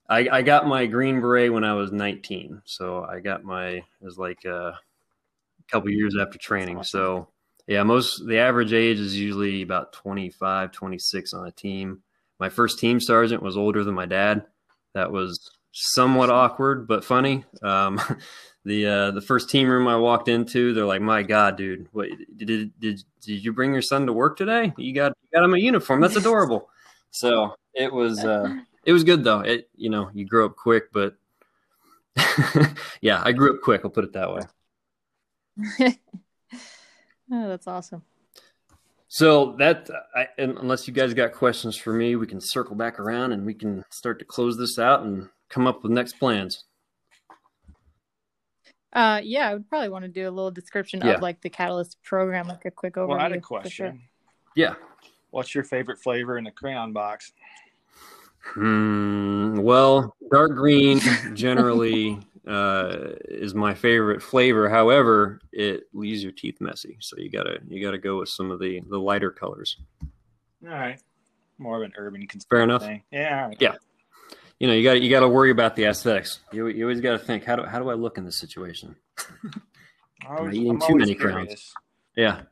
I 0.10 0.28
I 0.32 0.42
got 0.42 0.68
my 0.68 0.86
Green 0.86 1.22
Beret 1.22 1.52
when 1.52 1.64
I 1.64 1.74
was 1.74 1.92
19. 1.92 2.62
So 2.66 3.04
I 3.04 3.20
got 3.20 3.44
my 3.44 3.68
it 3.68 3.86
was 4.02 4.18
like 4.18 4.46
a 4.46 4.80
couple 5.68 5.90
years 5.90 6.16
after 6.20 6.38
training. 6.38 6.84
So 6.84 7.28
yeah, 7.68 7.84
most 7.84 8.26
the 8.28 8.40
average 8.40 8.74
age 8.74 9.00
is 9.00 9.18
usually 9.18 9.62
about 9.62 9.94
25, 9.94 10.72
26 10.72 11.34
on 11.34 11.48
a 11.48 11.52
team. 11.52 12.02
My 12.40 12.50
first 12.50 12.80
team 12.80 13.00
sergeant 13.00 13.42
was 13.42 13.58
older 13.58 13.84
than 13.84 13.96
my 13.96 14.06
dad. 14.06 14.46
That 14.94 15.12
was 15.12 15.52
somewhat 15.72 16.30
awkward, 16.30 16.88
but 16.88 17.04
funny. 17.04 17.44
Um, 17.62 18.00
the 18.66 18.86
uh, 18.86 19.12
the 19.12 19.22
first 19.22 19.50
team 19.50 19.68
room 19.68 19.88
I 19.88 19.98
walked 19.98 20.28
into, 20.28 20.74
they're 20.74 20.86
like, 20.86 21.02
"My 21.02 21.24
God, 21.24 21.58
dude, 21.58 21.88
what 21.92 22.10
did 22.36 22.72
did 22.80 23.04
did 23.22 23.44
you 23.44 23.54
bring 23.54 23.74
your 23.74 23.82
son 23.82 24.06
to 24.06 24.14
work 24.14 24.38
today? 24.38 24.74
You 24.78 24.94
got 24.94 25.14
you 25.22 25.40
got 25.40 25.44
him 25.46 25.54
a 25.54 25.60
uniform. 25.60 26.02
That's 26.02 26.16
adorable." 26.16 26.70
so 27.16 27.56
it 27.74 27.94
was 27.94 28.24
uh, 28.26 28.54
it 28.84 28.92
was 28.92 29.06
good 29.06 29.24
though. 29.24 29.40
It 29.40 29.70
you 29.76 29.90
know 29.90 30.10
you 30.14 30.26
grow 30.26 30.46
up 30.46 30.58
quick, 30.58 30.92
but 30.92 31.16
yeah, 33.02 33.22
I 33.24 33.32
grew 33.32 33.56
up 33.56 33.62
quick. 33.62 33.82
I'll 33.86 33.90
put 33.90 34.04
it 34.04 34.14
that 34.14 34.34
way. 34.34 34.42
oh, 37.32 37.48
that's 37.48 37.68
awesome. 37.68 38.02
So 39.08 39.56
that, 39.60 39.90
I, 40.14 40.28
unless 40.38 40.90
you 40.90 40.94
guys 40.94 41.14
got 41.14 41.32
questions 41.32 41.78
for 41.78 41.94
me, 41.94 42.18
we 42.18 42.28
can 42.28 42.42
circle 42.42 42.76
back 42.76 43.00
around 43.00 43.32
and 43.32 43.46
we 43.46 43.54
can 43.54 43.86
start 43.90 44.20
to 44.20 44.26
close 44.26 44.58
this 44.58 44.78
out 44.78 45.04
and 45.04 45.30
come 45.48 45.68
up 45.68 45.84
with 45.84 45.94
next 45.94 46.20
plans. 46.20 46.66
Uh, 48.92 49.22
yeah, 49.24 49.50
I 49.50 49.54
would 49.54 49.70
probably 49.70 49.88
want 49.88 50.04
to 50.04 50.10
do 50.10 50.28
a 50.28 50.32
little 50.32 50.52
description 50.52 51.02
yeah. 51.02 51.14
of 51.14 51.22
like 51.22 51.42
the 51.42 51.50
Catalyst 51.50 52.04
program, 52.04 52.50
like 52.50 52.66
a 52.66 52.72
quick 52.72 52.96
overview. 52.96 53.10
Well, 53.10 53.20
I 53.20 53.24
had 53.24 53.32
a 53.32 53.40
question. 53.40 53.70
Sure. 53.72 53.94
Yeah. 54.56 54.74
What's 55.36 55.54
your 55.54 55.66
favorite 55.66 56.00
flavor 56.00 56.38
in 56.38 56.46
the 56.46 56.52
crayon 56.52 56.94
box? 56.94 57.34
Hmm. 58.40 59.58
Well, 59.58 60.16
dark 60.32 60.52
green 60.52 61.02
generally 61.34 62.20
uh, 62.48 63.16
is 63.26 63.54
my 63.54 63.74
favorite 63.74 64.24
flavor. 64.24 64.70
However, 64.70 65.42
it 65.52 65.88
leaves 65.92 66.24
your 66.24 66.32
teeth 66.32 66.62
messy, 66.62 66.96
so 67.02 67.18
you 67.18 67.30
gotta 67.30 67.58
you 67.68 67.84
gotta 67.84 67.98
go 67.98 68.20
with 68.20 68.30
some 68.30 68.50
of 68.50 68.62
the 68.62 68.80
the 68.90 68.98
lighter 68.98 69.30
colors. 69.30 69.76
All 70.64 70.70
right, 70.70 71.02
more 71.58 71.76
of 71.76 71.84
an 71.84 71.92
urban 71.98 72.26
fair 72.50 72.62
enough. 72.62 72.84
Thing. 72.84 73.04
Yeah, 73.12 73.52
yeah. 73.60 73.76
You 74.58 74.68
know, 74.68 74.74
you 74.74 74.86
got 74.86 75.02
you 75.02 75.10
got 75.10 75.20
to 75.20 75.28
worry 75.28 75.52
about 75.52 75.76
the 75.76 75.84
aesthetics. 75.84 76.40
You, 76.54 76.68
you 76.68 76.86
always 76.86 77.02
got 77.02 77.12
to 77.12 77.20
think 77.20 77.44
how 77.44 77.58
do 77.58 77.64
how 77.64 77.80
do 77.80 77.90
I 77.90 77.96
look 77.96 78.18
in 78.18 78.24
this 78.24 78.38
situation? 78.38 78.96
Am 80.30 80.48
I 80.48 80.52
eating 80.54 80.70
I'm 80.70 80.80
too 80.80 80.96
many 80.96 81.14
crowns? 81.14 81.74
Yeah, 82.16 82.44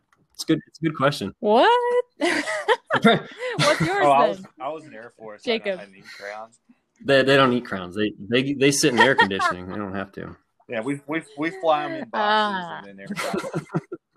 it's 0.44 0.46
good. 0.46 0.60
It's 0.68 0.80
a 0.80 0.84
good 0.84 0.98
question. 0.98 1.34
What? 1.40 1.70
What's 2.18 3.06
yours? 3.82 4.06
Oh, 4.06 4.12
I 4.12 4.28
was, 4.28 4.44
I 4.60 4.70
was 4.70 4.86
in 4.86 4.94
Air 4.94 5.14
Force. 5.18 5.44
Jacob. 5.44 5.80
I, 5.80 5.84
I 5.84 5.86
need 5.88 6.06
crowns. 6.18 6.60
They 7.04 7.24
they 7.24 7.36
don't 7.36 7.54
eat 7.54 7.66
crowns. 7.66 7.96
They 7.96 8.14
they 8.20 8.54
they 8.54 8.72
sit 8.72 8.94
in 8.94 9.00
air 9.00 9.16
conditioning. 9.16 9.68
they 9.68 9.76
don't 9.76 9.96
have 9.96 10.12
to. 10.14 10.36
Yeah, 10.70 10.82
we 10.82 11.02
we 11.08 11.22
we 11.38 11.50
fly 11.62 11.88
them 11.88 12.04
in 12.04 12.10
boxes 12.10 12.14
ah. 12.14 12.78
and 12.78 12.88
then 12.88 12.96
they're 12.98 13.62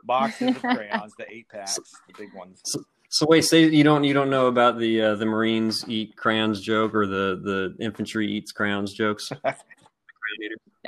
boxes 0.05 0.51
of 0.51 0.61
crayons, 0.61 1.12
the 1.19 1.27
eight 1.29 1.49
packs, 1.49 1.75
the 2.07 2.15
big 2.17 2.33
ones. 2.35 2.61
So, 2.65 2.81
so 3.09 3.27
wait, 3.29 3.45
say 3.45 3.65
you 3.65 3.83
don't 3.83 4.05
you 4.05 4.15
don't 4.15 4.31
know 4.31 4.47
about 4.47 4.79
the 4.79 5.03
uh, 5.03 5.15
the 5.17 5.27
Marines 5.27 5.85
eat 5.89 6.17
crayons 6.17 6.61
joke 6.61 6.95
or 6.95 7.07
the 7.07 7.41
the 7.43 7.85
infantry 7.85 8.31
eats 8.31 8.53
crayons 8.53 8.93
jokes. 8.93 9.33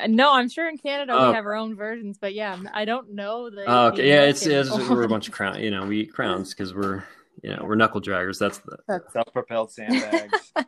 no, 0.07 0.33
I'm 0.33 0.48
sure 0.48 0.68
in 0.68 0.79
Canada 0.79 1.12
we 1.12 1.18
oh. 1.18 1.33
have 1.33 1.46
our 1.46 1.55
own 1.55 1.77
versions, 1.77 2.18
but 2.20 2.35
yeah, 2.35 2.59
I 2.72 2.85
don't 2.85 3.14
know 3.14 3.51
the. 3.51 3.64
Oh, 3.66 3.87
okay, 3.88 4.09
yeah, 4.09 4.22
it's, 4.22 4.46
it's 4.46 4.70
we're 4.70 5.03
a 5.03 5.09
bunch 5.09 5.29
of 5.29 5.35
crown. 5.38 5.61
You 5.61 5.70
know, 5.70 5.87
we 5.87 6.01
eat 6.01 6.12
crowns 6.12 6.55
because 6.55 6.74
we're 6.74 7.05
you 7.42 7.51
know 7.51 7.62
we're 7.64 7.74
knuckle 7.74 8.01
draggers. 8.01 8.38
That's 8.38 8.59
the 8.59 8.79
self-propelled 9.12 9.72
sandbags. 9.72 10.53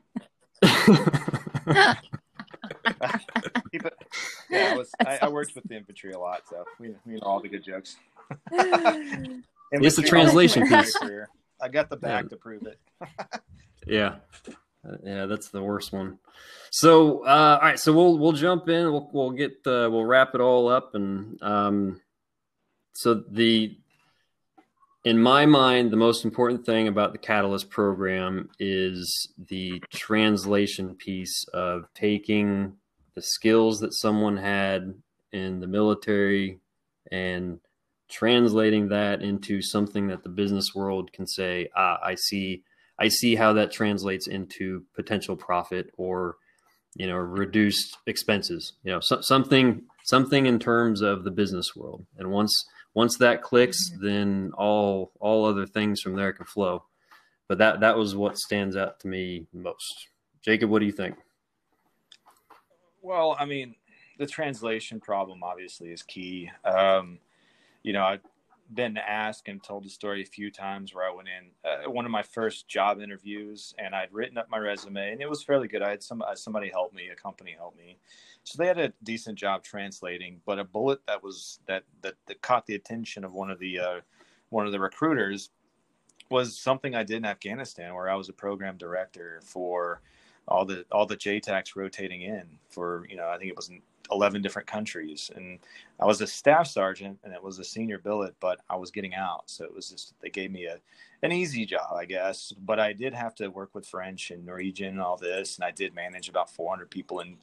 yeah, 0.63 1.95
I 4.53 4.77
was. 4.77 4.91
I, 5.07 5.19
I, 5.23 5.29
worked 5.29 5.55
with 5.55 5.65
the 5.65 5.77
infantry 5.77 6.13
a 6.13 6.19
lot, 6.19 6.43
so 6.49 6.65
we, 6.79 6.95
we 7.07 7.15
know 7.15 7.21
all 7.23 7.41
the 7.41 7.49
good 7.49 7.65
jokes. 7.65 7.97
it's 8.53 9.97
the 9.97 10.03
translation 10.03 10.69
piece. 10.69 10.97
I 11.63 11.69
got 11.69 11.91
the 11.91 11.97
back 11.97 12.25
yeah. 12.25 12.29
to 12.31 12.37
prove 12.37 12.67
it. 12.67 12.79
yeah, 13.87 14.17
uh, 14.49 14.53
yeah, 15.05 15.27
that's 15.27 15.49
the 15.49 15.63
worst 15.63 15.93
one. 15.93 16.19
So, 16.71 17.25
uh, 17.27 17.59
all 17.61 17.69
right, 17.69 17.79
so 17.79 17.93
we'll 17.93 18.19
we'll 18.19 18.33
jump 18.33 18.69
in. 18.69 18.91
We'll 18.91 19.11
we'll 19.13 19.31
get 19.31 19.53
uh, 19.67 19.89
we'll 19.91 20.05
wrap 20.05 20.35
it 20.35 20.41
all 20.41 20.69
up, 20.69 20.95
and 20.95 21.41
um, 21.43 22.01
so 22.95 23.23
the 23.31 23.77
in 25.05 25.19
my 25.19 25.47
mind, 25.47 25.91
the 25.91 25.97
most 25.97 26.25
important 26.25 26.67
thing 26.67 26.87
about 26.87 27.13
the 27.13 27.19
Catalyst 27.19 27.71
program 27.71 28.51
is 28.59 29.33
the 29.49 29.83
translation 29.91 30.95
piece 30.95 31.45
of 31.55 31.87
taking 31.95 32.77
the 33.15 33.23
skills 33.23 33.81
that 33.81 33.95
someone 33.95 34.37
had 34.37 34.95
in 35.33 35.61
the 35.61 35.67
military 35.67 36.59
and 37.11 37.61
translating 38.11 38.89
that 38.89 39.23
into 39.23 39.63
something 39.63 40.09
that 40.09 40.23
the 40.23 40.29
business 40.29 40.75
world 40.75 41.13
can 41.13 41.27
say, 41.27 41.69
ah, 41.75 41.99
I 42.05 42.17
see, 42.17 42.63
I 43.01 43.09
see 43.09 43.35
how 43.35 43.55
that 43.55 43.73
translates 43.73 44.29
into 44.29 44.85
potential 44.95 45.35
profit 45.35 45.91
or, 45.97 46.37
you 46.95 47.07
know, 47.07 47.17
reduced 47.17 47.97
expenses, 48.07 48.75
you 48.85 48.93
know, 48.93 49.01
so, 49.01 49.21
something, 49.23 49.83
something 50.05 50.47
in 50.47 50.59
terms 50.59 51.01
of 51.01 51.25
the 51.25 51.31
business 51.31 51.75
world. 51.75 52.05
And 52.19 52.31
once, 52.31 52.53
once 52.95 53.17
that 53.19 53.43
clicks, 53.43 53.79
mm-hmm. 53.91 54.07
then 54.07 54.53
all 54.57 55.13
all 55.21 55.45
other 55.45 55.67
things 55.67 56.01
from 56.01 56.15
there 56.15 56.33
can 56.33 56.47
flow. 56.47 56.85
But 57.49 57.59
that 57.59 57.81
that 57.81 57.97
was 57.97 58.15
what 58.15 58.39
stands 58.39 58.77
out 58.77 59.01
to 59.01 59.09
me 59.09 59.47
most. 59.53 60.09
Jacob, 60.45 60.71
what 60.71 60.81
do 60.81 60.87
you 60.87 60.93
think? 60.93 61.17
Well, 63.03 63.37
I 63.39 63.45
mean, 63.45 63.75
the 64.19 64.27
translation 64.27 65.01
problem 65.01 65.43
obviously 65.43 65.91
is 65.91 66.03
key. 66.03 66.51
Um, 66.65 67.19
you 67.83 67.93
know, 67.93 68.05
I've 68.05 68.21
been 68.73 68.97
asked 68.97 69.49
and 69.49 69.63
told 69.63 69.85
the 69.85 69.91
story 69.91 70.23
a 70.23 70.27
few 70.27 70.51
times 70.51 70.95
where 70.95 71.09
I 71.09 71.15
went 71.15 71.29
in 71.29 71.71
uh, 71.71 71.91
one 71.91 72.05
of 72.05 72.11
my 72.11 72.23
first 72.23 72.69
job 72.69 73.01
interviews 73.01 73.75
and 73.79 73.95
I'd 73.95 74.13
written 74.13 74.39
up 74.39 74.49
my 74.49 74.59
resume 74.59 75.13
and 75.13 75.21
it 75.21 75.29
was 75.29 75.43
fairly 75.43 75.69
good. 75.69 75.83
I 75.83 75.91
had 75.91 76.03
some 76.03 76.23
uh, 76.23 76.35
somebody 76.35 76.69
help 76.71 76.93
me, 76.93 77.09
a 77.09 77.17
company 77.17 77.55
help 77.57 77.77
me, 77.77 77.99
so 78.45 78.57
they 78.59 78.67
had 78.67 78.79
a 78.79 78.93
decent 79.03 79.39
job 79.39 79.63
translating, 79.63 80.41
but 80.47 80.59
a 80.59 80.65
bullet 80.65 81.01
that 81.07 81.23
was 81.23 81.61
that 81.67 81.85
that, 82.03 82.15
that 82.27 82.43
caught 82.43 82.67
the 82.67 82.75
attention 82.75 83.25
of 83.25 83.33
one 83.33 83.51
of 83.51 83.59
the 83.59 83.79
uh, 83.79 84.01
one 84.51 84.67
of 84.67 84.73
the 84.73 84.81
recruiters 84.81 85.51
was 86.31 86.57
something 86.57 86.95
I 86.95 87.03
did 87.03 87.19
in 87.19 87.25
Afghanistan, 87.25 87.95
where 87.95 88.09
I 88.09 88.15
was 88.15 88.29
a 88.29 88.33
program 88.33 88.77
director 88.77 89.41
for 89.45 90.01
all 90.49 90.65
the 90.65 90.85
all 90.91 91.07
the 91.07 91.17
JTACs 91.17 91.77
rotating 91.77 92.23
in 92.23 92.45
for 92.69 93.07
you 93.09 93.17
know 93.17 93.29
I 93.29 93.39
think 93.39 93.51
it 93.51 93.57
was 93.57 93.71
11 94.11 94.43
different 94.43 94.69
countries 94.69 95.31
and 95.35 95.59
I 95.99 96.05
was 96.05 96.21
a 96.21 96.27
staff 96.27 96.67
sergeant 96.67 97.19
and 97.25 97.33
it 97.33 97.43
was 97.43 97.59
a 97.59 97.65
senior 97.65 97.99
billet 97.99 98.35
but 98.41 98.61
I 98.69 98.77
was 98.77 98.91
getting 98.91 99.15
out 99.15 99.45
so 99.47 99.65
it 99.65 99.75
was 99.75 99.91
just 99.91 100.15
they 100.21 100.31
gave 100.31 100.51
me 100.51 100.67
a 100.67 100.79
an 101.23 101.33
easy 101.33 101.65
job 101.67 101.95
I 101.95 102.05
guess 102.05 102.53
but 102.65 102.81
I 102.81 102.93
did 102.93 103.15
have 103.15 103.35
to 103.37 103.49
work 103.49 103.75
with 103.75 103.87
French 103.87 104.31
and 104.31 104.45
Norwegian 104.45 104.89
and 104.89 105.01
all 105.01 105.17
this 105.17 105.57
and 105.57 105.65
I 105.65 105.71
did 105.71 105.95
manage 105.95 106.29
about 106.29 106.51
400 106.51 106.91
people 106.91 107.21
in 107.21 107.37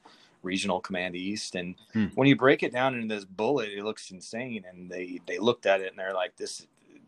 regional 0.44 0.80
command 0.80 1.16
east 1.16 1.56
and 1.56 1.76
hmm. 1.94 2.06
when 2.16 2.28
you 2.28 2.36
break 2.36 2.64
it 2.64 2.72
down 2.72 2.96
into 2.96 3.14
this 3.14 3.26
bullet 3.26 3.70
it 3.70 3.84
looks 3.84 4.12
insane 4.12 4.64
and 4.70 4.90
they 4.90 5.20
they 5.28 5.40
looked 5.40 5.66
at 5.66 5.82
it 5.82 5.90
and 5.90 6.00
they're 6.00 6.14
like 6.14 6.36
this 6.38 6.68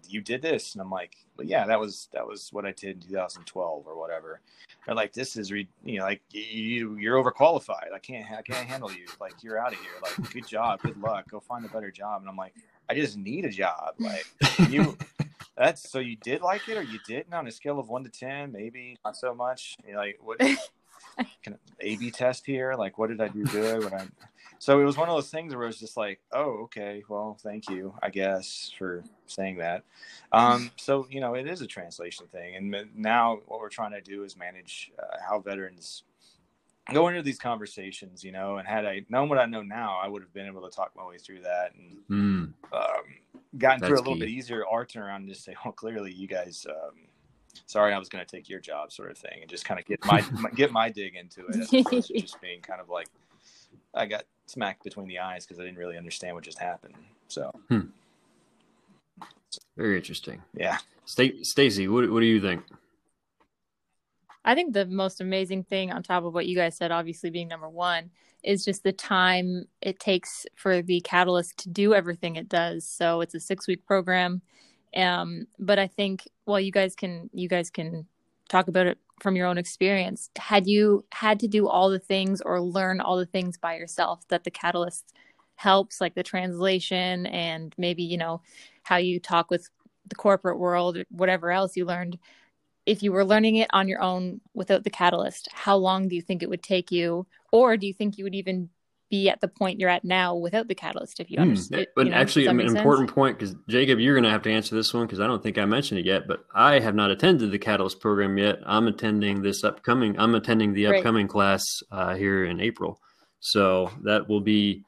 you 0.10 0.22
did 0.22 0.42
this? 0.42 0.74
And 0.74 0.82
i'm 0.82 0.92
like 0.92 1.18
well 1.38 1.48
yeah 1.48 1.66
that 1.66 1.80
was 1.80 2.10
that 2.14 2.28
was 2.28 2.50
what 2.52 2.66
i 2.66 2.72
did 2.72 3.04
in 3.04 3.10
2012 3.10 3.88
or 3.88 4.00
whatever. 4.00 4.42
They're 4.86 4.96
like 4.96 5.14
this 5.14 5.38
is 5.38 5.52
re- 5.52 5.68
you 5.84 6.00
know 6.00 6.06
like 6.06 6.22
you 6.32 6.98
you're 6.98 7.22
overqualified. 7.24 7.94
I 7.94 8.00
can't 8.00 8.30
i 8.32 8.42
can't 8.42 8.68
handle 8.68 8.92
you. 8.92 9.06
Like 9.20 9.44
you're 9.44 9.60
out 9.60 9.74
of 9.74 9.80
here. 9.80 9.92
Like 10.02 10.34
good 10.34 10.48
job. 10.48 10.82
Good 10.82 11.00
luck. 11.00 11.30
Go 11.30 11.40
find 11.40 11.66
a 11.66 11.70
better 11.70 11.92
job. 11.92 12.22
And 12.22 12.30
i'm 12.30 12.38
like 12.38 12.54
i 12.90 12.96
just 12.96 13.18
need 13.18 13.46
a 13.46 13.52
job. 13.52 13.96
Like 14.00 14.26
you 14.70 14.98
that's 15.58 15.90
so 15.90 16.00
you 16.00 16.16
did 16.16 16.42
like 16.42 16.68
it 16.68 16.78
or 16.78 16.84
you 16.84 17.00
didn't 17.08 17.34
on 17.34 17.48
a 17.48 17.52
scale 17.52 17.80
of 17.80 17.90
one 17.90 18.04
to 18.04 18.10
ten 18.10 18.52
maybe 18.52 18.98
not 19.06 19.16
so 19.16 19.34
much? 19.34 19.78
You 19.86 19.94
know, 19.94 20.00
like 20.00 20.18
what? 20.22 20.40
Can 21.44 21.58
A 21.82 21.98
B 21.98 22.12
test 22.12 22.46
here? 22.46 22.76
Like, 22.76 22.98
what 22.98 23.10
did 23.10 23.22
I 23.22 23.28
do 23.28 23.44
good? 23.46 23.84
When 23.84 23.94
I 23.94 24.08
so 24.60 24.82
it 24.82 24.84
was 24.84 24.98
one 24.98 25.08
of 25.08 25.16
those 25.16 25.30
things 25.30 25.56
where 25.56 25.64
it 25.64 25.68
was 25.68 25.80
just 25.80 25.96
like, 25.96 26.20
oh, 26.34 26.64
okay, 26.64 27.02
well, 27.08 27.38
thank 27.42 27.70
you, 27.70 27.94
I 28.04 28.10
guess, 28.10 28.72
for 28.78 29.06
saying 29.26 29.58
that. 29.58 29.86
Um, 30.34 30.70
so 30.76 31.08
you 31.10 31.22
know, 31.22 31.34
it 31.34 31.48
is 31.48 31.62
a 31.62 31.68
translation 31.68 32.28
thing, 32.28 32.58
and 32.58 32.76
now 32.94 33.40
what 33.48 33.62
we're 33.62 33.70
trying 33.70 33.92
to 33.92 34.02
do 34.02 34.24
is 34.26 34.38
manage 34.38 34.92
uh, 35.00 35.18
how 35.28 35.40
veterans 35.40 36.04
go 36.92 37.08
into 37.08 37.22
these 37.22 37.40
conversations. 37.40 38.22
You 38.22 38.34
know, 38.34 38.58
and 38.58 38.68
had 38.68 38.86
I 38.86 39.06
known 39.08 39.30
what 39.30 39.38
I 39.38 39.46
know 39.46 39.64
now, 39.64 39.98
I 40.04 40.10
would 40.10 40.22
have 40.22 40.34
been 40.34 40.48
able 40.48 40.70
to 40.70 40.76
talk 40.76 40.92
my 40.94 41.06
way 41.06 41.18
through 41.18 41.42
that 41.42 41.72
and 41.76 41.98
mm. 42.10 42.54
um, 42.74 43.04
gotten 43.58 43.80
That's 43.80 43.88
through 43.88 43.98
a 43.98 44.00
little 44.00 44.16
key. 44.16 44.22
bit 44.22 44.30
easier. 44.30 44.66
Our 44.68 44.86
turn 44.86 45.04
around 45.04 45.22
and 45.22 45.30
just 45.30 45.46
say, 45.46 45.56
well, 45.64 45.72
clearly 45.72 46.12
you 46.12 46.28
guys. 46.28 46.66
Um, 46.70 47.08
sorry, 47.66 47.94
I 47.94 47.98
was 47.98 48.10
going 48.10 48.26
to 48.26 48.30
take 48.30 48.50
your 48.50 48.60
job, 48.60 48.92
sort 48.92 49.10
of 49.10 49.18
thing, 49.18 49.40
and 49.40 49.50
just 49.50 49.64
kind 49.64 49.80
of 49.80 49.86
get 49.86 50.04
my, 50.06 50.22
my 50.34 50.50
get 50.50 50.74
my 50.74 50.90
dig 50.90 51.16
into 51.16 51.46
it, 51.48 52.12
just 52.14 52.42
being 52.42 52.60
kind 52.60 52.82
of 52.82 52.90
like 52.90 53.08
I 53.94 54.06
got 54.06 54.24
smacked 54.46 54.84
between 54.84 55.08
the 55.08 55.20
eyes 55.20 55.46
because 55.46 55.60
I 55.60 55.64
didn't 55.64 55.78
really 55.78 55.98
understand 55.98 56.36
what 56.36 56.44
just 56.44 56.60
happened. 56.60 56.96
So, 57.28 57.52
hmm. 57.68 57.82
very 59.78 59.98
interesting. 59.98 60.42
Yeah, 60.54 60.78
Stacy, 61.06 61.88
what 61.88 62.10
what 62.12 62.20
do 62.20 62.26
you 62.26 62.42
think? 62.42 62.64
I 64.46 64.56
think 64.56 64.74
the 64.74 64.86
most 64.86 65.22
amazing 65.22 65.64
thing 65.64 65.92
on 65.92 66.02
top 66.02 66.24
of 66.24 66.34
what 66.34 66.48
you 66.48 66.56
guys 66.56 66.78
said, 66.78 66.92
obviously 66.92 67.30
being 67.30 67.48
number 67.48 67.70
one, 67.70 68.10
is 68.44 68.64
just 68.64 68.84
the 68.84 68.94
time 68.94 69.66
it 69.82 70.00
takes 70.00 70.46
for 70.56 70.82
the 70.82 71.02
catalyst 71.02 71.58
to 71.60 71.70
do 71.70 71.94
everything 71.94 72.36
it 72.36 72.50
does. 72.50 72.88
So 72.88 73.22
it's 73.22 73.36
a 73.36 73.40
six 73.40 73.68
week 73.68 73.86
program. 73.86 74.42
Um, 74.96 75.46
but 75.60 75.78
I 75.78 75.88
think 75.88 76.28
well, 76.46 76.60
you 76.60 76.72
guys 76.72 76.96
can 76.96 77.30
you 77.34 77.48
guys 77.48 77.70
can 77.70 78.08
talk 78.50 78.68
about 78.68 78.88
it 78.88 78.98
from 79.22 79.36
your 79.36 79.48
own 79.48 79.58
experience. 79.58 80.30
Had 80.38 80.68
you 80.68 81.06
had 81.12 81.40
to 81.42 81.48
do 81.48 81.68
all 81.68 81.90
the 81.90 82.00
things 82.00 82.42
or 82.42 82.60
learn 82.62 83.00
all 83.00 83.18
the 83.18 83.26
things 83.26 83.58
by 83.58 83.78
yourself 83.78 84.28
that 84.30 84.44
the 84.44 84.52
catalyst 84.52 85.14
helps, 85.56 86.02
like 86.02 86.16
the 86.16 86.24
translation 86.24 87.26
and 87.28 87.74
maybe 87.78 88.04
you 88.04 88.18
know 88.18 88.42
how 88.84 88.98
you 88.98 89.20
talk 89.20 89.50
with 89.50 89.70
the 90.08 90.16
corporate 90.16 90.58
world, 90.58 90.98
or 90.98 91.06
whatever 91.10 91.52
else 91.52 91.78
you 91.78 91.86
learned. 91.86 92.18
If 92.86 93.04
you 93.04 93.12
were 93.12 93.26
learning 93.26 93.58
it 93.58 93.70
on 93.72 93.88
your 93.88 94.02
own 94.02 94.42
without 94.54 94.84
the 94.84 94.90
catalyst, 94.90 95.50
how 95.54 95.76
long 95.78 96.08
do 96.08 96.16
you 96.16 96.22
think 96.22 96.42
it 96.42 96.50
would 96.50 96.64
take 96.64 96.92
you? 96.92 97.28
Or 97.52 97.78
do 97.78 97.86
you 97.86 97.94
think 97.94 98.18
you 98.18 98.24
would 98.24 98.36
even 98.36 98.70
be 99.10 99.30
at 99.30 99.42
the 99.42 99.48
point 99.48 99.80
you're 99.80 99.90
at 99.90 100.04
now 100.04 100.36
without 100.36 100.68
the 100.68 100.76
catalyst 100.76 101.20
if 101.20 101.30
you 101.32 101.38
mm, 101.38 101.42
understand. 101.42 101.88
But 101.96 102.06
you 102.06 102.12
know, 102.12 102.18
actually, 102.18 102.48
an 102.48 102.60
important 102.60 103.14
point 103.14 103.38
because 103.38 103.56
Jacob, 103.68 104.00
you're 104.00 104.16
going 104.16 104.24
to 104.24 104.30
have 104.30 104.44
to 104.44 104.52
answer 104.52 104.76
this 104.76 104.94
one 104.94 105.06
because 105.06 105.20
I 105.20 105.28
don't 105.28 105.42
think 105.42 105.58
I 105.58 105.66
mentioned 105.66 106.00
it 106.00 106.06
yet. 106.06 106.28
But 106.28 106.46
I 106.54 106.80
have 106.80 106.96
not 106.96 107.12
attended 107.12 107.52
the 107.52 107.60
catalyst 107.60 108.00
program 108.00 108.38
yet. 108.38 108.60
I'm 108.66 108.88
attending 108.88 109.42
this 109.42 109.64
upcoming. 109.64 110.20
I'm 110.20 110.36
attending 110.36 110.74
the 110.74 110.88
upcoming 110.88 111.26
right. 111.26 111.32
class 111.32 111.64
uh, 111.92 112.16
here 112.16 112.46
in 112.46 112.60
April, 112.60 113.00
so 113.40 113.92
that 114.04 114.30
will 114.30 114.42
be 114.42 114.84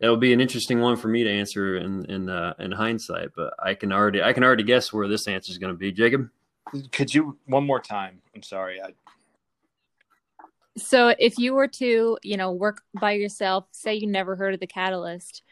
that 0.00 0.08
will 0.08 0.16
be 0.16 0.32
an 0.32 0.40
interesting 0.40 0.80
one 0.80 0.96
for 0.96 1.08
me 1.08 1.24
to 1.24 1.30
answer 1.30 1.76
in 1.76 2.04
in 2.06 2.28
uh, 2.28 2.54
in 2.58 2.72
hindsight. 2.72 3.30
But 3.36 3.54
I 3.62 3.74
can 3.74 3.92
already 3.92 4.22
I 4.22 4.32
can 4.32 4.44
already 4.44 4.64
guess 4.64 4.92
where 4.92 5.08
this 5.08 5.28
answer 5.28 5.50
is 5.50 5.58
going 5.58 5.72
to 5.72 5.78
be. 5.78 5.92
Jacob, 5.92 6.28
could 6.92 7.14
you 7.14 7.38
one 7.46 7.66
more 7.66 7.80
time? 7.80 8.20
I'm 8.34 8.42
sorry. 8.42 8.80
I 8.80 8.94
so 10.76 11.14
if 11.18 11.38
you 11.38 11.54
were 11.54 11.68
to, 11.68 12.18
you 12.22 12.36
know, 12.36 12.52
work 12.52 12.82
by 13.00 13.12
yourself, 13.12 13.66
say 13.72 13.94
you 13.94 14.06
never 14.06 14.36
heard 14.36 14.54
of 14.54 14.60
the 14.60 14.66
catalyst, 14.66 15.42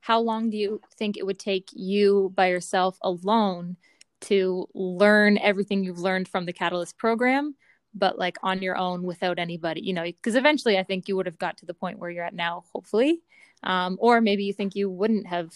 how 0.00 0.20
long 0.20 0.50
do 0.50 0.56
you 0.56 0.80
think 0.96 1.16
it 1.16 1.26
would 1.26 1.38
take 1.38 1.68
you 1.72 2.32
by 2.34 2.48
yourself 2.48 2.98
alone 3.02 3.76
to 4.20 4.68
learn 4.74 5.38
everything 5.38 5.82
you've 5.82 5.98
learned 5.98 6.28
from 6.28 6.44
the 6.46 6.52
catalyst 6.52 6.98
program 6.98 7.54
but 7.94 8.18
like 8.18 8.36
on 8.42 8.62
your 8.62 8.76
own 8.76 9.02
without 9.02 9.38
anybody? 9.38 9.80
You 9.80 9.92
know 9.92 10.04
because 10.04 10.36
eventually 10.36 10.78
i 10.78 10.82
think 10.82 11.08
you 11.08 11.16
would 11.16 11.26
have 11.26 11.38
got 11.38 11.56
to 11.58 11.66
the 11.66 11.74
point 11.74 11.98
where 11.98 12.10
you're 12.10 12.24
at 12.24 12.34
now 12.34 12.64
hopefully. 12.72 13.20
Um, 13.64 13.96
or 14.00 14.20
maybe 14.20 14.44
you 14.44 14.52
think 14.52 14.76
you 14.76 14.88
wouldn't 14.88 15.26
have 15.26 15.52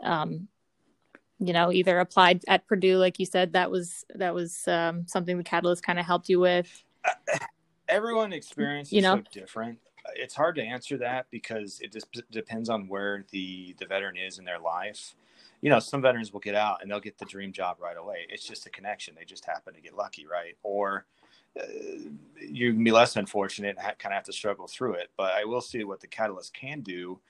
um, 0.00 0.46
you 1.40 1.52
know 1.52 1.72
either 1.72 1.98
applied 1.98 2.42
at 2.46 2.68
purdue 2.68 2.98
like 2.98 3.18
you 3.18 3.26
said 3.26 3.54
that 3.54 3.70
was 3.70 4.04
that 4.14 4.32
was 4.32 4.66
um, 4.68 5.06
something 5.08 5.36
the 5.36 5.44
catalyst 5.44 5.84
kind 5.84 5.98
of 5.98 6.06
helped 6.06 6.28
you 6.28 6.38
with 6.38 6.84
everyone 7.92 8.32
experience 8.32 8.92
you 8.92 9.02
know? 9.02 9.16
so 9.16 9.22
different. 9.40 9.78
It's 10.16 10.34
hard 10.34 10.56
to 10.56 10.62
answer 10.62 10.96
that 10.98 11.26
because 11.30 11.78
it 11.80 11.92
just 11.92 12.06
depends 12.30 12.68
on 12.68 12.88
where 12.88 13.24
the 13.30 13.74
the 13.78 13.86
veteran 13.86 14.16
is 14.16 14.38
in 14.38 14.44
their 14.44 14.58
life. 14.58 15.14
You 15.60 15.70
know, 15.70 15.78
some 15.78 16.02
veterans 16.02 16.32
will 16.32 16.40
get 16.40 16.56
out 16.56 16.82
and 16.82 16.90
they'll 16.90 16.98
get 16.98 17.18
the 17.18 17.24
dream 17.24 17.52
job 17.52 17.76
right 17.80 17.96
away. 17.96 18.26
It's 18.28 18.44
just 18.44 18.66
a 18.66 18.70
connection. 18.70 19.14
They 19.16 19.24
just 19.24 19.44
happen 19.44 19.74
to 19.74 19.80
get 19.80 19.96
lucky, 19.96 20.26
right? 20.26 20.56
Or 20.64 21.06
uh, 21.58 21.64
you 22.40 22.72
can 22.72 22.82
be 22.82 22.90
less 22.90 23.14
unfortunate 23.14 23.76
and 23.76 23.78
ha- 23.78 23.94
kind 23.96 24.12
of 24.12 24.16
have 24.16 24.24
to 24.24 24.32
struggle 24.32 24.66
through 24.66 24.94
it. 24.94 25.10
But 25.16 25.34
I 25.34 25.44
will 25.44 25.60
see 25.60 25.84
what 25.84 26.00
the 26.00 26.08
catalyst 26.08 26.52
can 26.52 26.80
do 26.80 27.20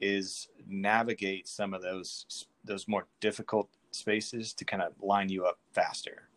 is 0.00 0.48
navigate 0.66 1.46
some 1.46 1.74
of 1.74 1.82
those 1.82 2.46
those 2.64 2.88
more 2.88 3.06
difficult 3.20 3.68
spaces 3.90 4.54
to 4.54 4.64
kind 4.64 4.82
of 4.82 4.92
line 5.02 5.28
you 5.28 5.44
up 5.44 5.58
faster. 5.72 6.28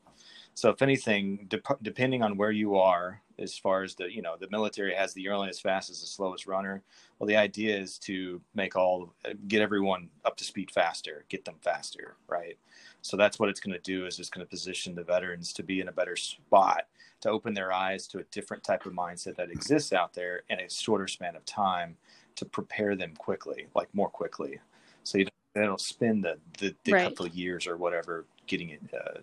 So 0.56 0.70
if 0.70 0.82
anything, 0.82 1.46
de- 1.48 1.62
depending 1.82 2.24
on 2.24 2.38
where 2.38 2.52
you 2.52 2.78
are 2.78 3.22
as 3.40 3.58
far 3.58 3.84
as 3.84 3.96
the 3.96 4.14
you 4.14 4.22
know 4.22 4.36
the 4.40 4.50
military 4.50 4.94
has 4.94 5.14
the 5.14 5.28
earliest 5.28 5.62
fastest 5.62 6.02
the 6.02 6.08
slowest 6.08 6.48
runner 6.48 6.82
well 7.20 7.28
the 7.28 7.36
idea 7.36 7.78
is 7.78 7.98
to 7.98 8.42
make 8.54 8.76
all 8.76 9.14
get 9.48 9.62
everyone 9.62 10.10
up 10.24 10.36
to 10.38 10.44
speed 10.44 10.72
faster 10.72 11.26
get 11.30 11.44
them 11.46 11.56
faster 11.62 12.16
right 12.28 12.58
so 13.02 13.18
that's 13.18 13.40
what 13.40 13.50
it's 13.50 13.60
going 13.60 13.74
to 13.74 13.80
do 13.80 14.06
is 14.06 14.20
it's 14.20 14.30
going 14.30 14.46
to 14.46 14.50
position 14.50 14.96
the 14.96 15.04
veterans 15.04 15.54
to 15.54 15.64
be 15.64 15.80
in 15.80 15.88
a 15.88 15.92
better 15.92 16.16
spot 16.16 16.88
to 17.22 17.30
open 17.30 17.54
their 17.54 17.72
eyes 17.72 18.08
to 18.08 18.20
a 18.20 18.24
different 18.32 18.64
type 18.64 18.86
of 18.86 18.94
mindset 18.94 19.36
that 19.36 19.52
exists 19.52 19.94
out 19.94 20.14
there 20.14 20.44
in 20.50 20.60
a 20.60 20.70
shorter 20.70 21.08
span 21.08 21.36
of 21.36 21.46
time 21.46 21.96
to 22.36 22.46
prepare 22.46 22.96
them 22.96 23.14
quickly 23.18 23.68
like 23.76 23.94
more 23.94 24.10
quickly 24.10 24.60
so 25.04 25.18
you 25.18 25.26
don't 25.56 25.82
spend 25.82 26.24
the 26.24 26.38
the, 26.60 26.76
the 26.84 26.94
right. 26.94 27.04
couple 27.04 27.26
of 27.26 27.34
years 27.34 27.68
or 27.68 27.78
whatever 27.78 28.26
getting 28.48 28.70
it 28.70 28.82
uh, 28.94 29.20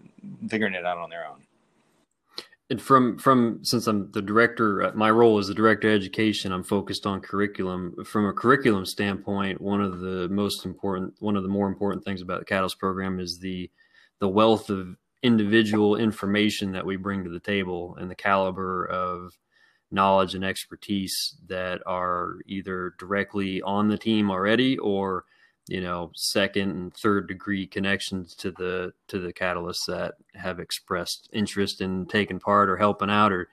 figuring 0.49 0.75
it 0.75 0.85
out 0.85 0.99
on 0.99 1.11
their 1.11 1.27
own 1.27 1.43
and 2.73 2.81
from 2.81 3.19
from 3.19 3.61
since 3.63 3.87
I'm 3.87 4.11
the 4.13 4.23
director, 4.23 4.83
uh, 4.83 4.93
my 4.95 5.11
role 5.11 5.39
is 5.39 5.49
the 5.49 5.55
director 5.55 5.91
of 5.91 5.97
education. 5.97 6.53
I'm 6.53 6.63
focused 6.63 7.07
on 7.07 7.21
curriculum. 7.21 8.03
From 8.05 8.27
a 8.27 8.33
curriculum 8.33 8.87
standpoint, 8.87 9.61
one 9.61 9.83
of 9.83 10.01
the 10.01 10.27
most 10.31 10.65
important, 10.65 11.15
one 11.19 11.37
of 11.37 11.43
the 11.43 11.51
more 11.51 11.69
important 11.69 12.03
things 12.03 12.23
about 12.23 12.39
the 12.39 12.47
Catalyst 12.47 12.79
program 12.79 13.21
is 13.21 13.39
the 13.39 13.71
the 14.21 14.29
wealth 14.29 14.71
of 14.71 14.97
individual 15.23 15.97
information 15.97 16.73
that 16.73 16.87
we 16.87 16.97
bring 16.97 17.23
to 17.25 17.31
the 17.31 17.41
table 17.41 17.95
and 18.01 18.11
the 18.11 18.15
caliber 18.15 18.87
of 18.87 19.37
knowledge 19.91 20.35
and 20.35 20.45
expertise 20.45 21.37
that 21.49 21.83
are 21.85 22.37
either 22.47 22.95
directly 22.99 23.61
on 23.61 23.89
the 23.89 23.99
team 23.99 24.31
already 24.31 24.79
or 24.79 25.27
you 25.69 25.81
know 25.81 26.11
second 26.15 26.71
and 26.71 26.95
third 26.95 27.29
degree 27.29 27.67
connections 27.67 28.35
to 28.35 28.51
the 28.53 28.93
to 29.09 29.21
the 29.21 29.33
catalysts 29.33 29.87
that 29.87 30.15
have 30.35 30.59
expressed 30.59 31.29
interest 31.33 31.81
in 31.81 32.07
taking 32.07 32.41
part 32.41 32.69
or 32.69 32.77
helping 32.77 33.11
out 33.11 33.33
or 33.33 33.49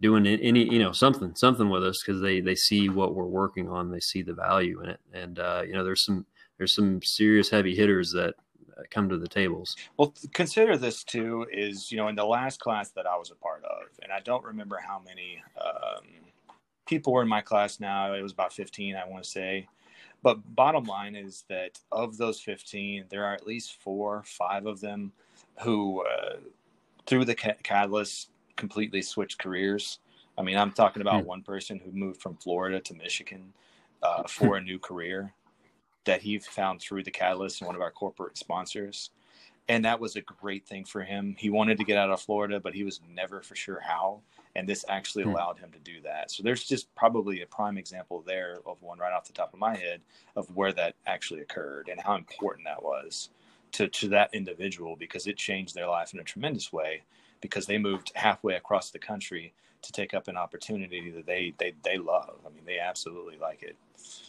doing 0.00 0.26
any 0.26 0.70
you 0.70 0.78
know 0.78 0.92
something 0.92 1.34
something 1.34 1.70
with 1.70 1.84
us 1.84 2.02
because 2.04 2.20
they 2.20 2.40
they 2.40 2.54
see 2.54 2.88
what 2.88 3.14
we're 3.14 3.24
working 3.24 3.68
on. 3.68 3.90
They 3.90 4.00
see 4.00 4.22
the 4.22 4.34
value 4.34 4.82
in 4.82 4.90
it. 4.90 5.00
And 5.12 5.38
uh, 5.38 5.62
you 5.66 5.72
know 5.72 5.84
there's 5.84 6.04
some 6.04 6.26
there's 6.58 6.74
some 6.74 7.00
serious 7.02 7.48
heavy 7.48 7.74
hitters 7.74 8.12
that 8.12 8.34
come 8.90 9.08
to 9.08 9.16
the 9.16 9.28
tables. 9.28 9.76
Well 9.96 10.12
consider 10.32 10.76
this 10.76 11.04
too 11.04 11.46
is 11.52 11.90
you 11.90 11.96
know 11.96 12.08
in 12.08 12.16
the 12.16 12.26
last 12.26 12.60
class 12.60 12.90
that 12.90 13.06
i 13.06 13.16
was 13.16 13.30
a 13.30 13.36
part 13.36 13.62
of 13.64 13.86
and 14.02 14.12
i 14.12 14.20
don't 14.20 14.44
remember 14.44 14.80
how 14.84 15.00
many 15.04 15.40
um, 15.64 16.02
people 16.86 17.12
were 17.12 17.22
in 17.22 17.28
my 17.28 17.40
class 17.40 17.80
now. 17.80 18.12
It 18.12 18.22
was 18.22 18.32
about 18.32 18.52
15 18.52 18.96
i 18.96 19.08
want 19.08 19.24
to 19.24 19.30
say 19.30 19.68
but 20.24 20.56
bottom 20.56 20.84
line 20.84 21.14
is 21.14 21.44
that 21.50 21.78
of 21.92 22.16
those 22.16 22.40
15, 22.40 23.04
there 23.10 23.26
are 23.26 23.34
at 23.34 23.46
least 23.46 23.80
four, 23.82 24.22
five 24.24 24.64
of 24.64 24.80
them 24.80 25.12
who, 25.60 26.02
uh, 26.06 26.36
through 27.06 27.26
the 27.26 27.34
catalyst, 27.34 28.30
completely 28.56 29.02
switched 29.02 29.38
careers. 29.38 29.98
I 30.38 30.42
mean, 30.42 30.56
I'm 30.56 30.72
talking 30.72 31.02
about 31.02 31.20
mm-hmm. 31.20 31.28
one 31.28 31.42
person 31.42 31.78
who 31.78 31.92
moved 31.92 32.22
from 32.22 32.36
Florida 32.36 32.80
to 32.80 32.94
Michigan 32.94 33.52
uh, 34.02 34.22
for 34.22 34.56
a 34.56 34.62
new 34.62 34.78
career 34.78 35.34
that 36.06 36.22
he 36.22 36.38
found 36.38 36.80
through 36.80 37.02
the 37.02 37.10
catalyst 37.10 37.60
and 37.60 37.66
one 37.66 37.76
of 37.76 37.82
our 37.82 37.90
corporate 37.90 38.38
sponsors. 38.38 39.10
and 39.68 39.84
that 39.84 40.00
was 40.00 40.16
a 40.16 40.22
great 40.22 40.66
thing 40.66 40.86
for 40.86 41.02
him. 41.02 41.36
He 41.38 41.50
wanted 41.50 41.76
to 41.78 41.84
get 41.84 41.98
out 41.98 42.10
of 42.10 42.20
Florida, 42.20 42.60
but 42.60 42.74
he 42.74 42.84
was 42.84 43.00
never 43.14 43.42
for 43.42 43.56
sure 43.56 43.80
how. 43.80 44.20
And 44.56 44.68
this 44.68 44.84
actually 44.88 45.24
hmm. 45.24 45.30
allowed 45.30 45.58
him 45.58 45.70
to 45.72 45.78
do 45.80 46.00
that. 46.02 46.30
So 46.30 46.42
there's 46.42 46.64
just 46.64 46.94
probably 46.94 47.42
a 47.42 47.46
prime 47.46 47.76
example 47.76 48.22
there 48.26 48.58
of 48.66 48.80
one 48.82 48.98
right 48.98 49.12
off 49.12 49.26
the 49.26 49.32
top 49.32 49.52
of 49.52 49.58
my 49.58 49.74
head 49.74 50.00
of 50.36 50.54
where 50.54 50.72
that 50.72 50.94
actually 51.06 51.40
occurred 51.40 51.88
and 51.88 52.00
how 52.00 52.14
important 52.14 52.66
that 52.66 52.82
was 52.82 53.30
to, 53.72 53.88
to 53.88 54.08
that 54.08 54.30
individual 54.32 54.94
because 54.96 55.26
it 55.26 55.36
changed 55.36 55.74
their 55.74 55.88
life 55.88 56.14
in 56.14 56.20
a 56.20 56.24
tremendous 56.24 56.72
way 56.72 57.02
because 57.40 57.66
they 57.66 57.78
moved 57.78 58.12
halfway 58.14 58.54
across 58.54 58.90
the 58.90 58.98
country 58.98 59.52
to 59.84 59.92
take 59.92 60.14
up 60.14 60.28
an 60.28 60.36
opportunity 60.36 61.10
that 61.10 61.26
they 61.26 61.52
they, 61.58 61.74
they 61.82 61.98
love. 61.98 62.36
I 62.46 62.48
mean, 62.48 62.64
they 62.64 62.78
absolutely 62.78 63.36
like 63.38 63.62
it. 63.62 63.76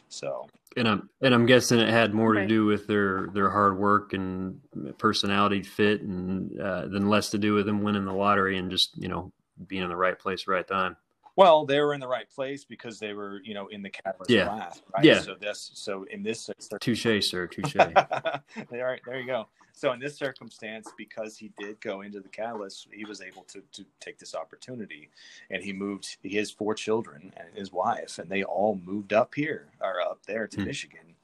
So, 0.10 0.48
and 0.76 0.88
I'm 0.88 1.10
and 1.22 1.34
I'm 1.34 1.46
guessing 1.46 1.80
it 1.80 1.90
had 1.90 2.14
more 2.14 2.34
right. 2.34 2.42
to 2.42 2.48
do 2.48 2.66
with 2.66 2.88
their 2.88 3.28
their 3.34 3.50
hard 3.50 3.78
work 3.78 4.14
and 4.14 4.60
personality 4.98 5.64
fit, 5.64 6.02
and 6.02 6.60
uh, 6.60 6.88
than 6.88 7.10
less 7.10 7.30
to 7.32 7.38
do 7.38 7.54
with 7.54 7.66
them 7.66 7.84
winning 7.84 8.06
the 8.06 8.14
lottery 8.14 8.58
and 8.58 8.70
just 8.70 8.92
you 8.98 9.08
know 9.08 9.32
being 9.68 9.84
in 9.84 9.90
the 9.90 9.96
right 9.96 10.18
place, 10.18 10.48
right 10.48 10.68
time. 10.68 10.98
Well, 11.38 11.66
they 11.66 11.82
were 11.82 11.94
in 11.94 12.00
the 12.00 12.08
right 12.08 12.30
place 12.30 12.64
because 12.64 12.98
they 12.98 13.14
were, 13.14 13.42
you 13.44 13.54
know, 13.54 13.68
in 13.68 13.82
the 13.82 13.90
catalyst 13.90 14.30
yeah. 14.30 14.46
class, 14.46 14.82
right? 14.94 15.04
Yeah. 15.04 15.20
So 15.20 15.36
this, 15.36 15.72
so 15.74 16.06
in 16.10 16.24
this, 16.24 16.50
touche, 16.80 17.04
sir, 17.30 17.48
touche. 17.52 17.74
there, 17.74 19.00
there 19.06 19.20
you 19.20 19.28
go. 19.28 19.48
So 19.74 19.92
in 19.92 20.00
this 20.00 20.18
circumstance, 20.18 20.88
because 20.98 21.36
he 21.38 21.52
did 21.60 21.82
go 21.82 22.02
into 22.02 22.22
the 22.22 22.30
catalyst, 22.30 22.88
he 22.94 23.04
was 23.04 23.22
able 23.22 23.44
to 23.44 23.62
to 23.74 23.86
take 24.00 24.18
this 24.18 24.34
opportunity, 24.34 25.10
and 25.52 25.62
he 25.62 25.74
moved. 25.74 26.18
his 26.24 26.50
four 26.50 26.74
children 26.74 27.34
and 27.36 27.50
his 27.54 27.74
wife, 27.74 28.18
and 28.18 28.30
they 28.30 28.44
all 28.44 28.80
moved 28.86 29.12
up 29.12 29.36
here 29.36 29.68
or 29.82 30.02
up 30.02 30.26
there 30.26 30.48
to 30.48 30.62
hmm. 30.62 30.68
Michigan. 30.68 31.16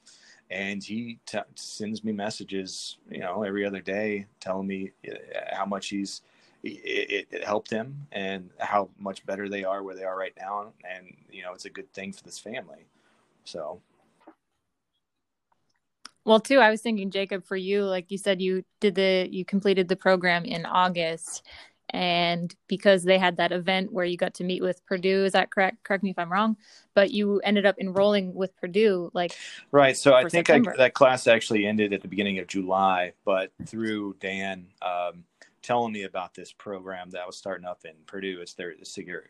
And 0.50 0.84
he 0.84 1.18
t- 1.24 1.38
sends 1.54 2.04
me 2.04 2.12
messages, 2.12 2.98
you 3.10 3.20
know, 3.20 3.42
every 3.42 3.64
other 3.64 3.80
day, 3.80 4.26
telling 4.38 4.66
me 4.66 4.90
uh, 5.10 5.14
how 5.50 5.64
much 5.64 5.88
he's 5.88 6.20
it, 6.62 7.26
it, 7.30 7.44
helped 7.44 7.70
him 7.70 8.06
and 8.12 8.50
how 8.58 8.88
much 8.98 9.24
better 9.26 9.48
they 9.48 9.64
are 9.64 9.82
where 9.82 9.96
they 9.96 10.04
are 10.04 10.16
right 10.16 10.34
now. 10.38 10.72
And, 10.88 11.16
you 11.30 11.42
know, 11.42 11.52
it's 11.52 11.64
a 11.64 11.70
good 11.70 11.92
thing 11.92 12.12
for 12.12 12.22
this 12.22 12.38
family. 12.38 12.86
So. 13.44 13.80
Well, 16.24 16.40
too, 16.40 16.60
I 16.60 16.70
was 16.70 16.80
thinking, 16.80 17.10
Jacob, 17.10 17.44
for 17.44 17.56
you, 17.56 17.84
like 17.84 18.10
you 18.10 18.18
said, 18.18 18.40
you 18.40 18.64
did 18.80 18.94
the, 18.94 19.28
you 19.30 19.44
completed 19.44 19.88
the 19.88 19.96
program 19.96 20.44
in 20.44 20.64
August. 20.64 21.44
And 21.90 22.54
because 22.68 23.02
they 23.02 23.18
had 23.18 23.36
that 23.36 23.52
event 23.52 23.92
where 23.92 24.04
you 24.04 24.16
got 24.16 24.34
to 24.34 24.44
meet 24.44 24.62
with 24.62 24.84
Purdue, 24.86 25.24
is 25.24 25.32
that 25.32 25.50
correct? 25.50 25.82
Correct 25.84 26.02
me 26.02 26.10
if 26.10 26.18
I'm 26.18 26.32
wrong, 26.32 26.56
but 26.94 27.10
you 27.10 27.40
ended 27.40 27.66
up 27.66 27.74
enrolling 27.78 28.32
with 28.32 28.56
Purdue, 28.56 29.10
like 29.12 29.36
right. 29.72 29.94
So 29.94 30.14
I 30.14 30.26
think 30.26 30.48
I, 30.48 30.60
that 30.78 30.94
class 30.94 31.26
actually 31.26 31.66
ended 31.66 31.92
at 31.92 32.00
the 32.00 32.08
beginning 32.08 32.38
of 32.38 32.46
July, 32.46 33.12
but 33.26 33.52
through 33.66 34.16
Dan, 34.20 34.68
um, 34.80 35.24
telling 35.62 35.92
me 35.92 36.02
about 36.02 36.34
this 36.34 36.52
program 36.52 37.10
that 37.10 37.26
was 37.26 37.36
starting 37.36 37.66
up 37.66 37.80
in 37.84 37.92
Purdue. 38.06 38.40
It's 38.40 38.54
their 38.54 38.74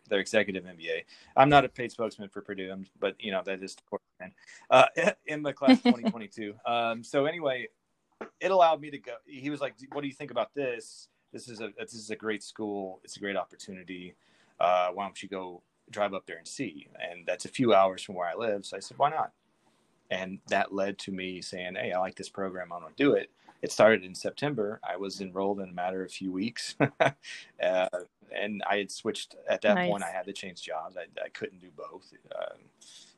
their 0.08 0.20
executive 0.20 0.64
MBA. 0.64 1.04
I'm 1.36 1.48
not 1.48 1.64
a 1.64 1.68
paid 1.68 1.92
spokesman 1.92 2.28
for 2.28 2.40
Purdue, 2.40 2.84
but 2.98 3.14
you 3.18 3.30
know 3.30 3.42
that 3.44 3.62
is 3.62 3.76
uh, 4.70 4.86
in 5.26 5.42
the 5.42 5.52
class 5.52 5.78
2022. 5.82 6.54
um, 6.66 7.02
so 7.02 7.26
anyway, 7.26 7.68
it 8.40 8.50
allowed 8.50 8.80
me 8.80 8.90
to 8.90 8.98
go. 8.98 9.14
He 9.26 9.50
was 9.50 9.60
like, 9.60 9.74
"What 9.92 10.00
do 10.00 10.08
you 10.08 10.14
think 10.14 10.30
about 10.30 10.54
this? 10.54 11.08
This 11.32 11.48
is 11.48 11.60
a 11.60 11.70
this 11.78 11.94
is 11.94 12.10
a 12.10 12.16
great 12.16 12.42
school. 12.42 13.00
It's 13.04 13.16
a 13.16 13.20
great 13.20 13.36
opportunity. 13.36 14.14
Uh, 14.60 14.88
why 14.88 15.04
don't 15.04 15.22
you 15.22 15.28
go 15.28 15.62
drive 15.90 16.14
up 16.14 16.26
there 16.26 16.38
and 16.38 16.48
see?" 16.48 16.88
And 17.00 17.26
that's 17.26 17.44
a 17.44 17.48
few 17.48 17.74
hours 17.74 18.02
from 18.02 18.14
where 18.14 18.28
I 18.28 18.34
live. 18.34 18.64
So 18.64 18.76
I 18.76 18.80
said, 18.80 18.98
"Why 18.98 19.10
not?" 19.10 19.32
And 20.10 20.40
that 20.48 20.74
led 20.74 20.98
to 21.00 21.12
me 21.12 21.40
saying, 21.40 21.74
"Hey, 21.74 21.92
I 21.92 21.98
like 21.98 22.16
this 22.16 22.28
program. 22.28 22.72
I 22.72 22.76
want 22.76 22.96
to 22.96 23.02
do 23.02 23.12
it." 23.14 23.30
It 23.62 23.72
started 23.72 24.04
in 24.04 24.14
September. 24.14 24.80
I 24.82 24.96
was 24.96 25.20
enrolled 25.20 25.60
in 25.60 25.68
a 25.68 25.72
matter 25.72 26.02
of 26.02 26.10
a 26.10 26.12
few 26.12 26.32
weeks. 26.32 26.76
uh, 27.00 27.88
and 28.34 28.62
I 28.68 28.78
had 28.78 28.90
switched 28.90 29.36
at 29.48 29.62
that 29.62 29.74
nice. 29.74 29.90
point. 29.90 30.02
I 30.02 30.10
had 30.10 30.26
to 30.26 30.32
change 30.32 30.62
jobs. 30.62 30.96
I, 30.96 31.06
I 31.24 31.28
couldn't 31.28 31.60
do 31.60 31.68
both. 31.76 32.12
Uh, 32.34 32.54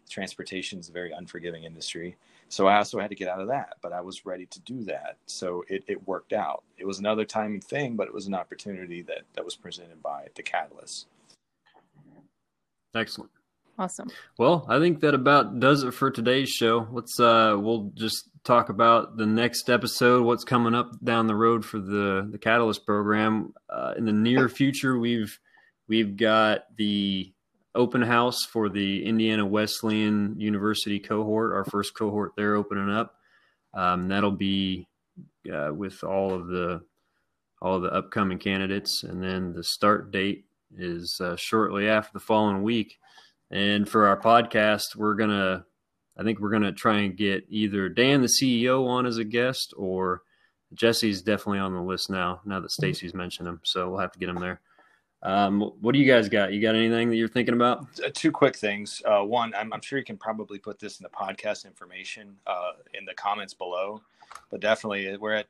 transportation 0.09 0.78
is 0.78 0.88
a 0.88 0.92
very 0.92 1.12
unforgiving 1.12 1.64
industry. 1.64 2.16
So 2.49 2.66
I 2.66 2.76
also 2.76 3.01
had 3.01 3.11
to 3.11 3.16
get 3.16 3.28
out 3.28 3.40
of 3.40 3.49
that, 3.49 3.76
but 3.82 3.92
I 3.92 4.01
was 4.01 4.26
ready 4.26 4.47
to 4.47 4.61
do 4.61 4.84
that. 4.84 5.16
So 5.26 5.64
it, 5.68 5.82
it 5.88 6.07
worked 6.07 6.32
out. 6.32 6.62
It 6.78 6.86
was 6.86 6.99
another 6.99 7.24
timing 7.24 7.61
thing, 7.61 7.97
but 7.97 8.07
it 8.07 8.14
was 8.14 8.26
an 8.26 8.34
opportunity 8.34 9.03
that, 9.03 9.22
that 9.34 9.45
was 9.45 9.57
presented 9.57 10.03
by 10.03 10.26
the 10.36 10.42
Catalyst. 10.42 11.07
Excellent. 12.95 13.30
Awesome. 13.78 14.09
Well, 14.38 14.66
I 14.68 14.78
think 14.78 15.01
that 15.01 15.14
about 15.14 15.59
does 15.59 15.82
it 15.82 15.92
for 15.92 16.11
today's 16.11 16.49
show. 16.49 16.86
Let's 16.92 17.18
uh 17.18 17.57
we'll 17.59 17.90
just 17.97 18.28
talk 18.45 18.68
about 18.68 19.16
the 19.16 19.26
next 19.26 19.70
episode, 19.70 20.24
what's 20.24 20.45
coming 20.45 20.74
up 20.74 20.92
down 21.03 21.26
the 21.26 21.34
road 21.34 21.64
for 21.64 21.78
the 21.78 22.28
the 22.30 22.38
Catalyst 22.38 22.86
program. 22.86 23.55
Uh, 23.68 23.95
in 23.97 24.05
the 24.05 24.12
near 24.12 24.49
future, 24.49 24.99
we've 24.99 25.38
we've 25.88 26.16
got 26.16 26.64
the 26.76 27.32
open 27.74 28.03
house 28.03 28.45
for 28.45 28.68
the 28.68 29.05
Indiana 29.05 29.45
Wesleyan 29.45 30.38
University 30.38 31.01
cohort, 31.01 31.53
our 31.53 31.64
first 31.64 31.95
cohort 31.95 32.32
there 32.36 32.55
opening 32.55 32.90
up. 32.90 33.16
Um, 33.72 34.09
that'll 34.09 34.30
be 34.30 34.86
uh, 35.53 35.72
with 35.74 36.05
all 36.05 36.32
of 36.32 36.47
the 36.47 36.82
all 37.61 37.76
of 37.76 37.82
the 37.82 37.92
upcoming 37.92 38.38
candidates, 38.38 39.03
and 39.03 39.22
then 39.22 39.53
the 39.53 39.64
start 39.64 40.11
date 40.11 40.45
is 40.76 41.18
uh, 41.20 41.36
shortly 41.36 41.88
after 41.88 42.11
the 42.12 42.20
following 42.20 42.62
week. 42.62 42.99
And 43.51 43.88
for 43.88 44.07
our 44.07 44.20
podcast, 44.20 44.97
we're 44.97 45.14
gonna, 45.14 45.64
I 46.17 46.23
think 46.23 46.39
we're 46.39 46.51
gonna 46.51 46.73
try 46.73 47.01
and 47.01 47.17
get 47.17 47.45
either 47.49 47.89
Dan, 47.89 48.23
the 48.23 48.29
CEO, 48.29 48.87
on 48.87 49.07
as 49.07 49.19
a 49.19 49.25
guest, 49.25 49.75
or 49.77 50.23
Jesse's 50.73 51.23
definitely 51.23 51.59
on 51.59 51.73
the 51.73 51.81
list 51.81 52.11
now. 52.11 52.41
Now 52.45 52.61
that 52.61 52.71
Stacy's 52.71 53.15
mentioned 53.15 53.49
him, 53.49 53.61
so 53.65 53.91
we'll 53.91 54.01
have 54.01 54.12
to 54.12 54.19
get 54.19 54.29
him 54.29 54.41
there. 54.41 54.61
Um, 55.23 55.73
what 55.81 55.93
do 55.93 55.99
you 55.99 56.07
guys 56.07 56.29
got? 56.29 56.53
You 56.53 56.61
got 56.61 56.75
anything 56.75 57.09
that 57.09 57.17
you're 57.17 57.29
thinking 57.29 57.55
about? 57.55 57.87
Uh, 58.05 58.11
two 58.12 58.31
quick 58.31 58.57
things. 58.57 59.01
Uh, 59.07 59.23
one, 59.23 59.55
I'm, 59.55 59.73
I'm, 59.73 59.81
sure 59.81 59.99
you 59.99 60.05
can 60.05 60.19
probably 60.19 60.59
put 60.59 60.79
this 60.79 61.01
in 61.01 61.05
the 61.05 61.09
podcast 61.09 61.65
information 61.65 62.37
uh, 62.47 62.73
in 62.93 63.07
the 63.07 63.15
comments 63.15 63.55
below, 63.55 64.03
but 64.51 64.61
definitely 64.61 65.17
we're 65.17 65.33
at 65.33 65.47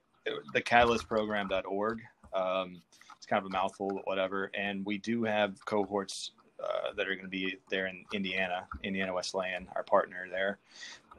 thecatalystprogram.org. 0.55 2.01
Um, 2.33 2.83
it's 3.17 3.27
kind 3.27 3.45
of 3.45 3.47
a 3.47 3.53
mouthful, 3.53 3.89
but 3.89 4.07
whatever. 4.07 4.51
And 4.55 4.87
we 4.87 4.99
do 4.99 5.25
have 5.25 5.65
cohorts 5.65 6.31
uh, 6.65 6.93
that 6.97 7.07
are 7.07 7.15
going 7.15 7.25
to 7.25 7.29
be 7.29 7.57
there 7.69 7.87
in 7.87 8.05
Indiana, 8.13 8.67
Indiana 8.83 9.13
Wesleyan, 9.13 9.67
our 9.77 9.83
partner 9.83 10.27
there. 10.31 10.59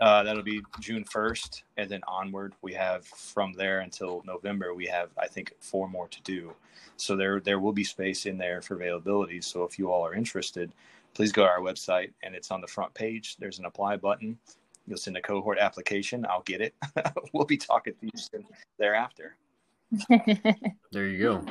Uh, 0.01 0.23
that'll 0.23 0.43
be 0.43 0.61
June 0.81 1.05
1st, 1.05 1.63
and 1.77 1.89
then 1.89 2.01
onward, 2.07 2.53
we 2.61 2.73
have 2.73 3.05
from 3.05 3.53
there 3.53 3.79
until 3.79 4.21
November. 4.25 4.73
We 4.73 4.85
have, 4.87 5.09
I 5.17 5.27
think, 5.27 5.53
four 5.61 5.87
more 5.87 6.07
to 6.09 6.21
do. 6.23 6.53
So 6.97 7.15
there, 7.15 7.39
there 7.39 7.59
will 7.59 7.71
be 7.71 7.83
space 7.83 8.25
in 8.25 8.37
there 8.37 8.61
for 8.61 8.75
availability. 8.75 9.41
So 9.41 9.63
if 9.63 9.79
you 9.79 9.89
all 9.91 10.05
are 10.05 10.13
interested, 10.13 10.71
please 11.13 11.31
go 11.31 11.43
to 11.43 11.49
our 11.49 11.59
website, 11.59 12.11
and 12.23 12.35
it's 12.35 12.51
on 12.51 12.59
the 12.59 12.67
front 12.67 12.93
page. 12.93 13.37
There's 13.37 13.59
an 13.59 13.65
apply 13.65 13.97
button. 13.97 14.37
You'll 14.85 14.97
send 14.97 15.17
a 15.17 15.21
cohort 15.21 15.57
application. 15.59 16.25
I'll 16.29 16.43
get 16.43 16.61
it. 16.61 16.75
we'll 17.33 17.45
be 17.45 17.57
talking 17.57 17.93
to 17.93 18.05
you 18.05 18.11
soon 18.15 18.45
thereafter. 18.77 19.37
there 20.91 21.07
you 21.07 21.19
go. 21.19 21.45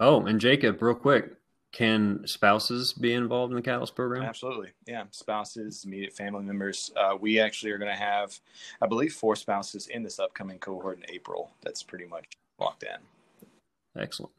Oh, 0.00 0.24
and 0.24 0.40
Jacob, 0.40 0.80
real 0.80 0.94
quick, 0.94 1.32
can 1.72 2.20
spouses 2.26 2.92
be 2.92 3.14
involved 3.14 3.50
in 3.50 3.56
the 3.56 3.62
Catalyst 3.62 3.94
program? 3.94 4.22
Absolutely. 4.22 4.70
Yeah. 4.86 5.04
Spouses, 5.10 5.84
immediate 5.84 6.12
family 6.12 6.44
members. 6.44 6.92
Uh, 6.96 7.16
we 7.18 7.40
actually 7.40 7.72
are 7.72 7.78
going 7.78 7.90
to 7.90 7.98
have, 7.98 8.38
I 8.80 8.86
believe, 8.86 9.14
four 9.14 9.36
spouses 9.36 9.88
in 9.88 10.02
this 10.02 10.18
upcoming 10.18 10.58
cohort 10.58 10.98
in 10.98 11.04
April. 11.14 11.50
That's 11.62 11.82
pretty 11.82 12.06
much 12.06 12.26
locked 12.58 12.82
in. 12.84 14.00
Excellent. 14.00 14.32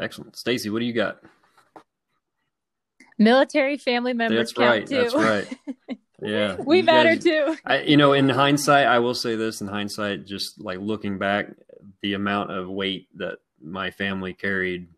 Excellent. 0.00 0.36
Stacy, 0.36 0.70
what 0.70 0.78
do 0.78 0.86
you 0.86 0.94
got? 0.94 1.22
Military 3.18 3.76
family 3.76 4.14
members. 4.14 4.54
That's 4.54 4.58
right. 4.58 4.86
Too. 4.86 4.96
That's 4.96 5.14
right. 5.14 5.58
Yeah. 6.20 6.56
we 6.56 6.82
matter 6.82 7.14
guys, 7.14 7.22
too. 7.22 7.56
I, 7.64 7.82
you 7.82 7.96
know, 7.96 8.12
in 8.12 8.28
hindsight, 8.28 8.88
I 8.88 8.98
will 8.98 9.14
say 9.14 9.36
this 9.36 9.60
in 9.60 9.68
hindsight, 9.68 10.26
just 10.26 10.60
like 10.60 10.80
looking 10.80 11.16
back, 11.16 11.46
the 12.02 12.14
amount 12.14 12.50
of 12.50 12.68
weight 12.68 13.06
that 13.18 13.38
my 13.62 13.92
family 13.92 14.32
carried 14.32 14.88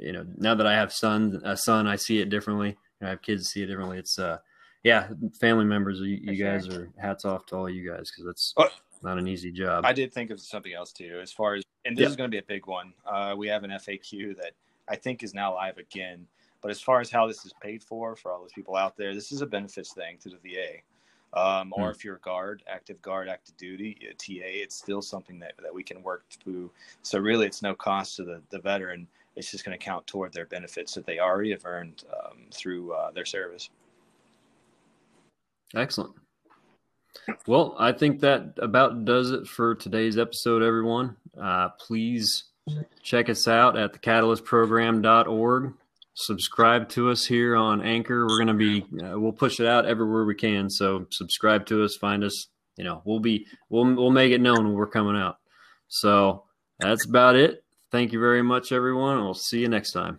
you 0.00 0.12
know, 0.12 0.26
now 0.36 0.54
that 0.54 0.66
I 0.66 0.74
have 0.74 0.92
son, 0.92 1.40
a 1.44 1.56
son, 1.56 1.86
I 1.86 1.96
see 1.96 2.20
it 2.20 2.30
differently. 2.30 2.76
I 3.02 3.08
have 3.08 3.22
kids 3.22 3.48
see 3.48 3.62
it 3.62 3.66
differently. 3.66 3.98
It's, 3.98 4.18
uh, 4.18 4.38
yeah, 4.82 5.08
family 5.40 5.64
members, 5.64 6.00
you, 6.00 6.18
you 6.22 6.42
guys 6.42 6.68
are 6.68 6.90
hats 6.98 7.24
off 7.24 7.46
to 7.46 7.56
all 7.56 7.68
you 7.68 7.90
guys 7.90 8.10
because 8.10 8.24
that's 8.26 8.54
oh, 8.56 8.68
not 9.02 9.18
an 9.18 9.26
easy 9.26 9.50
job. 9.50 9.84
I 9.84 9.92
did 9.92 10.12
think 10.12 10.30
of 10.30 10.40
something 10.40 10.72
else 10.72 10.92
too, 10.92 11.18
as 11.22 11.32
far 11.32 11.54
as, 11.54 11.64
and 11.84 11.96
this 11.96 12.02
yep. 12.02 12.10
is 12.10 12.16
going 12.16 12.30
to 12.30 12.34
be 12.34 12.38
a 12.38 12.46
big 12.46 12.66
one. 12.66 12.92
Uh, 13.06 13.34
we 13.36 13.48
have 13.48 13.64
an 13.64 13.70
FAQ 13.70 14.36
that 14.36 14.52
I 14.88 14.96
think 14.96 15.22
is 15.22 15.34
now 15.34 15.54
live 15.54 15.78
again. 15.78 16.26
But 16.60 16.70
as 16.70 16.80
far 16.80 17.00
as 17.00 17.10
how 17.10 17.26
this 17.26 17.44
is 17.44 17.52
paid 17.60 17.82
for, 17.82 18.16
for 18.16 18.32
all 18.32 18.40
those 18.40 18.52
people 18.54 18.74
out 18.74 18.96
there, 18.96 19.14
this 19.14 19.32
is 19.32 19.42
a 19.42 19.46
benefits 19.46 19.92
thing 19.92 20.16
to 20.22 20.30
the 20.30 20.36
VA. 20.36 20.78
Um, 21.38 21.72
or 21.76 21.86
hmm. 21.86 21.90
if 21.90 22.04
you're 22.04 22.16
a 22.16 22.20
guard, 22.20 22.62
active 22.66 23.02
guard, 23.02 23.28
active 23.28 23.56
duty, 23.56 23.98
TA, 24.18 24.46
it's 24.46 24.76
still 24.76 25.02
something 25.02 25.38
that, 25.40 25.54
that 25.62 25.74
we 25.74 25.82
can 25.82 26.02
work 26.02 26.24
through. 26.42 26.70
So 27.02 27.18
really, 27.18 27.46
it's 27.46 27.60
no 27.60 27.74
cost 27.74 28.16
to 28.16 28.24
the, 28.24 28.40
the 28.50 28.60
veteran 28.60 29.08
it's 29.36 29.50
just 29.50 29.64
going 29.64 29.76
to 29.76 29.84
count 29.84 30.06
toward 30.06 30.32
their 30.32 30.46
benefits 30.46 30.94
that 30.94 31.06
they 31.06 31.18
already 31.18 31.50
have 31.50 31.64
earned 31.64 32.04
um, 32.12 32.46
through 32.52 32.92
uh, 32.92 33.10
their 33.10 33.24
service. 33.24 33.70
Excellent. 35.74 36.14
Well, 37.46 37.76
I 37.78 37.92
think 37.92 38.20
that 38.20 38.54
about 38.58 39.04
does 39.04 39.30
it 39.30 39.46
for 39.46 39.74
today's 39.74 40.18
episode, 40.18 40.62
everyone. 40.62 41.16
Uh, 41.40 41.70
please 41.70 42.44
check 43.02 43.28
us 43.28 43.48
out 43.48 43.76
at 43.76 43.92
thecatalystprogram.org. 43.92 45.74
Subscribe 46.14 46.88
to 46.90 47.10
us 47.10 47.24
here 47.24 47.56
on 47.56 47.82
Anchor. 47.82 48.26
We're 48.26 48.44
going 48.44 48.46
to 48.46 48.54
be, 48.54 48.82
uh, 49.04 49.18
we'll 49.18 49.32
push 49.32 49.58
it 49.58 49.66
out 49.66 49.86
everywhere 49.86 50.24
we 50.24 50.36
can. 50.36 50.70
So 50.70 51.06
subscribe 51.10 51.66
to 51.66 51.82
us, 51.84 51.96
find 51.96 52.22
us. 52.22 52.46
You 52.76 52.84
know, 52.84 53.02
we'll 53.04 53.20
be, 53.20 53.46
we'll, 53.68 53.94
we'll 53.94 54.10
make 54.10 54.32
it 54.32 54.40
known 54.40 54.64
when 54.64 54.74
we're 54.74 54.86
coming 54.86 55.16
out. 55.16 55.38
So 55.88 56.44
that's 56.78 57.06
about 57.06 57.36
it. 57.36 57.63
Thank 57.94 58.12
you 58.12 58.18
very 58.18 58.42
much, 58.42 58.72
everyone. 58.72 59.22
We'll 59.22 59.34
see 59.34 59.60
you 59.60 59.68
next 59.68 59.92
time. 59.92 60.18